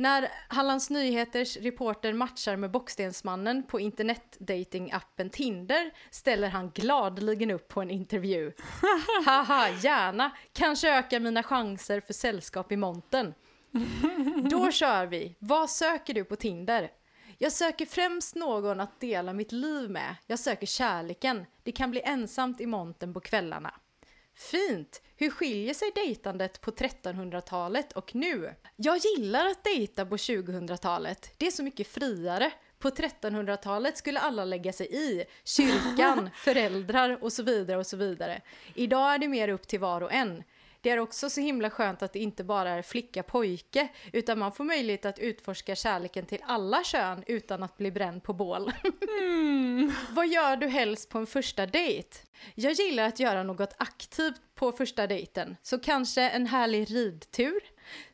När 0.00 0.28
Hallands 0.48 0.90
Nyheters 0.90 1.56
reporter 1.56 2.12
matchar 2.12 2.56
med 2.56 2.70
Bockstensmannen 2.70 3.62
på 3.62 3.80
internetdatingappen 3.80 5.30
Tinder 5.30 5.90
ställer 6.10 6.48
han 6.48 6.70
gladeligen 6.70 7.50
upp 7.50 7.68
på 7.68 7.82
en 7.82 7.90
intervju. 7.90 8.52
Haha, 9.26 9.68
gärna. 9.68 10.30
Kanske 10.52 10.98
ökar 10.98 11.20
mina 11.20 11.42
chanser 11.42 12.00
för 12.00 12.12
sällskap 12.12 12.72
i 12.72 12.76
monten. 12.76 13.34
Då 14.50 14.70
kör 14.70 15.06
vi. 15.06 15.36
Vad 15.38 15.70
söker 15.70 16.14
du 16.14 16.24
på 16.24 16.36
Tinder? 16.36 16.90
Jag 17.38 17.52
söker 17.52 17.86
främst 17.86 18.34
någon 18.34 18.80
att 18.80 19.00
dela 19.00 19.32
mitt 19.32 19.52
liv 19.52 19.90
med. 19.90 20.16
Jag 20.26 20.38
söker 20.38 20.66
kärleken. 20.66 21.46
Det 21.62 21.72
kan 21.72 21.90
bli 21.90 22.00
ensamt 22.04 22.60
i 22.60 22.66
monten 22.66 23.14
på 23.14 23.20
kvällarna. 23.20 23.74
Fint! 24.40 25.02
Hur 25.16 25.30
skiljer 25.30 25.74
sig 25.74 25.90
dejtandet 25.94 26.60
på 26.60 26.70
1300-talet 26.70 27.92
och 27.92 28.14
nu? 28.14 28.54
Jag 28.76 28.98
gillar 28.98 29.46
att 29.46 29.64
dejta 29.64 30.06
på 30.06 30.16
2000-talet. 30.16 31.34
Det 31.36 31.46
är 31.46 31.50
så 31.50 31.62
mycket 31.62 31.88
friare. 31.88 32.52
På 32.78 32.90
1300-talet 32.90 33.96
skulle 33.96 34.20
alla 34.20 34.44
lägga 34.44 34.72
sig 34.72 34.86
i. 34.92 35.24
Kyrkan, 35.44 36.30
föräldrar 36.36 37.24
och 37.24 37.32
så 37.32 37.42
vidare 37.42 37.78
och 37.78 37.86
så 37.86 37.96
vidare. 37.96 38.40
Idag 38.74 39.14
är 39.14 39.18
det 39.18 39.28
mer 39.28 39.48
upp 39.48 39.68
till 39.68 39.80
var 39.80 40.00
och 40.00 40.12
en. 40.12 40.42
Det 40.80 40.90
är 40.90 40.98
också 40.98 41.30
så 41.30 41.40
himla 41.40 41.70
skönt 41.70 42.02
att 42.02 42.12
det 42.12 42.18
inte 42.18 42.44
bara 42.44 42.70
är 42.70 42.82
flicka-pojke 42.82 43.88
utan 44.12 44.38
man 44.38 44.52
får 44.52 44.64
möjlighet 44.64 45.04
att 45.04 45.18
utforska 45.18 45.74
kärleken 45.74 46.26
till 46.26 46.38
alla 46.46 46.84
kön 46.84 47.24
utan 47.26 47.62
att 47.62 47.76
bli 47.76 47.90
bränd 47.90 48.22
på 48.22 48.32
bål. 48.32 48.72
Mm. 49.20 49.92
Vad 50.10 50.28
gör 50.28 50.56
du 50.56 50.68
helst 50.68 51.08
på 51.08 51.18
en 51.18 51.26
första 51.26 51.66
dejt? 51.66 52.18
Jag 52.54 52.72
gillar 52.72 53.04
att 53.04 53.20
göra 53.20 53.42
något 53.42 53.74
aktivt 53.78 54.40
på 54.54 54.72
första 54.72 55.06
dejten, 55.06 55.56
så 55.62 55.78
kanske 55.78 56.22
en 56.22 56.46
härlig 56.46 56.90
ridtur. 56.90 57.60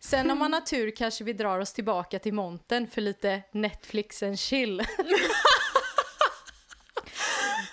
Sen 0.01 0.31
om 0.31 0.39
man 0.39 0.53
har 0.53 0.61
tur 0.61 0.91
kanske 0.91 1.25
vi 1.25 1.33
drar 1.33 1.59
oss 1.59 1.73
tillbaka 1.73 2.19
till 2.19 2.35
monten 2.35 2.87
för 2.87 3.01
lite 3.01 3.43
Netflix 3.53 4.23
and 4.23 4.39
chill. 4.39 4.83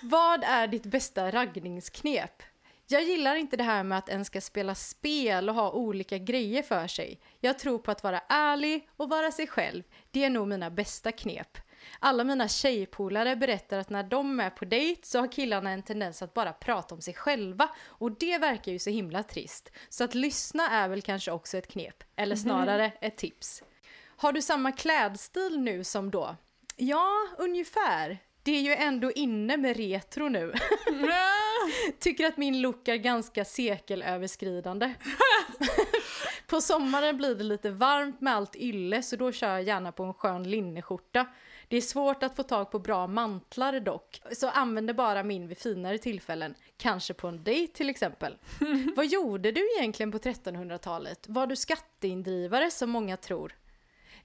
Vad 0.03 0.43
är 0.43 0.67
ditt 0.67 0.83
bästa 0.83 1.31
raggningsknep? 1.31 2.43
Jag 2.87 3.03
gillar 3.03 3.35
inte 3.35 3.57
det 3.57 3.63
här 3.63 3.83
med 3.83 3.97
att 3.97 4.09
en 4.09 4.25
ska 4.25 4.41
spela 4.41 4.75
spel 4.75 5.49
och 5.49 5.55
ha 5.55 5.71
olika 5.71 6.17
grejer 6.17 6.63
för 6.63 6.87
sig. 6.87 7.19
Jag 7.39 7.59
tror 7.59 7.79
på 7.79 7.91
att 7.91 8.03
vara 8.03 8.21
ärlig 8.29 8.89
och 8.97 9.09
vara 9.09 9.31
sig 9.31 9.47
själv. 9.47 9.83
Det 10.11 10.23
är 10.23 10.29
nog 10.29 10.47
mina 10.47 10.69
bästa 10.69 11.11
knep. 11.11 11.57
Alla 11.99 12.23
mina 12.23 12.47
tjejpolare 12.47 13.35
berättar 13.35 13.77
att 13.77 13.89
när 13.89 14.03
de 14.03 14.39
är 14.39 14.49
på 14.49 14.65
dejt 14.65 15.07
så 15.07 15.19
har 15.19 15.31
killarna 15.31 15.69
en 15.69 15.83
tendens 15.83 16.21
att 16.21 16.33
bara 16.33 16.53
prata 16.53 16.95
om 16.95 17.01
sig 17.01 17.13
själva 17.13 17.69
och 17.85 18.11
det 18.11 18.37
verkar 18.37 18.71
ju 18.71 18.79
så 18.79 18.89
himla 18.89 19.23
trist. 19.23 19.71
Så 19.89 20.03
att 20.03 20.15
lyssna 20.15 20.69
är 20.69 20.87
väl 20.87 21.01
kanske 21.01 21.31
också 21.31 21.57
ett 21.57 21.67
knep, 21.67 22.03
eller 22.15 22.35
snarare 22.35 22.91
ett 23.01 23.17
tips. 23.17 23.63
Har 24.05 24.31
du 24.31 24.41
samma 24.41 24.71
klädstil 24.71 25.59
nu 25.59 25.83
som 25.83 26.11
då? 26.11 26.35
Ja, 26.75 27.27
ungefär. 27.37 28.19
Det 28.43 28.51
är 28.51 28.61
ju 28.61 28.73
ändå 28.73 29.11
inne 29.11 29.57
med 29.57 29.77
retro 29.77 30.29
nu. 30.29 30.53
Tycker 31.99 32.25
att 32.27 32.37
min 32.37 32.61
look 32.61 32.87
är 32.87 32.95
ganska 32.95 33.45
sekelöverskridande. 33.45 34.93
på 36.47 36.61
sommaren 36.61 37.17
blir 37.17 37.35
det 37.35 37.43
lite 37.43 37.69
varmt 37.69 38.21
med 38.21 38.35
allt 38.35 38.55
ylle 38.55 39.03
så 39.03 39.15
då 39.15 39.31
kör 39.31 39.49
jag 39.49 39.63
gärna 39.63 39.91
på 39.91 40.03
en 40.03 40.13
skön 40.13 40.49
linneskjorta. 40.49 41.27
Det 41.67 41.77
är 41.77 41.81
svårt 41.81 42.23
att 42.23 42.35
få 42.35 42.43
tag 42.43 42.71
på 42.71 42.79
bra 42.79 43.07
mantlar 43.07 43.79
dock, 43.79 44.21
så 44.31 44.49
använder 44.49 44.93
bara 44.93 45.23
min 45.23 45.47
vid 45.47 45.57
finare 45.57 45.97
tillfällen. 45.97 46.55
Kanske 46.77 47.13
på 47.13 47.27
en 47.27 47.43
dejt 47.43 47.73
till 47.73 47.89
exempel. 47.89 48.37
Vad 48.95 49.05
gjorde 49.05 49.51
du 49.51 49.69
egentligen 49.77 50.11
på 50.11 50.17
1300-talet? 50.17 51.25
Var 51.29 51.47
du 51.47 51.55
skatteindrivare 51.55 52.71
som 52.71 52.89
många 52.89 53.17
tror? 53.17 53.55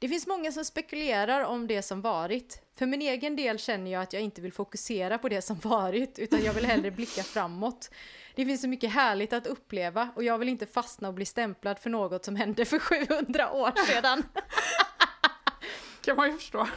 Det 0.00 0.08
finns 0.08 0.26
många 0.26 0.52
som 0.52 0.64
spekulerar 0.64 1.44
om 1.44 1.66
det 1.66 1.82
som 1.82 2.00
varit. 2.00 2.62
För 2.78 2.86
min 2.86 3.02
egen 3.02 3.36
del 3.36 3.58
känner 3.58 3.90
jag 3.90 4.02
att 4.02 4.12
jag 4.12 4.22
inte 4.22 4.40
vill 4.40 4.52
fokusera 4.52 5.18
på 5.18 5.28
det 5.28 5.42
som 5.42 5.58
varit, 5.58 6.18
utan 6.18 6.44
jag 6.44 6.52
vill 6.52 6.66
hellre 6.66 6.90
blicka 6.90 7.22
framåt. 7.22 7.90
Det 8.34 8.44
finns 8.44 8.60
så 8.60 8.68
mycket 8.68 8.92
härligt 8.92 9.32
att 9.32 9.46
uppleva 9.46 10.10
och 10.16 10.24
jag 10.24 10.38
vill 10.38 10.48
inte 10.48 10.66
fastna 10.66 11.08
och 11.08 11.14
bli 11.14 11.24
stämplad 11.24 11.78
för 11.78 11.90
något 11.90 12.24
som 12.24 12.36
hände 12.36 12.64
för 12.64 12.78
700 12.78 13.52
år 13.52 13.86
sedan. 13.86 14.22
kan 16.04 16.16
man 16.16 16.30
ju 16.30 16.38
förstå. 16.38 16.68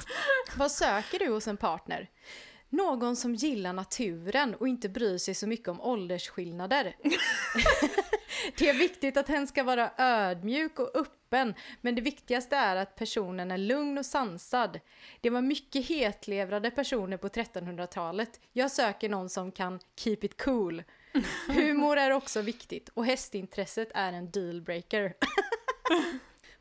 Vad 0.55 0.72
söker 0.72 1.19
du 1.19 1.30
hos 1.30 1.47
en 1.47 1.57
partner? 1.57 2.09
Någon 2.69 3.15
som 3.15 3.36
gillar 3.36 3.74
naturen 3.74 4.55
och 4.55 4.67
inte 4.67 4.89
bryr 4.89 5.17
sig 5.17 5.36
så 5.36 5.47
mycket 5.47 5.67
om 5.67 5.82
åldersskillnader. 5.82 6.95
det 8.58 8.70
är 8.70 8.74
viktigt 8.74 9.18
att 9.18 9.28
hen 9.28 9.48
ska 9.48 9.64
vara 9.64 9.92
ödmjuk 9.98 10.80
och 10.80 10.96
öppen, 10.96 11.54
men 11.82 11.96
det 11.96 12.02
viktigaste 12.02 12.56
är 12.56 12.76
att 12.76 12.96
personen 12.96 13.52
är 13.52 13.58
lugn 13.58 13.98
och 13.98 14.06
sansad. 14.06 14.80
Det 15.22 15.30
var 15.30 15.42
mycket 15.42 15.86
hetlevrade 15.86 16.72
personer 16.72 17.18
på 17.18 17.28
1300-talet. 17.28 18.39
Jag 18.54 18.72
söker 18.72 19.10
någon 19.10 19.30
som 19.30 19.52
kan 19.52 19.80
keep 19.96 20.18
it 20.22 20.44
cool. 20.44 20.84
Humor 21.48 21.98
är 21.98 22.12
också 22.12 22.42
viktigt 22.42 22.89
och 22.89 23.06
hästintresset 23.06 23.92
är 23.94 24.14
en 24.14 24.32
dealbreaker. 24.32 25.14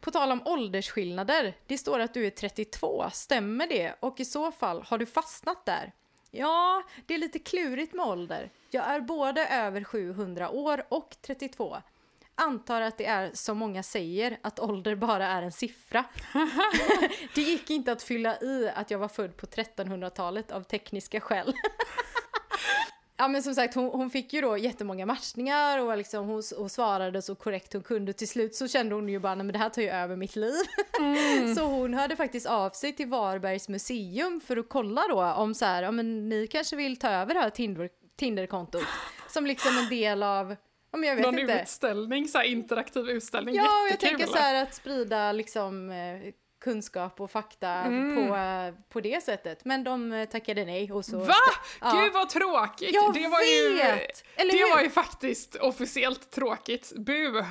På 0.01 0.11
tal 0.11 0.33
om 0.33 0.43
åldersskillnader, 0.47 1.55
det 1.66 1.78
står 1.78 1.99
att 1.99 2.14
du 2.14 2.26
är 2.26 2.31
32, 2.31 3.11
stämmer 3.12 3.66
det? 3.66 3.95
Och 4.01 4.20
i 4.20 4.24
så 4.24 4.53
fall, 4.53 4.83
har 4.83 4.99
du 4.99 5.07
fastnat 5.07 5.66
där? 5.66 5.93
Ja, 6.31 6.83
det 7.07 7.14
är 7.14 7.18
lite 7.18 7.39
klurigt 7.39 7.95
med 7.95 8.07
ålder. 8.07 8.51
Jag 8.70 8.84
är 8.84 9.00
både 9.00 9.46
över 9.46 9.84
700 9.84 10.50
år 10.50 10.82
och 10.88 11.16
32. 11.22 11.76
Antar 12.34 12.80
att 12.80 12.98
det 12.98 13.06
är 13.06 13.30
som 13.34 13.58
många 13.58 13.82
säger, 13.82 14.38
att 14.42 14.60
ålder 14.60 14.94
bara 14.94 15.26
är 15.26 15.42
en 15.42 15.52
siffra. 15.52 16.04
det 17.34 17.40
gick 17.40 17.70
inte 17.70 17.92
att 17.92 18.02
fylla 18.02 18.40
i 18.40 18.70
att 18.74 18.90
jag 18.90 18.98
var 18.98 19.08
född 19.08 19.36
på 19.36 19.46
1300-talet 19.46 20.52
av 20.52 20.62
tekniska 20.62 21.20
skäl. 21.20 21.54
Ja 23.20 23.28
men 23.28 23.42
som 23.42 23.54
sagt 23.54 23.74
hon, 23.74 23.90
hon, 23.90 24.10
fick 24.10 24.32
ju 24.32 24.40
då 24.40 24.58
jättemånga 24.58 25.06
matchningar 25.06 25.78
och 25.78 25.96
liksom 25.96 26.26
hon, 26.26 26.42
hon 26.56 26.70
svarade 26.70 27.22
så 27.22 27.34
korrekt 27.34 27.72
hon 27.72 27.82
kunde. 27.82 28.12
Till 28.12 28.28
slut 28.28 28.54
så 28.54 28.68
kände 28.68 28.94
hon 28.94 29.08
ju 29.08 29.18
bara 29.18 29.36
men 29.36 29.52
det 29.52 29.58
här 29.58 29.68
tar 29.68 29.82
ju 29.82 29.88
över 29.88 30.16
mitt 30.16 30.36
liv. 30.36 30.54
Mm. 30.98 31.54
så 31.56 31.64
hon 31.64 31.94
hörde 31.94 32.16
faktiskt 32.16 32.46
av 32.46 32.70
sig 32.70 32.92
till 32.92 33.08
Varbergs 33.08 33.68
museum 33.68 34.40
för 34.40 34.56
att 34.56 34.68
kolla 34.68 35.02
då 35.08 35.24
om 35.24 35.54
så 35.54 35.64
här, 35.64 35.82
ja 35.82 35.90
men 35.90 36.28
ni 36.28 36.46
kanske 36.46 36.76
vill 36.76 36.96
ta 36.96 37.08
över 37.08 37.34
det 37.34 37.40
här 37.40 37.50
Tinder, 37.50 37.88
Tinderkontot. 38.20 38.86
Som 39.28 39.46
liksom 39.46 39.78
en 39.78 39.88
del 39.88 40.22
av 40.22 40.56
om 40.92 41.04
jag 41.04 41.16
vet 41.16 41.24
Någon 41.24 41.38
inte. 41.38 41.60
utställning, 41.62 42.28
så 42.28 42.38
här 42.38 42.44
interaktiv 42.44 43.08
utställning. 43.08 43.54
Ja, 43.54 43.82
och 43.82 43.88
jag 43.90 44.00
tänker 44.00 44.26
så 44.26 44.36
här 44.36 44.62
att 44.62 44.74
sprida 44.74 45.32
liksom 45.32 45.90
eh, 45.90 46.32
kunskap 46.60 47.20
och 47.20 47.30
fakta 47.30 47.68
mm. 47.68 48.16
på, 48.16 48.36
på 48.92 49.00
det 49.00 49.24
sättet. 49.24 49.64
Men 49.64 49.84
de 49.84 50.12
eh, 50.12 50.28
tackade 50.28 50.64
nej 50.64 50.92
och 50.92 51.04
så... 51.04 51.18
Va? 51.18 51.34
Ja. 51.80 52.00
Gud 52.02 52.12
vad 52.12 52.28
tråkigt! 52.28 52.94
Jag 52.94 53.14
det 53.14 53.28
var 53.28 53.74
vet! 53.76 54.24
Ju, 54.26 54.42
Eller 54.42 54.52
det 54.52 54.58
hur? 54.58 54.74
var 54.74 54.82
ju 54.82 54.90
faktiskt 54.90 55.56
officiellt 55.56 56.30
tråkigt. 56.30 56.92
Bu! 56.96 57.42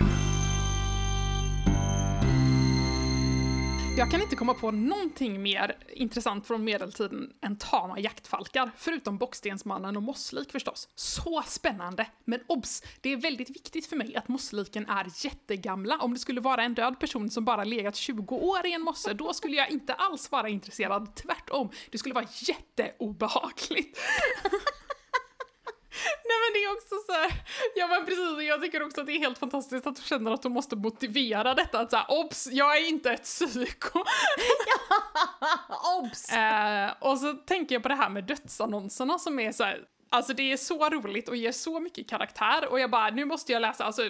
Jag 4.00 4.12
kan 4.12 4.22
inte 4.22 4.36
komma 4.36 4.54
på 4.54 4.72
någonting 4.72 5.42
mer 5.42 5.78
intressant 5.94 6.48
från 6.48 6.64
medeltiden 6.64 7.34
än 7.42 7.58
tama 7.58 8.00
jaktfalkar, 8.00 8.72
förutom 8.78 9.18
bockstensmannen 9.18 9.98
och 9.98 10.04
mosslik 10.04 10.52
förstås. 10.52 10.90
Så 10.96 11.44
spännande! 11.48 12.08
Men 12.26 12.40
obs! 12.48 12.84
Det 13.02 13.10
är 13.10 13.18
väldigt 13.18 13.50
viktigt 13.50 13.86
för 13.86 13.96
mig 13.96 14.16
att 14.16 14.28
mossliken 14.28 14.90
är 14.90 15.26
jättegamla. 15.26 15.98
Om 15.98 16.14
det 16.14 16.20
skulle 16.20 16.42
vara 16.42 16.64
en 16.64 16.74
död 16.74 17.00
person 17.00 17.30
som 17.30 17.46
bara 17.46 17.64
legat 17.64 17.96
20 17.96 18.36
år 18.36 18.66
i 18.66 18.74
en 18.74 18.82
mosse, 18.82 19.14
då 19.14 19.34
skulle 19.34 19.56
jag 19.56 19.70
inte 19.70 19.94
alls 19.94 20.32
vara 20.32 20.50
intresserad. 20.50 21.16
Tvärtom, 21.16 21.70
det 21.90 21.98
skulle 21.98 22.16
vara 22.16 22.28
jätteobehagligt. 22.42 24.00
Nej 26.26 26.38
men 26.44 26.54
det 26.54 26.64
är 26.64 26.74
också 26.74 26.96
så 27.06 27.12
här, 27.12 27.32
ja 27.76 27.88
men 27.88 28.06
precis, 28.06 28.48
jag 28.48 28.62
tycker 28.62 28.84
också 28.84 29.02
att 29.02 29.08
det 29.08 29.14
är 29.14 29.20
helt 29.20 29.38
fantastiskt 29.38 29.88
att 29.88 29.96
du 29.96 30.02
känner 30.02 30.32
att 30.32 30.42
du 30.42 30.50
måste 30.50 30.76
motivera 30.76 31.54
detta, 31.54 31.80
att 31.80 31.92
såhär, 31.92 32.06
obs, 32.10 32.48
jag 32.52 32.78
är 32.78 32.90
inte 32.90 33.12
ett 33.12 33.24
psyko. 33.24 34.00
obs! 36.00 36.34
Eh, 36.34 36.92
och 37.00 37.18
så 37.18 37.34
tänker 37.34 37.76
jag 37.76 37.84
på 37.84 37.90
det 37.90 37.96
här 37.96 38.10
med 38.10 38.24
dödsannonserna 38.24 39.20
som 39.20 39.40
är 39.40 39.52
så 39.52 39.64
här, 39.64 39.84
alltså 40.10 40.34
det 40.34 40.52
är 40.52 40.58
så 40.58 40.90
roligt 40.90 41.30
och 41.30 41.36
ger 41.36 41.52
så 41.52 41.80
mycket 41.80 42.10
karaktär 42.10 42.68
och 42.68 42.80
jag 42.80 42.90
bara, 42.90 43.10
nu 43.10 43.26
måste 43.26 43.52
jag 43.52 43.62
läsa, 43.62 43.84
alltså 43.84 44.10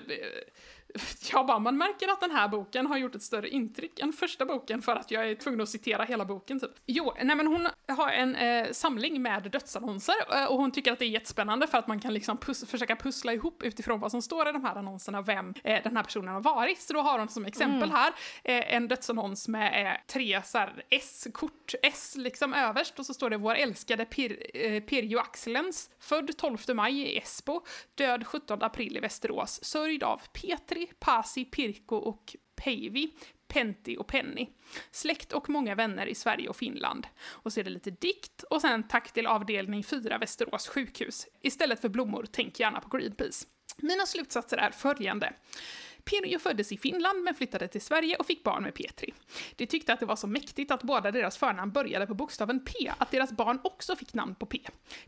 jag 1.32 1.46
bara, 1.46 1.60
man 1.60 1.78
märker 1.78 2.08
att 2.08 2.20
den 2.20 2.32
här 2.32 2.48
boken 2.48 2.86
har 2.86 2.98
gjort 2.98 3.16
ett 3.16 3.24
större 3.24 3.50
intryck 3.50 4.00
än 4.00 4.14
första 4.14 4.46
boken 4.46 4.82
för 4.82 4.96
att 4.96 5.12
jag 5.12 5.30
är 5.30 5.36
tvungen 5.36 5.62
att 5.62 5.70
citera 5.70 6.04
hela 6.04 6.26
boken 6.26 6.60
typ. 6.60 6.72
Jo, 6.86 7.14
nej 7.22 7.36
men 7.36 7.48
hon 7.48 7.68
har 7.88 8.10
en 8.10 8.36
eh, 8.36 8.72
samling 8.72 9.22
med 9.22 9.52
dödsannonser 9.52 10.16
eh, 10.34 10.46
och 10.46 10.58
hon 10.58 10.72
tycker 10.72 10.92
att 10.92 11.00
det 11.00 11.06
är 11.06 11.10
jättespännande 11.10 11.68
för 11.68 11.78
att 11.78 11.88
man 11.88 12.00
kan 12.00 12.14
liksom 12.14 12.38
pus 12.38 12.66
försöka 12.66 12.96
pussla 12.96 13.34
ihop 13.34 13.64
utifrån 13.64 14.00
vad 14.00 14.12
som 14.12 14.22
står 14.22 14.50
i 14.50 14.52
de 14.52 14.64
här 14.64 14.76
annonserna 14.76 15.22
vem 15.22 15.54
eh, 15.64 15.84
den 15.84 15.96
här 15.96 16.04
personen 16.04 16.34
har 16.34 16.42
varit. 16.42 16.82
Så 16.82 16.94
då 16.94 17.02
har 17.02 17.20
hon 17.20 17.30
som 17.30 17.46
exempel 17.46 17.90
mm. 17.90 17.92
här 17.92 18.14
eh, 18.44 18.76
en 18.76 18.88
dödsannons 18.88 19.48
med 19.48 19.88
eh, 19.88 19.94
tre 20.08 20.42
så 20.44 20.66
S-kort, 20.90 21.74
S 21.82 22.14
liksom 22.18 22.54
överst 22.54 23.00
och 23.00 23.06
så 23.06 23.14
står 23.14 23.30
det 23.30 23.38
vår 23.38 23.56
älskade 23.56 24.06
Pir 24.06 24.46
eh, 24.54 24.84
Pirjo 24.84 25.20
Axelens, 25.20 25.90
född 26.00 26.38
12 26.38 26.58
maj 26.74 27.02
i 27.02 27.18
Esbo, 27.18 27.62
död 27.96 28.28
17 28.28 28.64
april 28.64 28.98
i 28.98 29.00
Västerås, 29.00 29.64
sörjd 29.64 30.04
av 30.04 30.22
Petri 30.34 30.79
Petri, 30.80 30.94
Pasi, 31.00 31.46
Pirko 31.46 31.96
och 31.96 32.36
Päivi, 32.56 33.12
Pentti 33.48 33.98
och 33.98 34.08
Penny. 34.08 34.50
Släkt 34.92 35.34
och 35.34 35.50
många 35.50 35.76
vänner 35.76 36.08
i 36.08 36.16
Sverige 36.16 36.50
och 36.50 36.56
Finland. 36.56 37.08
Och 37.22 37.54
så 37.54 37.60
är 37.60 37.64
det 37.64 37.70
lite 37.70 37.92
dikt 37.92 38.44
och 38.44 38.62
sen 38.62 38.88
tack 38.88 39.12
till 39.12 39.28
avdelning 39.28 39.84
4 39.84 40.18
Västerås 40.18 40.68
sjukhus. 40.68 41.28
Istället 41.42 41.82
för 41.82 41.90
blommor, 41.90 42.28
tänk 42.32 42.60
gärna 42.60 42.82
på 42.82 42.98
Greenpeace. 42.98 43.46
Mina 43.78 44.06
slutsatser 44.06 44.58
är 44.58 44.72
följande. 44.72 45.34
Pirjo 46.10 46.40
föddes 46.40 46.72
i 46.72 46.78
Finland 46.78 47.24
men 47.24 47.36
flyttade 47.36 47.68
till 47.68 47.82
Sverige 47.82 48.16
och 48.16 48.26
fick 48.26 48.44
barn 48.44 48.64
med 48.64 48.74
Petri. 48.74 49.14
De 49.56 49.66
tyckte 49.66 49.94
att 49.94 50.00
det 50.00 50.06
var 50.06 50.16
så 50.16 50.28
mäktigt 50.28 50.72
att 50.72 50.84
båda 50.84 51.12
deras 51.12 51.38
förnamn 51.38 51.72
började 51.72 52.08
på 52.08 52.14
bokstaven 52.14 52.60
P, 52.66 52.92
att 52.98 53.12
deras 53.12 53.32
barn 53.32 53.60
också 53.64 53.96
fick 53.96 54.14
namn 54.14 54.36
på 54.36 54.46
P. 54.46 54.60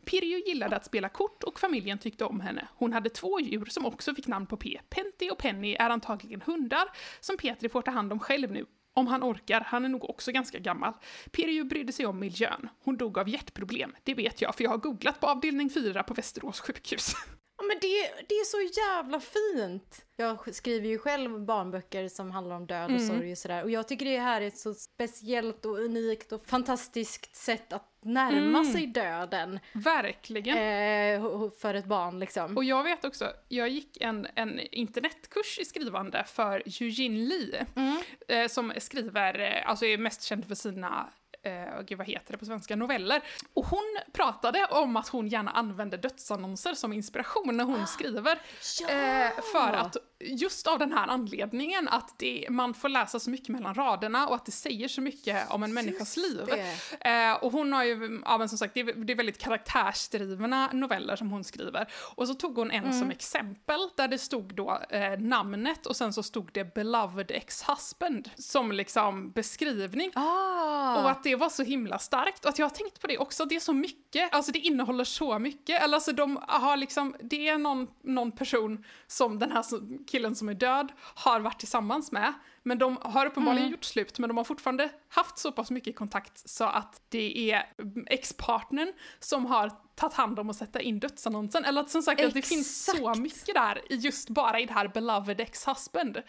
Pirjo 0.05 0.39
gillade 0.47 0.75
att 0.75 0.85
spela 0.85 1.09
kort 1.09 1.43
och 1.43 1.59
familjen 1.59 1.97
tyckte 1.97 2.25
om 2.25 2.39
henne. 2.39 2.67
Hon 2.75 2.93
hade 2.93 3.09
två 3.09 3.39
djur 3.39 3.65
som 3.65 3.85
också 3.85 4.15
fick 4.15 4.27
namn 4.27 4.45
på 4.45 4.57
P. 4.57 4.79
Pentti 4.89 5.29
och 5.31 5.37
Penny 5.37 5.75
är 5.75 5.89
antagligen 5.89 6.41
hundar 6.41 6.85
som 7.19 7.37
Petri 7.37 7.69
får 7.69 7.81
ta 7.81 7.91
hand 7.91 8.13
om 8.13 8.19
själv 8.19 8.51
nu 8.51 8.65
om 8.93 9.07
han 9.07 9.23
orkar, 9.23 9.61
han 9.61 9.85
är 9.85 9.89
nog 9.89 10.09
också 10.09 10.31
ganska 10.31 10.59
gammal. 10.59 10.93
Pirjo 11.31 11.63
brydde 11.63 11.93
sig 11.93 12.05
om 12.05 12.19
miljön. 12.19 12.69
Hon 12.83 12.97
dog 12.97 13.17
av 13.17 13.29
hjärtproblem, 13.29 13.95
det 14.03 14.13
vet 14.13 14.41
jag 14.41 14.55
för 14.55 14.63
jag 14.63 14.71
har 14.71 14.77
googlat 14.77 15.19
på 15.19 15.27
avdelning 15.27 15.69
4 15.69 16.03
på 16.03 16.13
Västerås 16.13 16.59
sjukhus. 16.59 17.13
Men 17.71 17.79
det, 17.81 18.25
det 18.29 18.35
är 18.35 18.45
så 18.45 18.79
jävla 18.79 19.19
fint! 19.19 20.05
Jag 20.15 20.55
skriver 20.55 20.87
ju 20.87 20.97
själv 20.97 21.39
barnböcker 21.45 22.07
som 22.07 22.31
handlar 22.31 22.55
om 22.55 22.67
död 22.67 22.83
och 22.83 22.89
mm. 22.89 23.07
sorg 23.07 23.31
och 23.31 23.37
sådär. 23.37 23.63
Och 23.63 23.71
jag 23.71 23.87
tycker 23.87 24.05
det 24.05 24.19
här 24.19 24.41
är 24.41 24.47
ett 24.47 24.57
så 24.57 24.73
speciellt 24.73 25.65
och 25.65 25.79
unikt 25.79 26.31
och 26.31 26.45
fantastiskt 26.45 27.35
sätt 27.35 27.73
att 27.73 27.87
närma 28.01 28.59
mm. 28.59 28.65
sig 28.65 28.87
döden. 28.87 29.59
Verkligen. 29.73 30.57
Eh, 30.57 31.49
för 31.61 31.73
ett 31.73 31.85
barn 31.85 32.19
liksom. 32.19 32.57
Och 32.57 32.63
jag 32.63 32.83
vet 32.83 33.05
också, 33.05 33.33
jag 33.47 33.69
gick 33.69 34.01
en, 34.01 34.27
en 34.35 34.59
internetkurs 34.59 35.59
i 35.59 35.65
skrivande 35.65 36.23
för 36.23 36.63
Eugene 36.65 37.17
Lee, 37.17 37.65
mm. 37.75 38.01
eh, 38.27 38.47
som 38.47 38.73
skriver, 38.77 39.39
eh, 39.39 39.69
alltså 39.69 39.85
är 39.85 39.97
mest 39.97 40.23
känd 40.23 40.47
för 40.47 40.55
sina 40.55 41.09
eh, 41.43 41.81
gud 41.85 41.97
vad 41.97 42.07
heter 42.07 42.31
det 42.31 42.37
på 42.37 42.45
svenska, 42.45 42.75
noveller. 42.75 43.21
Och 43.53 43.65
hon 43.65 43.97
pratade 44.13 44.65
om 44.65 44.97
att 44.97 45.07
hon 45.07 45.27
gärna 45.27 45.51
använder 45.51 45.97
dödsannonser 45.97 46.73
som 46.73 46.93
inspiration 46.93 47.57
när 47.57 47.63
hon 47.63 47.87
skriver. 47.87 48.41
Ja! 48.81 48.89
Eh, 48.89 49.31
för 49.51 49.73
att 49.73 49.97
just 50.23 50.67
av 50.67 50.79
den 50.79 50.93
här 50.93 51.07
anledningen 51.07 51.87
att 51.87 52.19
det, 52.19 52.47
man 52.49 52.73
får 52.73 52.89
läsa 52.89 53.19
så 53.19 53.29
mycket 53.29 53.49
mellan 53.49 53.75
raderna 53.75 54.27
och 54.27 54.35
att 54.35 54.45
det 54.45 54.51
säger 54.51 54.87
så 54.87 55.01
mycket 55.01 55.51
om 55.51 55.63
en 55.63 55.73
människas 55.73 56.17
liv. 56.17 56.49
Eh, 56.99 57.33
och 57.33 57.51
hon 57.51 57.73
har 57.73 57.83
ju, 57.83 58.21
ja 58.25 58.37
men 58.37 58.49
som 58.49 58.57
sagt, 58.57 58.73
det 58.73 58.79
är, 58.79 58.93
det 58.93 59.13
är 59.13 59.17
väldigt 59.17 59.37
karaktärsdrivna 59.37 60.69
noveller 60.73 61.15
som 61.15 61.31
hon 61.31 61.43
skriver. 61.43 61.87
Och 62.15 62.27
så 62.27 62.33
tog 62.33 62.57
hon 62.57 62.71
en 62.71 62.83
mm. 62.83 62.99
som 62.99 63.11
exempel 63.11 63.79
där 63.97 64.07
det 64.07 64.17
stod 64.17 64.55
då 64.55 64.81
eh, 64.89 65.19
namnet 65.19 65.85
och 65.85 65.95
sen 65.95 66.13
så 66.13 66.23
stod 66.23 66.49
det 66.53 66.73
beloved 66.73 67.31
ex-husband 67.31 68.29
som 68.35 68.71
liksom 68.71 69.31
beskrivning. 69.31 70.11
Ah. 70.15 71.01
Och 71.01 71.09
att 71.09 71.23
det 71.23 71.35
var 71.35 71.49
så 71.49 71.63
himla 71.63 71.99
starkt. 71.99 72.45
Och 72.45 72.49
att 72.49 72.59
jag 72.59 72.65
har 72.65 72.75
tänkt 72.75 73.01
på 73.01 73.07
det 73.07 73.17
också, 73.17 73.45
det 73.45 73.55
är 73.55 73.59
så 73.59 73.73
mycket, 73.73 74.33
alltså 74.33 74.51
det 74.51 74.59
innehåller 74.59 75.03
så 75.03 75.39
mycket. 75.39 75.83
Eller 75.83 75.95
alltså 75.95 76.11
de 76.11 76.39
har 76.47 76.77
liksom, 76.77 77.15
det 77.21 77.47
är 77.47 77.57
någon, 77.57 77.87
någon 78.03 78.31
person 78.31 78.85
som 79.07 79.39
den 79.39 79.51
här 79.51 79.61
killen 80.11 80.35
som 80.35 80.49
är 80.49 80.53
död 80.53 80.91
har 80.97 81.39
varit 81.39 81.59
tillsammans 81.59 82.11
med. 82.11 82.33
Men 82.63 82.77
de 82.77 82.97
har 83.01 83.25
uppenbarligen 83.25 83.63
mm. 83.63 83.71
gjort 83.71 83.83
slut, 83.83 84.19
men 84.19 84.27
de 84.27 84.37
har 84.37 84.43
fortfarande 84.43 84.89
haft 85.09 85.37
så 85.37 85.51
pass 85.51 85.71
mycket 85.71 85.95
kontakt 85.95 86.49
så 86.49 86.63
att 86.63 87.01
det 87.09 87.51
är 87.51 87.65
ex-partnern 88.07 88.93
som 89.19 89.45
har 89.45 89.71
tagit 89.95 90.13
hand 90.13 90.39
om 90.39 90.49
att 90.49 90.55
sätta 90.55 90.81
in 90.81 90.99
dödsannonsen. 90.99 91.65
Eller 91.65 91.81
att 91.81 91.89
som 91.89 92.01
sagt 92.01 92.23
att 92.23 92.33
det 92.33 92.41
finns 92.41 92.85
så 92.85 93.13
mycket 93.15 93.55
där 93.55 93.81
just 93.89 94.29
bara 94.29 94.59
i 94.59 94.65
det 94.65 94.73
här 94.73 94.87
beloved 94.87 95.41
ex-husband. 95.41 96.21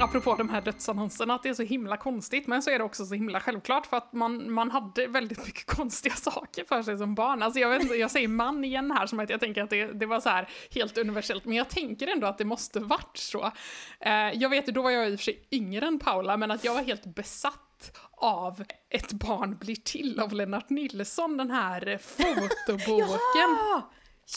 Apropå 0.00 0.34
de 0.34 0.48
här 0.48 0.60
dödsannonserna, 0.60 1.34
att 1.34 1.42
det 1.42 1.48
är 1.48 1.54
så 1.54 1.62
himla 1.62 1.96
konstigt, 1.96 2.46
men 2.46 2.62
så 2.62 2.70
är 2.70 2.78
det 2.78 2.84
också 2.84 3.06
så 3.06 3.14
himla 3.14 3.40
självklart 3.40 3.86
för 3.86 3.96
att 3.96 4.12
man, 4.12 4.52
man 4.52 4.70
hade 4.70 5.06
väldigt 5.06 5.46
mycket 5.46 5.66
konstiga 5.76 6.14
saker 6.14 6.64
för 6.64 6.82
sig 6.82 6.98
som 6.98 7.14
barn. 7.14 7.42
Alltså 7.42 7.60
jag, 7.60 7.70
vet 7.70 7.98
jag 7.98 8.10
säger 8.10 8.28
man 8.28 8.64
igen 8.64 8.90
här 8.90 9.06
som 9.06 9.20
att 9.20 9.30
jag 9.30 9.40
tänker 9.40 9.62
att 9.62 9.70
det, 9.70 9.86
det 9.86 10.06
var 10.06 10.20
så 10.20 10.28
här 10.28 10.48
helt 10.70 10.98
universellt, 10.98 11.44
men 11.44 11.56
jag 11.56 11.68
tänker 11.68 12.06
ändå 12.06 12.26
att 12.26 12.38
det 12.38 12.44
måste 12.44 12.80
varit 12.80 13.16
så. 13.16 13.52
Eh, 14.00 14.12
jag 14.12 14.48
vet, 14.48 14.66
då 14.66 14.82
var 14.82 14.90
jag 14.90 15.10
i 15.10 15.14
och 15.14 15.18
för 15.18 15.24
sig 15.24 15.46
yngre 15.50 15.86
än 15.86 15.98
Paula, 15.98 16.36
men 16.36 16.50
att 16.50 16.64
jag 16.64 16.74
var 16.74 16.82
helt 16.82 17.06
besatt 17.06 17.98
av 18.10 18.64
Ett 18.90 19.12
barn 19.12 19.56
blir 19.56 19.76
till 19.76 20.20
av 20.20 20.32
Lennart 20.32 20.70
Nilsson, 20.70 21.36
den 21.36 21.50
här 21.50 21.98
fotoboken. 22.02 23.16
ja! 23.34 23.92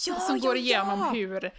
Ja, 0.07 0.15
som 0.19 0.37
ja, 0.37 0.47
går 0.47 0.57
igenom 0.57 0.99
ja. 0.99 1.11
hur 1.11 1.51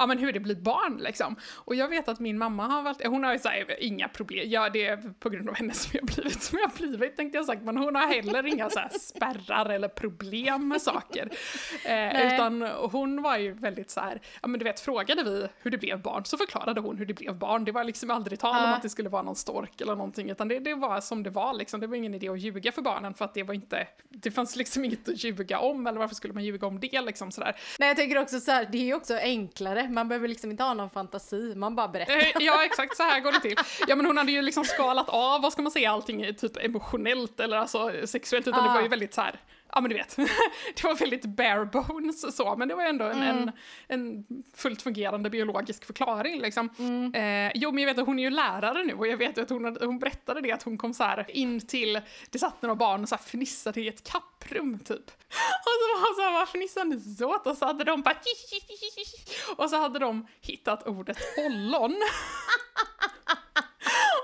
ja, 0.00 0.06
men 0.06 0.18
hur 0.18 0.32
det 0.32 0.40
blir 0.40 0.54
barn 0.54 0.96
liksom. 0.96 1.36
Och 1.54 1.74
jag 1.74 1.88
vet 1.88 2.08
att 2.08 2.20
min 2.20 2.38
mamma 2.38 2.66
har 2.66 2.82
varit, 2.82 3.06
hon 3.06 3.24
har 3.24 3.32
ju 3.32 3.38
såhär, 3.38 3.82
inga 3.82 4.08
problem, 4.08 4.50
ja 4.50 4.70
det 4.70 4.86
är 4.86 5.14
på 5.18 5.30
grund 5.30 5.48
av 5.48 5.54
henne 5.54 5.74
som 5.74 5.90
jag 5.92 6.06
blivit 6.06 6.42
som 6.42 6.58
jag 6.58 6.70
blivit 6.70 7.16
tänkte 7.16 7.38
jag 7.38 7.46
sagt, 7.46 7.62
men 7.62 7.76
hon 7.76 7.94
har 7.94 8.06
heller 8.06 8.46
inga 8.46 8.70
så 8.70 8.80
spärrar 9.00 9.68
eller 9.68 9.88
problem 9.88 10.68
med 10.68 10.82
saker. 10.82 11.30
Eh, 11.84 12.34
utan 12.34 12.62
hon 12.62 13.22
var 13.22 13.36
ju 13.36 13.52
väldigt 13.52 13.90
så 13.90 14.00
här, 14.00 14.20
ja 14.42 14.48
men 14.48 14.58
du 14.58 14.64
vet 14.64 14.80
frågade 14.80 15.22
vi 15.22 15.48
hur 15.62 15.70
det 15.70 15.78
blev 15.78 16.02
barn 16.02 16.24
så 16.24 16.36
förklarade 16.36 16.80
hon 16.80 16.96
hur 16.96 17.06
det 17.06 17.14
blev 17.14 17.38
barn. 17.38 17.64
Det 17.64 17.72
var 17.72 17.84
liksom 17.84 18.10
aldrig 18.10 18.38
tal 18.38 18.64
om 18.64 18.72
att 18.72 18.82
det 18.82 18.88
skulle 18.88 19.08
vara 19.08 19.22
någon 19.22 19.36
stork 19.36 19.80
eller 19.80 19.96
någonting 19.96 20.30
utan 20.30 20.48
det, 20.48 20.58
det 20.58 20.74
var 20.74 21.00
som 21.00 21.22
det 21.22 21.30
var 21.30 21.54
liksom. 21.54 21.80
Det 21.80 21.86
var 21.86 21.96
ingen 21.96 22.14
idé 22.14 22.28
att 22.28 22.40
ljuga 22.40 22.72
för 22.72 22.82
barnen 22.82 23.14
för 23.14 23.24
att 23.24 23.34
det 23.34 23.42
var 23.42 23.54
inte, 23.54 23.86
det 24.08 24.30
fanns 24.30 24.56
liksom 24.56 24.84
inget 24.84 25.08
att 25.08 25.24
ljuga 25.24 25.58
om 25.58 25.86
eller 25.86 25.98
varför 25.98 26.14
skulle 26.14 26.34
man 26.34 26.44
ljuga 26.44 26.66
om 26.66 26.80
det 26.80 27.00
liksom 27.00 27.30
sådär. 27.30 27.56
Nej 27.78 27.88
jag 27.88 27.96
tänker 27.96 28.18
också 28.18 28.40
så 28.40 28.50
här, 28.50 28.68
det 28.72 28.78
är 28.78 28.84
ju 28.84 28.94
också 28.94 29.14
enklare 29.14 29.82
man 29.90 30.08
behöver 30.08 30.28
liksom 30.28 30.50
inte 30.50 30.62
ha 30.62 30.74
någon 30.74 30.90
fantasi, 30.90 31.54
man 31.56 31.76
bara 31.76 31.88
berättar. 31.88 32.16
Eh, 32.16 32.32
ja, 32.40 32.64
exakt 32.64 32.96
så 32.96 33.02
här 33.02 33.20
går 33.20 33.32
det 33.32 33.40
till. 33.40 33.56
Ja, 33.88 33.96
men 33.96 34.06
hon 34.06 34.16
hade 34.16 34.32
ju 34.32 34.42
liksom 34.42 34.64
skalat 34.64 35.08
av, 35.08 35.42
vad 35.42 35.52
ska 35.52 35.62
man 35.62 35.72
säga, 35.72 35.90
allting 35.90 36.34
typ 36.34 36.64
emotionellt 36.64 37.40
eller 37.40 37.56
alltså 37.56 37.92
sexuellt, 38.04 38.48
utan 38.48 38.60
ah. 38.60 38.68
det 38.68 38.74
var 38.74 38.82
ju 38.82 38.88
väldigt 38.88 39.14
så 39.14 39.20
här 39.20 39.40
ja 39.72 39.80
men 39.80 39.90
du 39.90 39.96
vet, 39.96 40.16
det 40.76 40.84
var 40.84 40.94
väldigt 40.94 41.24
bare 41.24 41.64
bones 41.64 42.36
så, 42.36 42.56
men 42.56 42.68
det 42.68 42.74
var 42.74 42.84
ändå 42.84 43.04
en, 43.04 43.22
mm. 43.22 43.38
en, 43.38 43.52
en, 43.88 44.24
fullt 44.54 44.82
fungerande 44.82 45.30
biologisk 45.30 45.84
förklaring 45.84 46.40
liksom. 46.40 46.68
Mm. 46.78 47.14
Eh, 47.14 47.52
jo 47.54 47.72
men 47.72 47.82
jag 47.82 47.90
vet 47.90 47.98
att 47.98 48.06
hon 48.06 48.18
är 48.18 48.22
ju 48.22 48.30
lärare 48.30 48.84
nu 48.84 48.94
och 48.94 49.06
jag 49.06 49.16
vet 49.16 49.38
att 49.38 49.50
hon, 49.50 49.76
hon 49.80 49.98
berättade 49.98 50.40
det 50.40 50.52
att 50.52 50.62
hon 50.62 50.78
kom 50.78 50.94
så 50.94 51.04
här 51.04 51.30
in 51.30 51.66
till, 51.66 52.00
det 52.30 52.38
satt 52.38 52.62
några 52.62 52.74
barn 52.74 53.02
och 53.02 53.08
så 53.08 53.14
här 53.14 53.22
fnissade 53.22 53.80
i 53.80 53.88
ett 53.88 54.10
kapprum 54.10 54.78
typ. 54.78 55.10
Och 55.60 55.76
så 55.80 56.00
var 56.00 56.14
så 56.14 56.22
här, 56.22 56.32
vad 56.32 56.48
fnissade 56.48 56.86
ni 56.86 57.00
så 57.00 57.34
åt? 57.34 57.46
Och 57.46 57.56
så 57.56 57.66
hade 57.66 57.84
de 57.84 58.02
bara 58.02 58.14
och 59.56 59.70
så 59.70 59.76
hade 59.76 59.98
de 59.98 60.26
hittat 60.40 60.86
ordet 60.86 61.18
ollon. 61.36 61.96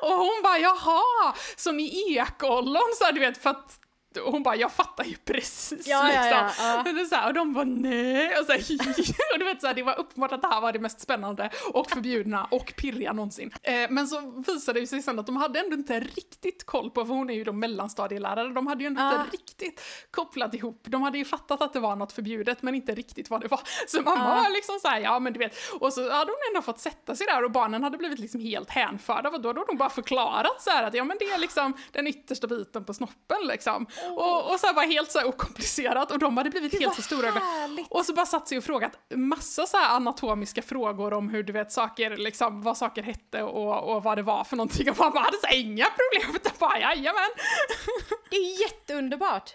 Och 0.03 0.13
hon 0.13 0.41
bara 0.43 0.59
jaha, 0.59 1.35
som 1.57 1.81
i 1.81 2.19
ekollon 2.19 2.93
så 2.99 3.05
här, 3.05 3.13
du 3.13 3.21
vet 3.21 3.43
för 3.43 3.51
att 3.51 3.86
och 4.17 4.33
hon 4.33 4.43
bara, 4.43 4.57
jag 4.57 4.73
fattar 4.73 5.05
ju 5.05 5.17
precis 5.17 5.87
ja, 5.87 6.03
liksom. 6.03 6.23
Ja, 6.23 6.51
ja, 6.59 6.83
ja. 6.87 7.03
Och, 7.03 7.09
så 7.09 7.15
här, 7.15 7.27
och 7.29 7.35
de 7.35 7.53
bara 7.53 7.65
nej, 7.65 8.39
och, 8.41 8.47
så 8.47 8.53
här, 8.53 8.61
och 9.33 9.39
du 9.39 9.45
vet 9.45 9.61
så 9.61 9.67
här, 9.67 9.75
det 9.75 9.83
var 9.83 9.99
uppenbart 9.99 10.33
att 10.33 10.43
det 10.43 10.49
här 10.49 10.61
var 10.61 10.73
det 10.73 10.79
mest 10.79 11.01
spännande 11.01 11.51
och 11.73 11.91
förbjudna 11.91 12.45
och 12.51 12.73
pirriga 12.77 13.13
någonsin. 13.13 13.51
Eh, 13.63 13.91
men 13.91 14.09
så 14.09 14.43
visade 14.47 14.81
det 14.81 14.87
sig 14.87 15.03
sen 15.03 15.19
att 15.19 15.27
de 15.27 15.37
hade 15.37 15.61
ändå 15.61 15.77
inte 15.77 16.01
riktigt 16.01 16.67
koll 16.67 16.91
på, 16.91 17.05
för 17.05 17.15
hon 17.15 17.31
är 17.31 17.35
ju 17.35 17.45
då 17.45 17.53
mellanstadielärare, 17.53 18.49
de 18.49 18.67
hade 18.67 18.85
ju 18.85 18.87
ändå 18.87 19.03
inte 19.03 19.37
riktigt 19.37 19.81
kopplat 20.11 20.55
ihop, 20.55 20.83
de 20.89 21.03
hade 21.03 21.19
ju 21.19 21.25
fattat 21.25 21.63
att 21.63 21.73
det 21.73 21.81
var 21.81 21.97
något 21.97 22.13
förbjudet 22.13 22.63
men 22.63 22.75
inte 22.75 22.95
riktigt 22.95 23.31
vad 23.31 23.41
det 23.41 23.49
var. 23.49 23.61
Så 23.87 24.03
mamma 24.03 24.35
var 24.35 24.55
liksom 24.55 24.79
så 24.83 24.89
här, 24.89 25.01
ja 25.01 25.19
men 25.19 25.33
du 25.33 25.39
vet, 25.39 25.57
och 25.81 25.93
så 25.93 26.01
hade 26.01 26.31
hon 26.31 26.41
ändå 26.55 26.63
fått 26.63 26.81
sätta 26.81 27.17
sig 27.17 27.27
där 27.27 27.45
och 27.45 27.51
barnen 27.51 27.83
hade 27.83 27.99
blivit 27.99 28.19
liksom 28.19 28.41
helt 28.41 28.71
hänförda, 28.71 29.29
och 29.29 29.41
då 29.41 29.49
hade 29.49 29.65
hon 29.67 29.77
bara 29.77 29.91
förklarat 29.91 30.63
så 30.63 30.71
här 30.71 30.83
att 30.83 30.95
ja 30.95 31.05
men 31.05 31.17
det 31.21 31.25
är 31.25 31.39
liksom 31.39 31.77
den 31.93 32.07
yttersta 32.07 32.47
biten 32.47 32.85
på 32.85 32.95
snoppen 32.95 33.39
liksom. 33.43 33.87
Och, 34.15 34.53
och 34.53 34.61
så 34.61 34.67
här 34.67 34.75
var 34.75 34.83
helt 34.83 35.11
så 35.11 35.19
här 35.19 35.27
okomplicerat 35.27 36.11
och 36.11 36.19
de 36.19 36.37
hade 36.37 36.51
blivit 36.51 36.73
Gud, 36.73 36.81
helt 36.81 36.95
så 36.95 37.03
stora. 37.03 37.31
Härligt. 37.31 37.87
Och 37.91 38.05
så 38.05 38.15
bara 38.15 38.27
satt 38.27 38.49
sig 38.49 38.59
och 38.59 38.65
frågat 38.65 38.93
massa 39.15 39.67
så 39.67 39.77
här 39.77 39.97
anatomiska 39.97 40.63
frågor 40.63 41.13
om 41.13 41.29
hur 41.29 41.43
du 41.43 41.53
vet 41.53 41.73
saker, 41.73 42.17
liksom 42.17 42.63
vad 42.63 42.77
saker 42.77 43.03
hette 43.03 43.43
och, 43.43 43.97
och 43.97 44.03
vad 44.03 44.19
det 44.19 44.23
var 44.23 44.45
för 44.45 44.57
någonting. 44.57 44.91
Och 44.91 44.99
mamma 44.99 45.21
hade 45.21 45.37
så 45.37 45.47
här, 45.47 45.61
inga 45.61 45.85
problem 45.85 46.37
utan 46.37 46.53
bara 46.59 46.79
jajamän. 46.79 47.31
Det 48.31 48.37
är 48.37 48.61
jätteunderbart. 48.61 49.55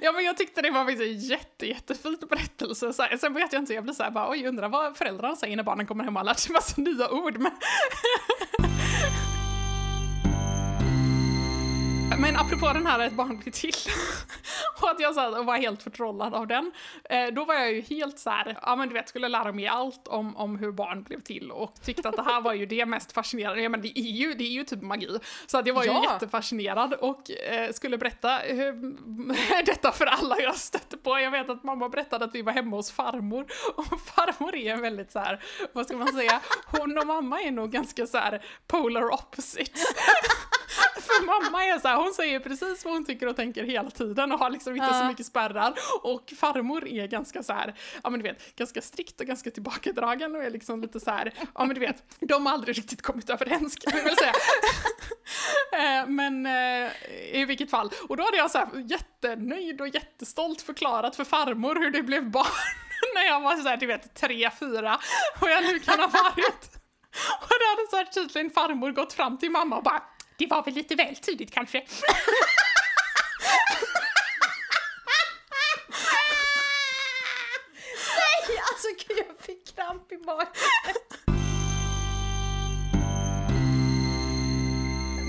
Ja 0.00 0.12
men 0.12 0.24
jag 0.24 0.36
tyckte 0.36 0.62
det 0.62 0.70
var 0.70 0.90
en 0.90 1.20
jätte, 1.20 1.66
jättefint 1.66 2.28
berättelse. 2.28 2.92
Så 2.92 3.02
här, 3.02 3.16
sen 3.16 3.34
vet 3.34 3.52
jag 3.52 3.62
inte, 3.62 3.74
jag 3.74 3.84
blir 3.84 3.94
såhär 3.94 4.10
bara 4.10 4.30
oj 4.30 4.46
undrar 4.46 4.68
vad 4.68 4.96
föräldrarna 4.96 5.36
säger 5.36 5.56
när 5.56 5.62
barnen 5.62 5.86
kommer 5.86 6.04
hem 6.04 6.16
och 6.16 6.20
har 6.20 6.24
lärt 6.24 6.38
sig 6.38 6.52
massa 6.52 6.80
nya 6.80 7.10
ord. 7.10 7.38
Men 7.38 7.52
Men 12.22 12.36
apropå 12.36 12.72
den 12.72 12.86
här 12.86 13.00
Ett 13.00 13.12
barn 13.12 13.38
blir 13.38 13.52
till, 13.52 13.74
och 14.82 14.90
att 14.90 15.00
jag 15.00 15.14
så 15.14 15.42
var 15.42 15.56
helt 15.56 15.82
förtrollad 15.82 16.34
av 16.34 16.46
den, 16.46 16.72
eh, 17.04 17.26
då 17.26 17.44
var 17.44 17.54
jag 17.54 17.72
ju 17.72 17.80
helt 17.80 18.18
så 18.18 18.30
här, 18.30 18.58
ja 18.62 18.76
men 18.76 18.88
du 18.88 18.94
vet, 18.94 19.08
skulle 19.08 19.28
lära 19.28 19.52
mig 19.52 19.68
allt 19.68 20.08
om, 20.08 20.36
om 20.36 20.58
hur 20.58 20.72
barn 20.72 21.02
blev 21.02 21.20
till 21.20 21.50
och 21.50 21.74
tyckte 21.82 22.08
att 22.08 22.16
det 22.16 22.22
här 22.22 22.40
var 22.40 22.52
ju 22.52 22.66
det 22.66 22.86
mest 22.86 23.12
fascinerande, 23.12 23.62
ja 23.62 23.68
men 23.68 23.82
det 23.82 23.98
är 23.98 24.10
ju, 24.10 24.34
det 24.34 24.44
är 24.44 24.48
ju 24.48 24.64
typ 24.64 24.82
magi. 24.82 25.18
Så 25.46 25.58
att 25.58 25.66
jag 25.66 25.74
var 25.74 25.84
ju 25.84 25.90
ja. 25.90 26.12
jättefascinerad 26.12 26.94
och 26.94 27.30
eh, 27.30 27.72
skulle 27.72 27.98
berätta 27.98 28.36
hur, 28.36 28.72
detta 29.66 29.92
för 29.92 30.06
alla 30.06 30.40
jag 30.40 30.56
stötte 30.56 30.96
på. 30.96 31.18
Jag 31.18 31.30
vet 31.30 31.50
att 31.50 31.64
mamma 31.64 31.88
berättade 31.88 32.24
att 32.24 32.34
vi 32.34 32.42
var 32.42 32.52
hemma 32.52 32.76
hos 32.76 32.92
farmor 32.92 33.46
och 33.76 34.00
farmor 34.00 34.54
är 34.54 34.76
väldigt 34.76 35.12
så 35.12 35.18
här, 35.18 35.44
vad 35.72 35.86
ska 35.86 35.96
man 35.96 36.12
säga, 36.12 36.40
hon 36.66 36.98
och 36.98 37.06
mamma 37.06 37.40
är 37.40 37.50
nog 37.50 37.70
ganska 37.70 38.06
så 38.06 38.18
här 38.18 38.44
polar 38.66 39.14
opposites. 39.14 39.94
För 41.02 41.26
mamma 41.26 41.64
är 41.64 41.78
så 41.78 41.88
här, 41.88 41.96
hon 41.96 42.14
säger 42.14 42.40
precis 42.40 42.84
vad 42.84 42.94
hon 42.94 43.04
tycker 43.04 43.26
och 43.26 43.36
tänker 43.36 43.64
hela 43.64 43.90
tiden 43.90 44.32
och 44.32 44.38
har 44.38 44.50
liksom 44.50 44.76
inte 44.76 44.94
så 44.94 45.04
mycket 45.04 45.26
spärrar. 45.26 45.74
Och 46.02 46.32
farmor 46.36 46.88
är 46.88 47.06
ganska 47.06 47.42
så 47.42 47.52
här, 47.52 47.74
ja 48.02 48.10
men 48.10 48.20
du 48.20 48.28
vet, 48.28 48.56
ganska 48.56 48.82
strikt 48.82 49.20
och 49.20 49.26
ganska 49.26 49.50
tillbakadragen 49.50 50.36
och 50.36 50.44
är 50.44 50.50
liksom 50.50 50.82
lite 50.82 51.00
så 51.00 51.10
här, 51.10 51.34
ja 51.54 51.64
men 51.64 51.74
du 51.74 51.80
vet, 51.80 52.04
de 52.20 52.46
har 52.46 52.52
aldrig 52.52 52.78
riktigt 52.78 53.02
kommit 53.02 53.30
överens 53.30 53.76
kan 53.76 53.92
vi 53.94 54.00
väl 54.02 54.16
säga. 54.16 54.32
Eh, 55.72 56.06
men 56.06 56.46
eh, 56.46 56.92
i 57.32 57.44
vilket 57.44 57.70
fall, 57.70 57.90
och 58.08 58.16
då 58.16 58.22
hade 58.24 58.36
jag 58.36 58.50
så 58.50 58.58
här 58.58 58.68
jättenöjd 58.86 59.80
och 59.80 59.88
jättestolt 59.88 60.62
förklarat 60.62 61.16
för 61.16 61.24
farmor 61.24 61.74
hur 61.74 61.90
det 61.90 62.02
blev 62.02 62.30
barn 62.30 62.46
när 63.14 63.22
jag 63.22 63.40
var 63.40 63.56
så 63.56 63.68
här, 63.68 63.76
du 63.76 63.86
vet, 63.86 64.14
tre, 64.14 64.50
fyra, 64.60 64.98
och 65.40 65.50
jag 65.50 65.64
nu 65.64 65.78
kan 65.78 66.00
ha 66.00 66.06
varit. 66.06 66.82
Och 67.40 67.56
då 67.60 67.66
hade 67.70 67.90
så 67.90 67.96
här 67.96 68.04
tydligen 68.04 68.50
farmor 68.50 68.90
gått 68.90 69.12
fram 69.12 69.38
till 69.38 69.50
mamma 69.50 69.76
och 69.76 69.82
bara 69.82 70.02
det 70.42 70.46
var 70.46 70.62
väl 70.64 70.74
lite 70.74 70.94
väl 70.94 71.16
tidigt 71.16 71.50
kanske. 71.50 71.78
Nej, 78.16 78.60
alltså 78.70 78.88
gud 79.06 79.18
jag 79.28 79.46
fick 79.46 79.74
kramp 79.74 80.12
i 80.12 80.16
magen. 80.16 80.46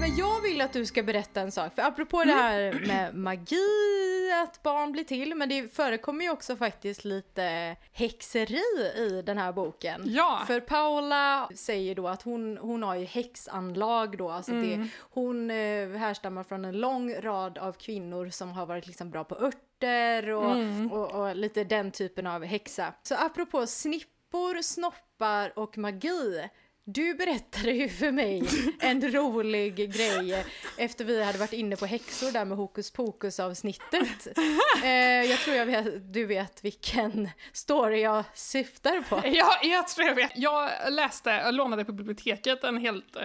Men 0.04 0.16
jag 0.16 0.42
vill 0.42 0.62
att 0.62 0.74
du 0.74 0.86
ska 0.86 1.04
berätta 1.04 1.42
en 1.42 1.52
sak. 1.52 1.76
För 1.76 1.82
apropå 1.82 2.24
det 2.24 2.32
här 2.32 2.84
med 2.88 3.16
magi, 3.16 4.32
att 4.44 4.64
barn 4.64 4.92
blir 4.92 5.04
till, 5.04 5.36
men 5.36 5.50
det 5.50 5.76
förekommer 5.76 6.26
ju 6.26 6.32
också 6.32 6.56
faktiskt 6.56 7.06
lite 7.06 7.76
häxeri 7.92 8.64
i 8.98 9.22
den 9.26 9.38
här 9.38 9.52
boken. 9.54 10.02
Ja. 10.06 10.44
För 10.48 10.60
Paula 10.60 11.50
säger 11.56 11.96
då 11.96 12.08
att 12.08 12.22
hon, 12.22 12.58
hon 12.58 12.84
har 12.84 12.96
ju 12.96 13.06
häxanlag 13.06 14.18
då, 14.18 14.30
alltså 14.30 14.52
det, 14.52 14.88
hon 15.00 15.52
eh, 15.52 15.90
härstammar 15.90 16.44
från 16.44 16.66
en 16.66 16.80
lång 16.80 17.16
rad 17.16 17.58
av 17.58 17.74
kvinnor 17.74 18.30
som 18.30 18.52
har 18.52 18.66
varit 18.66 18.88
liksom 18.88 19.10
bra 19.10 19.24
på 19.24 19.36
örter 19.36 20.30
och, 20.30 20.56
och, 20.92 21.12
och 21.12 21.36
lite 21.36 21.64
den 21.64 21.92
typen 21.92 22.28
av 22.28 22.44
häxa. 22.44 22.94
Så 23.04 23.16
apropå 23.16 23.68
snippor, 23.68 24.62
snoppar 24.62 25.60
och 25.60 25.78
magi 25.78 26.50
du 26.86 27.14
berättade 27.14 27.72
ju 27.72 27.90
för 27.90 28.12
mig 28.12 28.44
en 28.80 29.12
rolig 29.12 29.76
grej 29.76 30.46
efter 30.78 31.06
vi 31.06 31.24
hade 31.24 31.38
varit 31.38 31.54
inne 31.54 31.76
på 31.76 31.86
häxor 31.86 32.32
där 32.32 32.46
med 32.46 32.58
hokus 32.58 32.92
pokus 32.92 33.40
avsnittet. 33.40 34.28
Eh, 34.84 35.24
jag 35.24 35.40
tror 35.40 35.56
jag 35.56 35.66
vet, 35.66 36.14
du 36.14 36.26
vet 36.26 36.66
vilken 36.66 37.30
story 37.52 38.02
jag 38.02 38.24
syftar 38.34 39.02
på. 39.10 39.22
Ja, 39.28 39.60
jag 39.64 39.88
tror 39.88 40.08
jag 40.08 40.16
vet. 40.16 40.32
Jag 40.36 40.70
läste, 40.90 41.30
jag 41.30 41.54
lånade 41.54 41.86
på 41.86 41.92
biblioteket 41.92 42.64
en 42.64 42.78
helt 42.78 43.16
eh, 43.16 43.22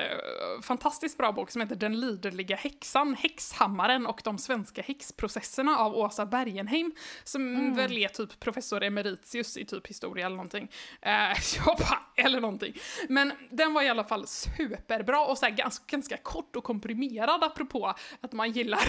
fantastiskt 0.62 1.18
bra 1.18 1.32
bok 1.32 1.50
som 1.50 1.60
heter 1.60 1.76
Den 1.76 2.00
liderliga 2.00 2.56
häxan, 2.56 3.14
Häxhammaren 3.14 4.06
och 4.06 4.20
de 4.24 4.38
svenska 4.38 4.82
häxprocesserna 4.82 5.78
av 5.78 5.96
Åsa 5.96 6.26
Bergenheim, 6.26 6.92
som 7.24 7.74
väl 7.74 7.98
är 7.98 8.08
typ 8.08 8.40
professor 8.40 8.82
emeritius 8.82 9.56
i 9.56 9.64
typ 9.64 9.86
historia 9.86 10.26
eller 10.26 10.36
någonting. 10.36 10.68
Eh, 11.02 11.12
jag 11.56 11.76
bara, 11.78 12.00
eller 12.16 12.40
någonting. 12.40 12.74
Men 13.08 13.32
den 13.50 13.74
var 13.74 13.82
i 13.82 13.88
alla 13.88 14.04
fall 14.04 14.26
superbra 14.26 15.26
och 15.26 15.38
så 15.38 15.46
här 15.46 15.52
ganska, 15.52 15.84
ganska 15.88 16.16
kort 16.16 16.56
och 16.56 16.64
komprimerad 16.64 17.44
apropå 17.44 17.94
att 18.20 18.32
man 18.32 18.52
gillar, 18.52 18.80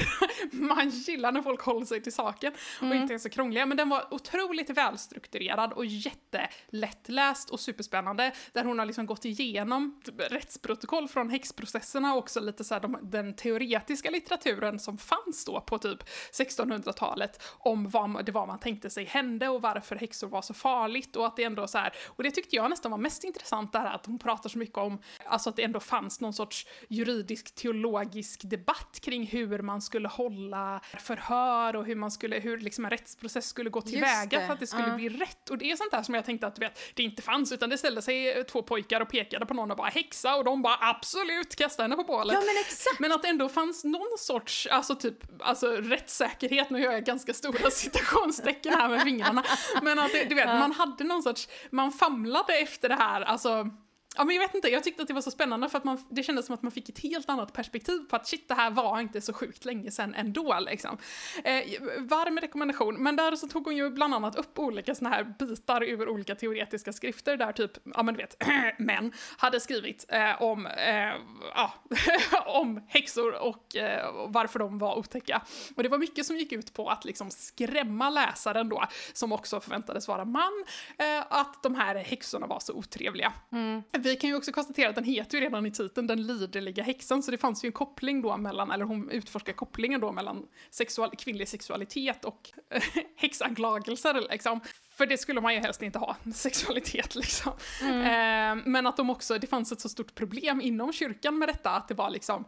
man 0.51 0.89
gillar 0.89 1.31
när 1.31 1.41
folk 1.41 1.61
håller 1.61 1.85
sig 1.85 2.01
till 2.01 2.13
saken 2.13 2.53
och 2.81 2.95
inte 2.95 3.13
är 3.13 3.17
så 3.17 3.29
krångliga. 3.29 3.65
Men 3.65 3.77
den 3.77 3.89
var 3.89 4.13
otroligt 4.13 4.69
välstrukturerad 4.69 5.73
och 5.73 5.85
jättelättläst 5.85 7.49
och 7.49 7.59
superspännande 7.59 8.31
där 8.53 8.63
hon 8.63 8.79
har 8.79 8.85
liksom 8.85 9.05
gått 9.05 9.25
igenom 9.25 10.01
rättsprotokoll 10.17 11.07
från 11.07 11.29
häxprocesserna 11.29 12.13
och 12.13 12.19
också 12.19 12.39
lite 12.39 12.63
så 12.63 12.73
här 12.73 12.81
de, 12.81 12.97
den 13.01 13.35
teoretiska 13.35 14.09
litteraturen 14.09 14.79
som 14.79 14.97
fanns 14.97 15.45
då 15.45 15.61
på 15.61 15.77
typ 15.77 16.03
1600-talet 16.33 17.43
om 17.59 17.89
vad 17.89 18.25
det 18.25 18.31
var 18.31 18.47
man 18.47 18.59
tänkte 18.59 18.89
sig 18.89 19.05
hände 19.05 19.49
och 19.49 19.61
varför 19.61 19.95
häxor 19.95 20.27
var 20.27 20.41
så 20.41 20.53
farligt 20.53 21.15
och 21.15 21.25
att 21.25 21.35
det 21.35 21.43
ändå 21.43 21.67
så 21.67 21.77
här, 21.77 21.93
och 22.07 22.23
det 22.23 22.31
tyckte 22.31 22.55
jag 22.55 22.69
nästan 22.69 22.91
var 22.91 22.97
mest 22.97 23.23
intressant 23.23 23.71
det 23.71 23.79
här 23.79 23.95
att 23.95 24.05
hon 24.05 24.19
pratar 24.19 24.48
så 24.49 24.57
mycket 24.57 24.77
om, 24.77 25.01
alltså 25.25 25.49
att 25.49 25.55
det 25.55 25.63
ändå 25.63 25.79
fanns 25.79 26.21
någon 26.21 26.33
sorts 26.33 26.67
juridisk 26.87 27.55
teologisk 27.55 28.41
debatt 28.43 28.99
kring 29.01 29.27
hur 29.27 29.61
man 29.61 29.81
skulle 29.81 30.07
hålla 30.07 30.81
förhör 30.99 31.75
och 31.75 31.85
hur 31.85 31.95
man 31.95 32.11
skulle, 32.11 32.39
hur 32.39 32.57
liksom 32.57 32.85
en 32.85 32.91
rättsprocess 32.91 33.47
skulle 33.47 33.69
gå 33.69 33.81
tillväga 33.81 34.47
för 34.47 34.53
att 34.53 34.59
det 34.59 34.67
skulle 34.67 34.87
ja. 34.87 34.95
bli 34.95 35.09
rätt. 35.09 35.49
Och 35.49 35.57
det 35.57 35.71
är 35.71 35.75
sånt 35.75 35.91
där 35.91 36.03
som 36.03 36.15
jag 36.15 36.25
tänkte 36.25 36.47
att 36.47 36.59
vet, 36.59 36.79
det 36.93 37.03
inte 37.03 37.21
fanns, 37.21 37.51
utan 37.51 37.69
det 37.69 37.77
ställde 37.77 38.01
sig 38.01 38.43
två 38.43 38.61
pojkar 38.61 39.01
och 39.01 39.09
pekade 39.09 39.45
på 39.45 39.53
någon 39.53 39.71
och 39.71 39.77
bara 39.77 39.89
häxa 39.89 40.35
och 40.35 40.43
de 40.43 40.61
bara 40.61 40.77
absolut 40.79 41.55
kasta 41.55 41.83
henne 41.83 41.95
på 41.95 42.03
bålet. 42.03 42.33
Ja 42.33 42.39
men 42.39 42.61
exakt! 42.65 42.99
Men 42.99 43.11
att 43.11 43.21
det 43.21 43.27
ändå 43.27 43.49
fanns 43.49 43.83
någon 43.83 44.17
sorts, 44.17 44.67
alltså 44.67 44.95
typ, 44.95 45.17
alltså 45.39 45.71
rättssäkerhet, 45.71 46.69
nu 46.69 46.79
gör 46.81 46.91
jag 46.91 47.03
ganska 47.03 47.33
stora 47.33 47.69
citationstecken 47.71 48.73
här 48.73 48.89
med 48.89 49.01
fingrarna, 49.01 49.43
men 49.81 49.99
att 49.99 50.11
det, 50.11 50.23
du 50.23 50.35
vet, 50.35 50.45
man 50.45 50.71
hade 50.71 51.03
någon 51.03 51.23
sorts, 51.23 51.47
man 51.69 51.91
famlade 51.91 52.53
efter 52.53 52.89
det 52.89 52.95
här, 52.95 53.21
alltså 53.21 53.69
Ja 54.15 54.25
men 54.25 54.35
jag 54.35 54.41
vet 54.41 54.55
inte, 54.55 54.67
jag 54.67 54.83
tyckte 54.83 55.01
att 55.01 55.07
det 55.07 55.13
var 55.13 55.21
så 55.21 55.31
spännande 55.31 55.69
för 55.69 55.77
att 55.77 55.83
man, 55.83 56.05
det 56.09 56.23
kändes 56.23 56.45
som 56.45 56.55
att 56.55 56.61
man 56.61 56.71
fick 56.71 56.89
ett 56.89 56.99
helt 56.99 57.29
annat 57.29 57.53
perspektiv 57.53 57.99
på 57.99 58.15
att 58.15 58.27
shit 58.27 58.47
det 58.47 58.53
här 58.53 58.71
var 58.71 58.99
inte 58.99 59.21
så 59.21 59.33
sjukt 59.33 59.65
länge 59.65 59.91
sedan 59.91 60.15
ändå 60.15 60.59
liksom. 60.59 60.97
Eh, 61.43 61.81
varm 61.99 62.37
rekommendation, 62.37 63.03
men 63.03 63.15
där 63.15 63.35
så 63.35 63.47
tog 63.47 63.65
hon 63.65 63.75
ju 63.75 63.89
bland 63.89 64.13
annat 64.13 64.35
upp 64.35 64.59
olika 64.59 64.95
såna 64.95 65.09
här 65.09 65.23
bitar 65.23 65.83
ur 65.83 66.09
olika 66.09 66.35
teoretiska 66.35 66.93
skrifter 66.93 67.37
där 67.37 67.51
typ, 67.51 67.71
ja 67.95 68.03
men 68.03 68.15
du 68.15 68.17
vet, 68.21 68.43
män 68.79 69.11
hade 69.37 69.59
skrivit 69.59 70.05
eh, 70.09 70.41
om, 70.41 70.65
eh, 70.65 71.13
ja, 71.55 71.73
om 72.45 72.83
häxor 72.87 73.43
och 73.43 73.75
eh, 73.75 74.27
varför 74.27 74.59
de 74.59 74.77
var 74.77 74.97
otäcka. 74.97 75.41
Och 75.75 75.83
det 75.83 75.89
var 75.89 75.97
mycket 75.97 76.25
som 76.25 76.37
gick 76.37 76.51
ut 76.51 76.73
på 76.73 76.89
att 76.89 77.05
liksom 77.05 77.31
skrämma 77.31 78.09
läsaren 78.09 78.69
då, 78.69 78.85
som 79.13 79.31
också 79.31 79.59
förväntades 79.59 80.07
vara 80.07 80.25
man, 80.25 80.65
eh, 80.97 81.23
att 81.29 81.63
de 81.63 81.75
här 81.75 81.95
häxorna 81.95 82.47
var 82.47 82.59
så 82.59 82.73
otrevliga. 82.73 83.33
Mm. 83.51 83.83
Vi 84.03 84.15
kan 84.15 84.29
ju 84.29 84.35
också 84.35 84.51
konstatera 84.51 84.89
att 84.89 84.95
den 84.95 85.03
heter 85.03 85.37
ju 85.37 85.43
redan 85.43 85.65
i 85.65 85.71
titeln 85.71 86.07
Den 86.07 86.27
liderliga 86.27 86.83
häxan, 86.83 87.23
så 87.23 87.31
det 87.31 87.37
fanns 87.37 87.63
ju 87.63 87.67
en 87.67 87.73
koppling 87.73 88.21
då 88.21 88.37
mellan, 88.37 88.71
eller 88.71 88.85
hon 88.85 89.09
utforskar 89.09 89.53
kopplingen 89.53 90.01
då 90.01 90.11
mellan 90.11 90.45
sexual, 90.69 91.11
kvinnlig 91.17 91.47
sexualitet 91.47 92.25
och 92.25 92.49
häxanklagelser 93.15 94.27
liksom. 94.29 94.59
För 94.99 95.05
det 95.05 95.17
skulle 95.17 95.41
man 95.41 95.53
ju 95.53 95.59
helst 95.59 95.81
inte 95.81 95.99
ha, 95.99 96.15
sexualitet 96.33 97.15
liksom. 97.15 97.51
Eh, 97.81 98.55
men 98.65 98.87
att 98.87 98.97
de 98.97 99.09
också, 99.09 99.37
det 99.37 99.47
fanns 99.47 99.71
ett 99.71 99.81
så 99.81 99.89
stort 99.89 100.15
problem 100.15 100.61
inom 100.61 100.93
kyrkan 100.93 101.37
med 101.37 101.49
detta, 101.49 101.69
att 101.69 101.87
det 101.87 101.93
var 101.93 102.09
liksom, 102.09 102.45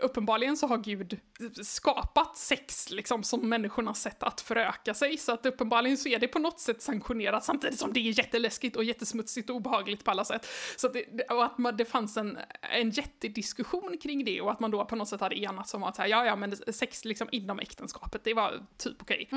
uppenbarligen 0.00 0.56
så 0.56 0.66
har 0.66 0.78
Gud 0.78 1.20
skapat 1.62 2.36
sex 2.36 2.90
liksom 2.90 3.22
som 3.22 3.48
människornas 3.48 4.00
sätt 4.00 4.22
att 4.22 4.40
föröka 4.40 4.94
sig, 4.94 5.16
så 5.16 5.32
att 5.32 5.46
uppenbarligen 5.46 5.96
så 5.96 6.08
är 6.08 6.18
det 6.18 6.28
på 6.28 6.38
något 6.38 6.60
sätt 6.60 6.82
sanktionerat 6.82 7.44
samtidigt 7.44 7.78
som 7.78 7.92
det 7.92 8.00
är 8.00 8.18
jätteläskigt 8.18 8.76
och 8.76 8.84
jättesmutsigt 8.84 9.50
och 9.50 9.56
obehagligt 9.56 10.04
på 10.04 10.10
alla 10.10 10.24
sätt. 10.24 10.46
Så 10.76 10.86
att 10.86 10.92
det, 10.92 11.22
och 11.30 11.44
att 11.44 11.58
man, 11.58 11.76
det 11.76 11.84
fanns 11.84 12.16
en, 12.16 12.38
en 12.60 12.90
jättediskussion 12.90 13.98
kring 14.02 14.24
det 14.24 14.40
och 14.40 14.50
att 14.50 14.60
man 14.60 14.70
då 14.70 14.84
på 14.84 14.96
något 14.96 15.08
sätt 15.08 15.20
hade 15.20 15.38
enats 15.38 15.74
om 15.74 15.82
att 15.82 15.96
säga, 15.96 16.08
ja 16.08 16.26
ja 16.26 16.36
men 16.36 16.56
sex 16.56 17.04
liksom 17.04 17.28
inom 17.32 17.58
äktenskapet, 17.58 18.24
det 18.24 18.34
var 18.34 18.66
typ 18.76 19.02
okej. 19.02 19.28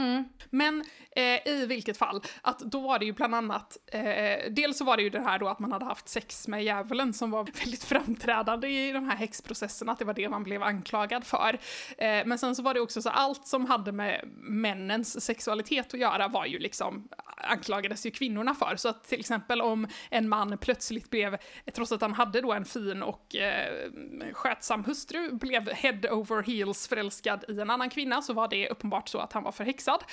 Men 0.50 0.86
eh, 1.16 1.48
i 1.48 1.66
vilket 1.66 1.98
fall, 1.98 2.11
att 2.42 2.60
då 2.60 2.80
var 2.80 3.00
det 3.00 3.06
ju 3.06 3.14
bland 3.14 3.36
annat, 3.36 3.78
eh, 3.88 4.52
dels 4.52 4.78
så 4.78 4.86
var 4.86 4.98
det 4.98 5.04
ju 5.04 5.10
det 5.10 5.22
här 5.22 5.40
då 5.40 5.48
att 5.48 5.60
man 5.60 5.72
hade 5.72 5.86
haft 5.86 6.10
sex 6.10 6.48
med 6.48 6.64
djävulen 6.64 7.14
som 7.14 7.32
var 7.32 7.44
väldigt 7.60 7.84
framträdande 7.84 8.68
i 8.68 8.92
de 8.92 9.10
här 9.10 9.16
häxprocesserna, 9.16 9.92
att 9.92 10.00
det 10.00 10.06
var 10.06 10.14
det 10.14 10.30
man 10.30 10.44
blev 10.44 10.64
anklagad 10.64 11.24
för. 11.24 11.60
Eh, 11.98 12.26
men 12.26 12.38
sen 12.38 12.56
så 12.56 12.64
var 12.64 12.74
det 12.74 12.80
också 12.80 13.02
så 13.02 13.10
allt 13.10 13.48
som 13.48 13.66
hade 13.66 13.92
med 13.92 14.22
männens 14.36 15.26
sexualitet 15.26 15.94
att 15.94 16.00
göra 16.00 16.28
var 16.28 16.46
ju 16.46 16.60
liksom, 16.60 17.08
anklagades 17.38 18.06
ju 18.06 18.12
kvinnorna 18.12 18.56
för. 18.56 18.76
Så 18.76 18.90
att 18.90 19.04
till 19.04 19.20
exempel 19.20 19.62
om 19.62 19.88
en 20.10 20.30
man 20.30 20.58
plötsligt 20.58 21.10
blev, 21.10 21.38
trots 21.74 21.92
att 21.92 22.02
han 22.02 22.14
hade 22.14 22.42
då 22.42 22.54
en 22.54 22.66
fin 22.66 23.04
och 23.04 23.36
eh, 23.36 23.92
skötsam 24.34 24.84
hustru, 24.84 25.32
blev 25.32 25.70
head 25.70 26.10
over 26.12 26.44
heels 26.44 26.88
förälskad 26.88 27.46
i 27.48 27.60
en 27.60 27.70
annan 27.70 27.90
kvinna 27.90 28.22
så 28.22 28.34
var 28.34 28.48
det 28.48 28.70
uppenbart 28.70 29.10
så 29.10 29.20
att 29.20 29.34
han 29.34 29.44
var 29.44 29.52
förhäxad. 29.52 30.04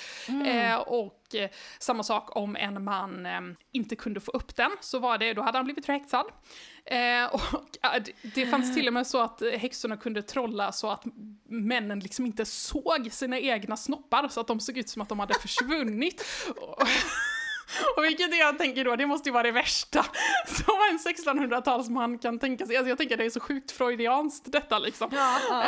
Eh, 0.45 0.75
och 0.75 1.35
samma 1.89 2.03
sak 2.03 2.35
om 2.35 2.55
en 2.55 2.83
man 2.83 3.25
eh, 3.25 3.41
inte 3.71 3.95
kunde 3.95 4.19
få 4.19 4.31
upp 4.31 4.55
den, 4.55 4.71
så 4.81 4.99
var 4.99 5.17
det, 5.17 5.33
då 5.33 5.41
hade 5.41 5.57
han 5.57 5.65
blivit 5.65 5.85
förhäxad. 5.85 6.25
Eh, 6.85 7.33
och 7.33 7.95
äh, 7.95 8.03
det, 8.35 8.45
fanns 8.45 8.75
till 8.75 8.87
och 8.87 8.93
med 8.93 9.07
så 9.07 9.21
att 9.21 9.41
eh, 9.41 9.49
häxorna 9.49 9.97
kunde 9.97 10.21
trolla 10.21 10.71
så 10.71 10.89
att 10.89 11.03
männen 11.49 11.99
liksom 11.99 12.25
inte 12.25 12.45
såg 12.45 13.09
sina 13.11 13.39
egna 13.39 13.77
snoppar, 13.77 14.27
så 14.27 14.39
att 14.39 14.47
de 14.47 14.59
såg 14.59 14.77
ut 14.77 14.89
som 14.89 15.01
att 15.01 15.09
de 15.09 15.19
hade 15.19 15.33
försvunnit. 15.33 16.25
Och- 17.97 18.03
vilket 18.03 18.37
jag 18.37 18.57
tänker 18.57 18.85
då, 18.85 18.95
det 18.95 19.05
måste 19.05 19.29
ju 19.29 19.33
vara 19.33 19.43
det 19.43 19.51
värsta 19.51 20.03
som 20.47 20.75
en 20.91 20.99
1600-talsman 20.99 22.17
kan 22.19 22.39
tänka 22.39 22.65
sig. 22.65 22.77
Alltså 22.77 22.89
jag 22.89 22.97
tänker 22.97 23.17
det 23.17 23.25
är 23.25 23.29
så 23.29 23.39
sjukt 23.39 23.71
freudianskt 23.71 24.51
detta 24.51 24.79
liksom. 24.79 25.09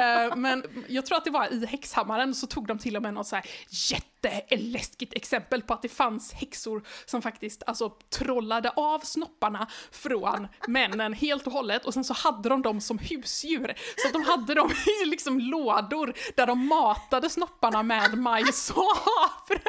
Eh, 0.02 0.36
Men 0.36 0.86
jag 0.88 1.06
tror 1.06 1.18
att 1.18 1.26
det 1.26 1.32
var 1.32 1.54
i 1.54 1.66
Häxhammaren 1.66 2.36
så 2.36 2.48
tog 2.48 2.68
de 2.68 2.80
till 2.80 2.96
och 2.96 3.02
med 3.02 3.14
något 3.14 3.28
så 3.28 3.36
här 3.36 3.46
jätteläskigt 3.70 5.14
exempel 5.14 5.62
på 5.62 5.74
att 5.74 5.82
det 5.82 5.90
fanns 5.90 6.34
häxor 6.34 6.84
som 7.06 7.22
faktiskt 7.22 7.64
alltså 7.68 7.90
trollade 7.90 8.70
av 8.70 9.00
snopparna 9.00 9.68
från 9.92 10.48
männen 10.68 11.14
helt 11.14 11.48
och 11.48 11.54
hållet 11.54 11.86
och 11.86 11.94
sen 11.94 12.04
så 12.04 12.14
hade 12.14 12.50
de 12.50 12.62
dem 12.62 12.82
som 12.82 12.98
husdjur. 12.98 13.74
Så 13.98 14.08
att 14.08 14.14
de 14.14 14.24
hade 14.24 14.54
dem 14.54 14.72
i 15.02 15.06
liksom 15.06 15.40
lådor 15.40 16.14
där 16.36 16.48
de 16.48 16.68
matade 16.68 17.30
snopparna 17.30 17.84
med 17.84 18.18
majs 18.18 18.70
och 18.70 18.98
havre. 18.98 19.62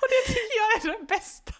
Och 0.00 0.08
det 0.10 0.22
tycker 0.32 0.56
jag 0.56 0.61
är 0.80 0.98
det 1.00 1.06
bästa. 1.06 1.52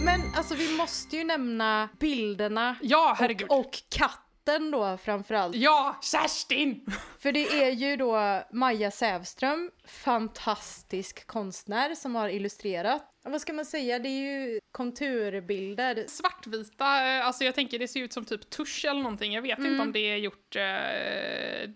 Men 0.00 0.20
alltså 0.36 0.54
vi 0.54 0.76
måste 0.76 1.16
ju 1.16 1.24
nämna 1.24 1.88
bilderna 2.00 2.76
Ja, 2.82 3.16
herregud. 3.18 3.48
och, 3.50 3.58
och 3.58 3.72
katten 3.90 4.70
då 4.70 4.96
framförallt. 5.04 5.56
Ja, 5.56 5.96
Kerstin! 6.02 6.86
För 7.18 7.32
det 7.32 7.62
är 7.64 7.70
ju 7.70 7.96
då 7.96 8.42
Maja 8.52 8.90
Sävström, 8.90 9.70
fantastisk 9.86 11.26
konstnär 11.26 11.94
som 11.94 12.14
har 12.14 12.28
illustrerat. 12.28 13.08
Vad 13.24 13.40
ska 13.40 13.52
man 13.52 13.64
säga, 13.64 13.98
det 13.98 14.08
är 14.08 14.50
ju 14.50 14.60
konturbilder. 14.72 16.04
Svartvita, 16.08 16.84
eh, 17.16 17.26
alltså 17.26 17.44
jag 17.44 17.54
tänker 17.54 17.78
det 17.78 17.88
ser 17.88 18.00
ut 18.02 18.12
som 18.12 18.24
typ 18.24 18.50
tusch 18.50 18.84
eller 18.84 19.02
någonting. 19.02 19.32
Jag 19.32 19.42
vet 19.42 19.58
inte 19.58 19.82
om 19.82 19.92
det 19.92 19.98
är 20.00 20.16
gjort 20.16 20.56
eh, 20.56 21.70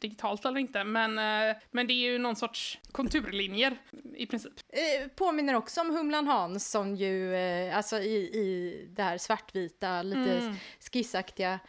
digitalt 0.00 0.44
eller 0.44 0.60
inte, 0.60 0.84
men, 0.84 1.18
eh, 1.18 1.56
men 1.70 1.86
det 1.86 1.92
är 1.92 2.10
ju 2.12 2.18
någon 2.18 2.36
sorts 2.36 2.78
konturlinjer. 2.92 3.76
i 4.16 4.26
princip. 4.26 4.52
Eh, 4.68 5.08
påminner 5.08 5.54
också 5.54 5.80
om 5.80 5.90
Humlan 5.96 6.26
Hans 6.26 6.70
som 6.70 6.96
ju, 6.96 7.34
eh, 7.34 7.76
alltså 7.76 7.96
i, 7.98 8.14
i 8.16 8.76
det 8.90 9.02
här 9.02 9.18
svartvita, 9.18 10.02
lite 10.02 10.32
Mm. 10.32 10.54
skissaktiga, 10.92 11.60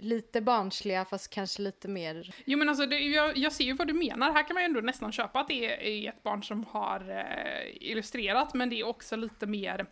lite 0.00 0.40
barnsliga 0.40 1.04
fast 1.04 1.30
kanske 1.30 1.62
lite 1.62 1.88
mer... 1.88 2.34
Jo 2.44 2.58
men 2.58 2.68
alltså, 2.68 2.86
det, 2.86 2.98
jag, 2.98 3.36
jag 3.36 3.52
ser 3.52 3.64
ju 3.64 3.72
vad 3.72 3.86
du 3.86 3.92
menar. 3.94 4.32
Här 4.32 4.42
kan 4.46 4.54
man 4.54 4.62
ju 4.62 4.64
ändå 4.64 4.80
nästan 4.80 5.12
köpa 5.12 5.40
att 5.40 5.48
det 5.48 6.04
är, 6.04 6.08
ett 6.08 6.22
barn 6.22 6.42
som 6.42 6.64
har 6.64 7.10
eh, 7.10 7.90
illustrerat, 7.90 8.54
men 8.54 8.70
det 8.70 8.80
är 8.80 8.86
också 8.86 9.16
lite 9.16 9.46
mer 9.46 9.86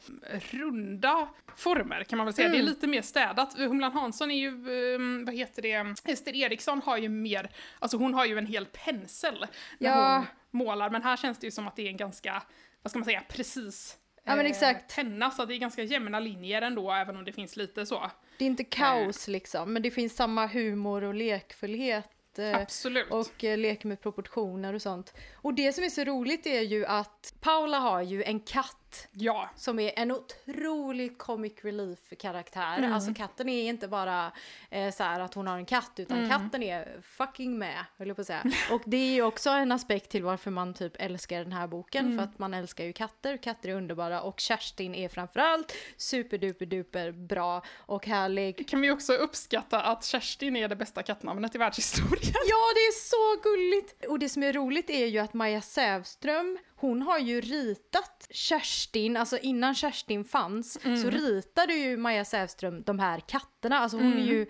runda 0.51 1.29
former 1.57 2.05
kan 2.05 2.17
man 2.17 2.27
väl 2.27 2.35
säga. 2.35 2.49
Det 2.49 2.59
är 2.59 2.63
lite 2.63 2.87
mer 2.87 3.03
städat. 3.03 3.59
Humlan 3.59 3.93
Hansson 3.93 4.31
är 4.31 4.39
ju, 4.39 4.49
eh, 4.95 5.25
vad 5.27 5.35
heter 5.35 5.63
det, 5.63 6.11
Ester 6.13 6.37
Eriksson 6.37 6.83
har 6.85 6.97
ju 6.99 7.09
mer, 7.09 7.51
alltså 7.79 7.97
hon 7.97 8.15
har 8.15 8.27
ju 8.27 8.39
en 8.39 8.47
hel 8.47 8.67
pensel 8.67 9.47
när 9.79 9.91
Ja. 9.91 10.17
hon 10.17 10.27
målar, 10.67 10.91
men 10.91 11.03
här 11.03 11.17
känns 11.17 11.39
det 11.39 11.47
ju 11.47 11.51
som 11.51 11.69
att 11.69 11.77
det 11.77 11.83
är 11.83 11.89
en 11.89 11.97
ganska, 11.97 12.43
vad 12.83 12.91
ska 12.91 12.99
man 12.99 13.05
säga, 13.07 13.23
precis 13.29 13.99
Ja, 14.25 14.37
men 14.37 14.47
eh, 14.47 14.51
exakt. 14.51 14.95
penna, 14.97 15.31
så 15.31 15.45
det 15.45 15.55
är 15.55 15.59
ganska 15.59 15.83
jämna 15.83 16.21
linjer 16.21 16.63
ändå, 16.63 16.93
även 16.93 17.17
om 17.17 17.25
det 17.25 17.33
finns 17.33 17.57
lite 17.57 17.87
så. 17.87 18.11
Det 18.43 18.47
är 18.47 18.51
inte 18.51 18.65
kaos 18.65 19.29
liksom, 19.29 19.73
men 19.73 19.83
det 19.83 19.91
finns 19.91 20.17
samma 20.17 20.47
humor 20.47 21.05
och 21.05 21.15
lekfullhet. 21.15 22.39
eh, 22.39 22.55
Absolut. 22.57 23.11
Och 23.11 23.45
eh, 23.45 23.59
leker 23.59 23.89
med 23.89 24.01
proportioner 24.01 24.75
och 24.75 24.83
sånt. 24.83 25.15
Och 25.35 25.55
det 25.55 25.73
som 25.73 25.85
är 25.85 25.89
så 25.89 26.05
roligt 26.05 26.47
är 26.47 26.61
ju 26.61 26.87
att 26.87 27.35
Paula 27.41 27.79
har 27.79 28.03
ju 28.03 28.23
en 28.23 28.41
katt 28.41 28.77
ja. 29.13 29.51
som 29.57 29.79
är 29.79 29.93
en 29.99 30.13
otrolig 30.13 31.19
comic 31.19 31.53
relief 31.63 32.13
karaktär. 32.19 32.79
Mm. 32.79 32.93
Alltså 32.93 33.15
katten 33.15 33.49
är 33.49 33.69
inte 33.69 33.89
bara 33.89 34.33
eh, 34.71 34.93
så 34.95 35.03
här 35.03 35.21
att 35.21 35.35
hon 35.35 35.47
har 35.47 35.57
en 35.57 35.67
katt 35.67 35.93
utan 35.97 36.19
Mm. 36.19 36.31
katten 36.31 36.63
är 36.63 37.01
fucking 37.03 37.59
med, 37.59 37.85
höll 37.99 38.09
jag 38.09 38.17
på 38.17 38.21
att 38.21 38.27
säga. 38.27 38.43
Och 38.71 38.83
det 38.87 38.97
är 38.97 39.13
ju 39.15 39.23
också 39.23 39.51
en 39.51 39.73
aspekt 39.73 40.11
till 40.11 40.23
varför 40.25 40.51
man 40.51 40.75
typ 40.75 40.93
älskar 40.99 41.39
den 41.39 41.53
här 41.53 41.67
boken 41.67 42.05
Mm. 42.07 42.19
för 42.19 42.25
att 42.25 42.39
man 42.39 42.55
älskar 42.55 42.85
ju 42.85 42.93
katter, 42.93 43.37
katter 43.37 43.69
är 43.69 43.75
underbara 43.75 44.23
och 44.23 44.41
Kerstin 44.41 44.95
är 44.95 45.09
framförallt 45.09 45.75
superduper 45.97 46.67
duper 46.67 47.13
bra 47.13 47.63
och 47.77 48.07
härlig. 48.07 48.69
Kan 48.69 48.81
vi 48.81 48.91
också 48.91 49.13
uppskatta 49.13 49.81
att 49.83 50.05
Kerstin 50.05 50.57
är 50.57 50.69
det 50.69 50.77
bästa 50.77 51.03
kattnamnet 51.03 51.55
i 51.55 51.59
världshistorien? 51.59 52.33
Ja, 52.47 52.73
det 52.75 52.81
är 52.81 52.93
så 52.93 53.43
gulligt! 53.43 54.05
Och 54.09 54.19
det 54.19 54.29
som 54.29 54.43
är 54.43 54.53
roligt 54.53 54.91
är 54.91 55.07
ju 55.07 55.19
att 55.19 55.35
Maja 55.35 55.61
Sävström, 55.61 56.59
hon 56.83 57.03
har 57.03 57.19
ju 57.19 57.41
ritat 57.41 58.27
Kerstin, 58.31 59.17
alltså 59.17 59.39
innan 59.39 59.75
Kerstin 59.75 60.25
fanns, 60.25 60.79
så 61.03 61.11
ritade 61.11 61.75
ju 61.75 61.97
Maja 61.97 62.25
Sävström 62.25 62.83
de 62.83 62.99
här 62.99 63.21
katterna. 63.21 63.79
Alltså 63.79 63.97
hon 63.97 64.13
är 64.13 64.27
ju, 64.27 64.47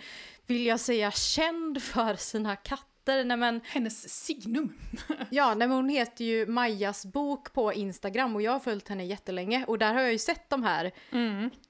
vill 0.47 0.67
jag 0.67 0.81
säga, 0.81 1.11
känd 1.11 1.83
för 1.83 2.15
sina 2.15 2.57
katter. 2.57 3.25
Nej 3.25 3.37
men, 3.37 3.61
Hennes 3.65 4.25
signum. 4.25 4.79
ja, 5.31 5.55
nej, 5.55 5.69
men 5.69 5.77
hon 5.77 5.89
heter 5.89 6.25
ju 6.25 6.47
Majas 6.47 7.07
bok 7.07 7.53
på 7.53 7.73
Instagram 7.73 8.35
och 8.37 8.43
jag 8.43 8.53
har 8.53 8.61
följt 8.61 8.89
henne 8.89 9.05
jättelänge 9.05 9.65
och 9.65 9.79
där 9.79 9.95
har 9.95 10.01
jag 10.01 10.13
ju 10.13 10.19
sett 10.19 10.51
de 10.51 10.63
här 10.63 10.93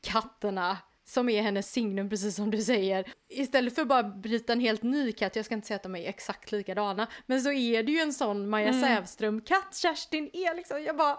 katterna 0.03 0.79
som 1.05 1.29
är 1.29 1.43
hennes 1.43 1.73
signum, 1.73 2.11
precis 2.11 2.37
som 2.37 2.51
du 2.51 2.63
säger. 2.63 3.13
Istället 3.29 3.75
för 3.75 3.83
att 3.83 3.89
bara 3.89 4.03
bryta 4.03 4.53
en 4.53 4.61
helt 4.61 4.83
ny 4.83 5.13
katt, 5.13 5.37
jag 5.37 5.45
ska 5.45 5.55
inte 5.55 5.67
säga 5.67 5.77
att 5.77 5.83
de 5.83 5.97
är 5.97 6.09
exakt 6.09 6.53
likadana, 6.53 7.07
men 7.27 7.41
så 7.41 7.53
är 7.53 7.83
det 7.83 7.93
ju 7.93 7.99
en 7.99 8.13
sån 8.13 8.49
Maja 8.49 8.73
Sävström-katt, 8.73 9.77
Kerstin 9.77 10.31
är 10.33 10.55
liksom, 10.55 10.83
jag 10.83 10.97
bara, 10.97 11.19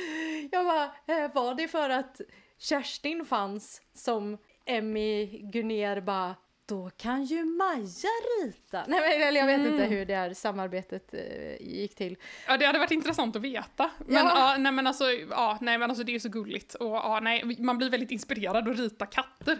jag 0.52 0.64
bara, 0.64 0.84
eh, 0.84 1.34
var 1.34 1.54
det 1.54 1.68
för 1.68 1.90
att 1.90 2.20
Kerstin 2.58 3.24
fanns 3.24 3.82
som 3.94 4.38
Emmy 4.66 5.26
Gunnér 5.26 6.00
bara, 6.00 6.34
då 6.66 6.90
kan 6.96 7.24
ju 7.24 7.44
Maja 7.44 8.08
rita. 8.42 8.84
Nej 8.88 9.00
men 9.00 9.28
eller 9.28 9.40
jag 9.40 9.46
vet 9.46 9.66
inte 9.66 9.84
hur 9.84 10.04
det 10.04 10.14
här 10.14 10.34
samarbetet 10.34 11.14
eh, 11.14 11.20
gick 11.60 11.94
till. 11.94 12.16
Ja, 12.46 12.56
det 12.56 12.64
hade 12.66 12.78
varit 12.78 12.90
intressant 12.90 13.36
att 13.36 13.42
veta. 13.42 13.90
Men, 14.06 14.14
Ja. 14.16 14.32
ja. 14.34 14.56
nej, 14.58 14.72
men 14.72 14.86
alltså, 14.86 15.04
ja, 15.30 15.58
nej, 15.60 15.78
men 15.78 15.90
alltså 15.90 16.04
det 16.04 16.14
är 16.14 16.18
så 16.18 16.28
gulligt. 16.28 16.74
Och, 16.74 16.86
ja, 16.86 17.20
nej, 17.22 17.56
man 17.58 17.78
blir 17.78 17.90
väldigt 17.90 18.10
inspirerad 18.10 18.68
att 18.68 18.78
rita 18.78 19.06
katter. 19.06 19.58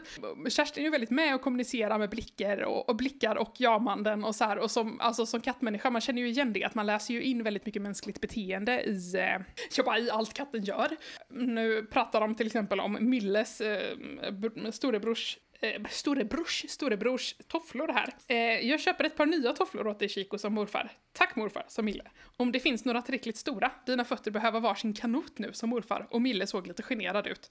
Kerstin 0.50 0.80
är 0.80 0.84
ju 0.84 0.90
väldigt 0.90 1.11
med 1.11 1.34
och 1.34 1.40
kommunicerar 1.42 1.98
med 1.98 2.11
blickar 2.11 2.62
och, 2.64 2.88
och 2.88 2.96
blickar 2.96 3.36
och 3.36 3.55
jamanden 3.61 4.24
och 4.24 4.34
så 4.34 4.44
här. 4.44 4.59
Och 4.59 4.70
som, 4.70 5.00
alltså, 5.00 5.26
som 5.26 5.40
kattmänniska, 5.40 5.90
man 5.90 6.00
känner 6.00 6.22
ju 6.22 6.28
igen 6.28 6.52
det, 6.52 6.64
att 6.64 6.74
man 6.74 6.86
läser 6.86 7.14
ju 7.14 7.22
in 7.22 7.42
väldigt 7.42 7.66
mycket 7.66 7.82
mänskligt 7.82 8.20
beteende 8.20 8.82
i, 8.82 9.14
eh, 9.16 9.96
i 9.98 10.11
allt 10.11 10.34
katten 10.34 10.64
gör. 10.64 10.88
Nu 11.30 11.82
pratar 11.82 12.20
de 12.20 12.34
till 12.34 12.46
exempel 12.46 12.80
om 12.80 12.98
Milles 13.00 13.61
eh, 13.61 13.96
br- 14.30 14.70
storebrors 14.70 15.38
eh, 15.65 15.89
storebrors, 15.91 16.65
storebrors 16.69 17.35
tofflor 17.49 17.89
här. 17.89 18.15
Eh, 18.29 18.69
jag 18.69 18.81
köper 18.81 19.05
ett 19.05 19.17
par 19.17 19.27
nya 19.27 19.53
tofflor 19.53 19.87
åt 19.87 19.99
dig 19.99 20.09
Chico 20.09 20.39
som 20.39 20.55
morfar. 20.55 20.93
Tack 21.12 21.37
morfar, 21.37 21.65
sa 21.69 21.83
Mille. 21.83 22.05
Om 22.37 22.53
det 22.53 22.61
finns 22.61 22.85
några 22.85 23.03
tillräckligt 23.03 23.37
stora, 23.37 23.71
dina 23.87 24.05
fötter 24.05 24.31
behöver 24.31 24.61
varsin 24.61 24.95
kanot 24.95 25.39
nu, 25.39 25.53
sa 25.53 25.67
morfar 25.67 26.07
och 26.11 26.23
Mille 26.23 26.47
såg 26.47 26.67
lite 26.67 26.83
generad 26.83 27.27
ut. 27.27 27.51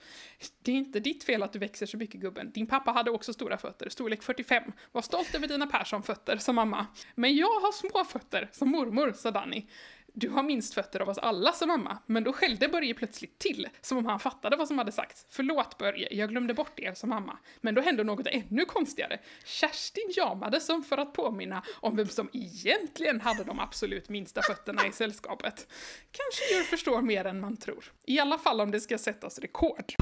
Det 0.64 0.72
är 0.72 0.76
inte 0.76 1.00
ditt 1.00 1.24
fel 1.24 1.44
att 1.44 1.54
du 1.54 1.60
växer 1.60 1.86
så 1.86 1.98
mycket 1.98 2.22
gubben. 2.22 2.52
Din 2.52 2.68
pappa 2.68 2.92
hade 2.92 3.12
också 3.12 3.34
stora 3.34 3.58
fötter, 3.58 3.90
storlek 3.90 4.24
45. 4.24 4.64
Var 4.92 5.02
stolt 5.02 5.36
över 5.36 5.48
dina 5.48 5.68
Persson-fötter, 5.68 6.38
sa 6.38 6.54
mamma. 6.54 6.88
Men 7.16 7.36
jag 7.36 7.60
har 7.60 7.72
små 7.72 8.04
fötter, 8.06 8.50
sa 8.52 8.66
mormor, 8.66 9.14
sa 9.16 9.32
Danny. 9.32 9.66
Du 10.16 10.30
har 10.30 10.44
minst 10.44 10.74
fötter 10.74 11.00
av 11.00 11.10
oss 11.10 11.18
alla, 11.18 11.52
sa 11.52 11.66
mamma. 11.66 11.98
Men 12.06 12.24
då 12.24 12.34
skällde 12.34 12.68
Börje 12.68 12.94
plötsligt 12.94 13.40
till, 13.40 13.68
som 13.82 13.98
om 13.98 14.06
han 14.06 14.20
fattade 14.20 14.56
vad 14.56 14.68
som 14.68 14.78
hade 14.78 14.92
sagts. 14.92 15.26
Förlåt 15.30 15.78
Börje, 15.78 16.08
jag 16.12 16.30
glömde 16.30 16.54
bort 16.54 16.80
er, 16.80 16.94
sa 16.94 17.08
mamma. 17.08 17.38
Men 17.62 17.76
då 17.76 17.82
hände 17.82 18.04
något 18.04 18.28
ännu 18.28 18.66
konstigare. 18.66 19.20
Kerstin 19.46 20.12
jamade 20.16 20.60
som 20.60 20.84
för 20.84 20.98
att 20.98 21.14
påminna 21.14 21.64
om 21.80 21.96
vem 21.96 22.08
som 22.08 22.30
egentligen 22.34 23.22
hade 23.22 23.44
de 23.44 23.60
absolut 23.60 24.10
minsta 24.10 24.42
fötterna 24.42 24.88
i 24.88 24.92
sällskapet. 24.92 25.68
Kanske 26.12 26.56
djur 26.56 26.64
förstår 26.64 27.02
mer 27.02 27.26
än 27.26 27.40
man 27.40 27.58
tror. 27.58 27.92
I 28.06 28.20
alla 28.20 28.38
fall 28.38 28.62
om 28.62 28.72
det 28.72 28.80
ska 28.80 28.98
sättas 28.98 29.40
rekord. 29.40 29.94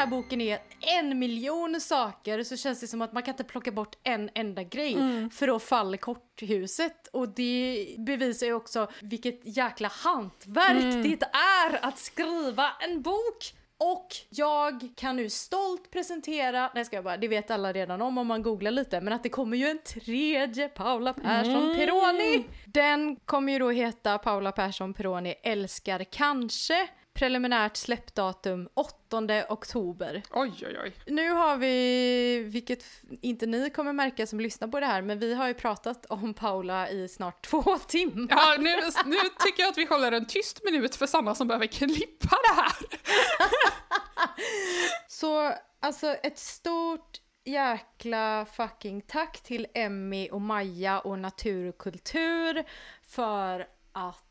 Här 0.00 0.06
boken 0.06 0.40
är 0.40 0.58
en 0.80 1.18
miljon 1.18 1.80
saker 1.80 2.42
så 2.42 2.56
känns 2.56 2.80
det 2.80 2.86
som 2.86 3.02
att 3.02 3.12
man 3.12 3.22
kan 3.22 3.32
inte 3.32 3.44
plocka 3.44 3.72
bort 3.72 3.96
en 4.02 4.30
enda 4.34 4.62
grej 4.62 4.96
för 5.32 5.46
då 5.46 5.58
faller 5.58 5.98
korthuset. 5.98 7.08
Och 7.12 7.28
det 7.28 7.86
bevisar 7.98 8.46
ju 8.46 8.52
också 8.52 8.88
vilket 9.00 9.40
jäkla 9.56 9.88
hantverk 9.88 11.04
det 11.04 11.26
är 11.36 11.84
att 11.86 11.98
skriva 11.98 12.70
en 12.80 13.02
bok. 13.02 13.54
Och 13.78 14.08
jag 14.28 14.88
kan 14.96 15.16
nu 15.16 15.30
stolt 15.30 15.90
presentera, 15.90 16.70
nej 16.74 16.84
ska 16.84 16.96
jag 16.96 17.04
bara, 17.04 17.16
det 17.16 17.28
vet 17.28 17.50
alla 17.50 17.72
redan 17.72 18.02
om 18.02 18.18
om 18.18 18.26
man 18.26 18.42
googlar 18.42 18.70
lite, 18.70 19.00
men 19.00 19.12
att 19.12 19.22
det 19.22 19.28
kommer 19.28 19.56
ju 19.56 19.68
en 19.68 19.78
tredje 19.78 20.68
Paula 20.68 21.12
Persson 21.12 21.76
Peroni. 21.76 22.44
Den 22.66 23.16
kommer 23.16 23.52
ju 23.52 23.58
då 23.58 23.70
heta 23.70 24.18
Paula 24.18 24.52
Persson 24.52 24.94
Peroni 24.94 25.34
älskar 25.42 26.04
kanske. 26.04 26.88
Preliminärt 27.12 27.76
släppdatum 27.76 28.68
8 28.74 29.44
oktober. 29.48 30.22
Oj, 30.30 30.52
oj, 30.62 30.78
oj. 30.84 30.94
Nu 31.06 31.30
har 31.30 31.56
vi, 31.56 32.42
vilket 32.52 32.84
inte 33.20 33.46
ni 33.46 33.70
kommer 33.70 33.92
märka 33.92 34.26
som 34.26 34.40
lyssnar 34.40 34.68
på 34.68 34.80
det 34.80 34.86
här, 34.86 35.02
men 35.02 35.18
vi 35.18 35.34
har 35.34 35.48
ju 35.48 35.54
pratat 35.54 36.06
om 36.06 36.34
Paula 36.34 36.90
i 36.90 37.08
snart 37.08 37.46
två 37.46 37.62
timmar. 37.88 38.26
Ja, 38.30 38.56
nu, 38.58 38.76
nu 39.04 39.16
tycker 39.44 39.62
jag 39.62 39.70
att 39.70 39.78
vi 39.78 39.84
håller 39.86 40.12
en 40.12 40.26
tyst 40.26 40.60
minut 40.64 40.96
för 40.96 41.06
Sanna 41.06 41.34
som 41.34 41.48
behöver 41.48 41.66
klippa 41.66 42.36
det 42.48 42.60
här. 42.60 43.00
Så 45.08 45.54
alltså 45.80 46.06
ett 46.06 46.38
stort 46.38 47.20
jäkla 47.44 48.46
fucking 48.52 49.02
tack 49.02 49.42
till 49.42 49.66
Emmy 49.74 50.28
och 50.28 50.40
Maja 50.40 51.00
och 51.00 51.18
Natur 51.18 51.68
och 51.68 51.78
kultur 51.78 52.64
för 53.02 53.66
att 53.92 54.29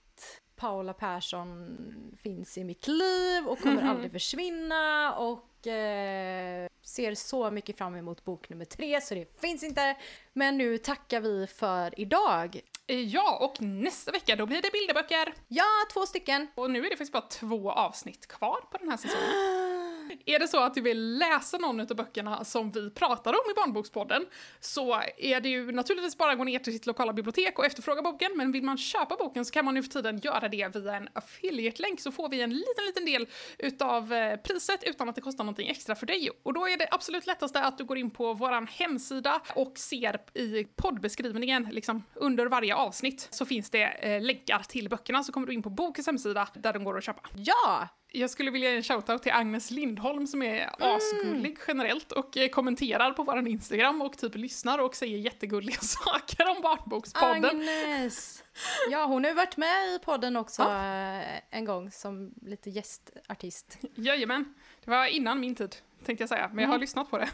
Paula 0.59 0.93
Persson 0.93 1.77
finns 2.23 2.57
i 2.57 2.63
mitt 2.63 2.87
liv 2.87 3.47
och 3.47 3.59
kommer 3.59 3.83
aldrig 3.83 4.11
försvinna 4.11 5.13
och 5.15 5.67
eh, 5.67 6.67
ser 6.81 7.15
så 7.15 7.51
mycket 7.51 7.77
fram 7.77 7.95
emot 7.95 8.25
bok 8.25 8.49
nummer 8.49 8.65
tre 8.65 9.01
så 9.01 9.15
det 9.15 9.41
finns 9.41 9.63
inte. 9.63 9.97
Men 10.33 10.57
nu 10.57 10.77
tackar 10.77 11.21
vi 11.21 11.47
för 11.47 11.99
idag. 11.99 12.61
Ja, 12.87 13.37
och 13.41 13.61
nästa 13.61 14.11
vecka 14.11 14.35
då 14.35 14.45
blir 14.45 14.61
det 14.61 14.71
bilderböcker. 14.71 15.33
Ja, 15.47 15.65
två 15.93 16.05
stycken. 16.05 16.47
Och 16.55 16.71
nu 16.71 16.79
är 16.79 16.83
det 16.83 16.89
faktiskt 16.89 17.13
bara 17.13 17.27
två 17.27 17.71
avsnitt 17.71 18.27
kvar 18.27 18.61
på 18.71 18.77
den 18.77 18.89
här 18.89 18.97
säsongen. 18.97 19.59
Är 20.25 20.39
det 20.39 20.47
så 20.47 20.59
att 20.59 20.73
du 20.73 20.81
vill 20.81 21.17
läsa 21.17 21.57
någon 21.57 21.79
av 21.79 21.87
böckerna 21.87 22.45
som 22.45 22.71
vi 22.71 22.89
pratar 22.89 23.33
om 23.33 23.51
i 23.51 23.53
Barnbokspodden 23.53 24.25
så 24.59 25.01
är 25.17 25.41
det 25.41 25.49
ju 25.49 25.71
naturligtvis 25.71 26.17
bara 26.17 26.31
att 26.31 26.37
gå 26.37 26.43
ner 26.43 26.59
till 26.59 26.73
sitt 26.73 26.85
lokala 26.85 27.13
bibliotek 27.13 27.59
och 27.59 27.65
efterfråga 27.65 28.01
boken, 28.01 28.31
men 28.35 28.51
vill 28.51 28.63
man 28.63 28.77
köpa 28.77 29.15
boken 29.15 29.45
så 29.45 29.51
kan 29.51 29.65
man 29.65 29.73
nu 29.73 29.83
för 29.83 29.89
tiden 29.89 30.19
göra 30.19 30.39
det 30.39 30.69
via 30.69 30.97
en 30.97 31.09
affiliate-länk 31.13 31.99
så 31.99 32.11
får 32.11 32.29
vi 32.29 32.41
en 32.41 32.49
liten, 32.49 32.85
liten 32.87 33.05
del 33.05 33.27
utav 33.57 34.13
eh, 34.13 34.37
priset 34.37 34.83
utan 34.83 35.09
att 35.09 35.15
det 35.15 35.21
kostar 35.21 35.43
någonting 35.43 35.69
extra 35.69 35.95
för 35.95 36.05
dig. 36.05 36.29
Och 36.43 36.53
då 36.53 36.67
är 36.67 36.77
det 36.77 36.87
absolut 36.91 37.27
lättaste 37.27 37.61
att 37.61 37.77
du 37.77 37.83
går 37.83 37.97
in 37.97 38.11
på 38.11 38.33
våran 38.33 38.67
hemsida 38.67 39.41
och 39.55 39.77
ser 39.77 40.19
i 40.33 40.67
poddbeskrivningen, 40.75 41.63
liksom 41.71 42.03
under 42.15 42.45
varje 42.45 42.75
avsnitt, 42.75 43.27
så 43.31 43.45
finns 43.45 43.69
det 43.69 43.83
eh, 43.83 44.21
länkar 44.21 44.63
till 44.67 44.89
böckerna 44.89 45.23
så 45.23 45.31
kommer 45.31 45.47
du 45.47 45.53
in 45.53 45.63
på 45.63 45.69
bokens 45.69 46.07
hemsida 46.07 46.47
där 46.53 46.73
de 46.73 46.83
går 46.83 46.97
att 46.97 47.03
köpa. 47.03 47.21
Ja! 47.35 47.89
Jag 48.11 48.29
skulle 48.29 48.51
vilja 48.51 48.69
ge 48.71 48.75
en 48.77 48.83
shoutout 48.83 49.23
till 49.23 49.31
Agnes 49.31 49.71
Lindholm 49.71 50.27
som 50.27 50.41
är 50.41 50.55
Mm. 50.79 50.95
asgullig 50.95 51.57
generellt 51.67 52.11
och 52.11 52.37
eh, 52.37 52.49
kommenterar 52.49 53.11
på 53.11 53.23
våran 53.23 53.47
Instagram 53.47 54.01
och 54.01 54.17
typ 54.17 54.35
lyssnar 54.35 54.79
och 54.79 54.95
säger 54.95 55.17
jättegulliga 55.17 55.77
saker 55.81 56.49
om 56.49 56.61
Barnbokspodden. 56.61 57.45
Agnes! 57.45 58.43
Ja, 58.91 59.05
hon 59.05 59.23
har 59.23 59.31
ju 59.31 59.35
varit 59.35 59.57
med 59.57 59.95
i 59.95 59.99
podden 59.99 60.35
också 60.35 60.61
eh, 60.61 61.57
en 61.57 61.65
gång 61.65 61.91
som 61.91 62.33
lite 62.41 62.69
gästartist. 62.69 63.77
Jajamän, 63.95 64.53
det 64.85 64.91
var 64.91 65.05
innan 65.05 65.39
min 65.39 65.55
tid 65.55 65.75
tänkte 66.05 66.21
jag 66.21 66.29
säga, 66.29 66.47
men 66.47 66.57
jag 66.57 66.63
Mm. 66.63 66.69
har 66.71 66.77
lyssnat 66.79 67.09
på 67.11 67.17
det. 67.17 67.29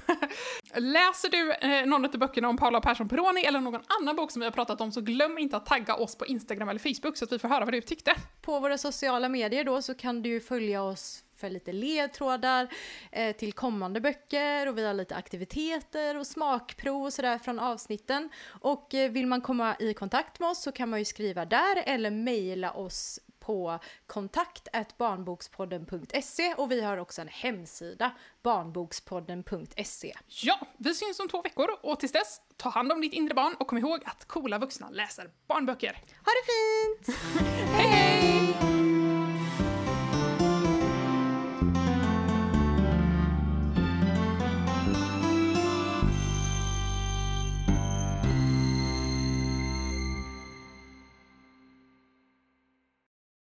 Läser 0.79 1.29
du 1.29 1.51
eh, 1.53 1.85
någon 1.85 2.05
av 2.05 2.11
böckerna 2.11 2.47
om 2.49 2.57
Paula 2.57 2.81
Persson 2.81 3.09
Peroni 3.09 3.41
eller 3.41 3.59
någon 3.59 3.81
annan 4.01 4.15
bok 4.15 4.31
som 4.31 4.39
vi 4.39 4.45
har 4.45 4.51
pratat 4.51 4.81
om 4.81 4.91
så 4.91 5.01
glöm 5.01 5.37
inte 5.37 5.57
att 5.57 5.65
tagga 5.65 5.95
oss 5.95 6.15
på 6.15 6.25
Instagram 6.25 6.69
eller 6.69 6.79
Facebook 6.79 7.17
så 7.17 7.25
att 7.25 7.31
vi 7.31 7.39
får 7.39 7.47
höra 7.47 7.65
vad 7.65 7.73
du 7.73 7.81
tyckte. 7.81 8.15
På 8.41 8.59
våra 8.59 8.77
sociala 8.77 9.29
medier 9.29 9.63
då 9.63 9.81
så 9.81 9.93
kan 9.95 10.21
du 10.21 10.29
ju 10.29 10.39
följa 10.41 10.83
oss 10.83 11.21
för 11.37 11.49
lite 11.49 11.71
ledtrådar 11.73 12.67
eh, 13.11 13.35
till 13.35 13.53
kommande 13.53 14.01
böcker 14.01 14.67
och 14.67 14.77
vi 14.77 14.85
har 14.85 14.93
lite 14.93 15.15
aktiviteter 15.15 16.17
och 16.17 16.27
smakprov 16.27 17.03
och 17.03 17.13
sådär 17.13 17.37
från 17.37 17.59
avsnitten. 17.59 18.29
Och 18.61 18.93
eh, 18.93 19.11
vill 19.11 19.27
man 19.27 19.41
komma 19.41 19.75
i 19.79 19.93
kontakt 19.93 20.39
med 20.39 20.49
oss 20.49 20.61
så 20.63 20.71
kan 20.71 20.89
man 20.89 20.99
ju 20.99 21.05
skriva 21.05 21.45
där 21.45 21.83
eller 21.85 22.11
mejla 22.11 22.71
oss 22.71 23.19
på 23.45 23.79
kontakt 24.07 24.67
barnbokspodden.se 24.97 26.53
och 26.53 26.71
vi 26.71 26.81
har 26.81 26.97
också 26.97 27.21
en 27.21 27.27
hemsida, 27.27 28.11
barnbokspodden.se. 28.43 30.13
Ja, 30.27 30.59
vi 30.77 30.93
syns 30.93 31.19
om 31.19 31.27
två 31.27 31.41
veckor 31.41 31.67
och 31.81 31.99
tills 31.99 32.11
dess, 32.11 32.41
ta 32.57 32.69
hand 32.69 32.91
om 32.91 33.01
ditt 33.01 33.13
inre 33.13 33.33
barn 33.33 33.55
och 33.59 33.67
kom 33.67 33.77
ihåg 33.77 33.99
att 34.05 34.25
coola 34.25 34.57
vuxna 34.59 34.89
läser 34.89 35.29
barnböcker. 35.47 36.01
Ha 36.25 36.31
det 36.31 36.45
fint! 36.51 37.17
Hej 37.71 37.87
hej! 37.87 38.74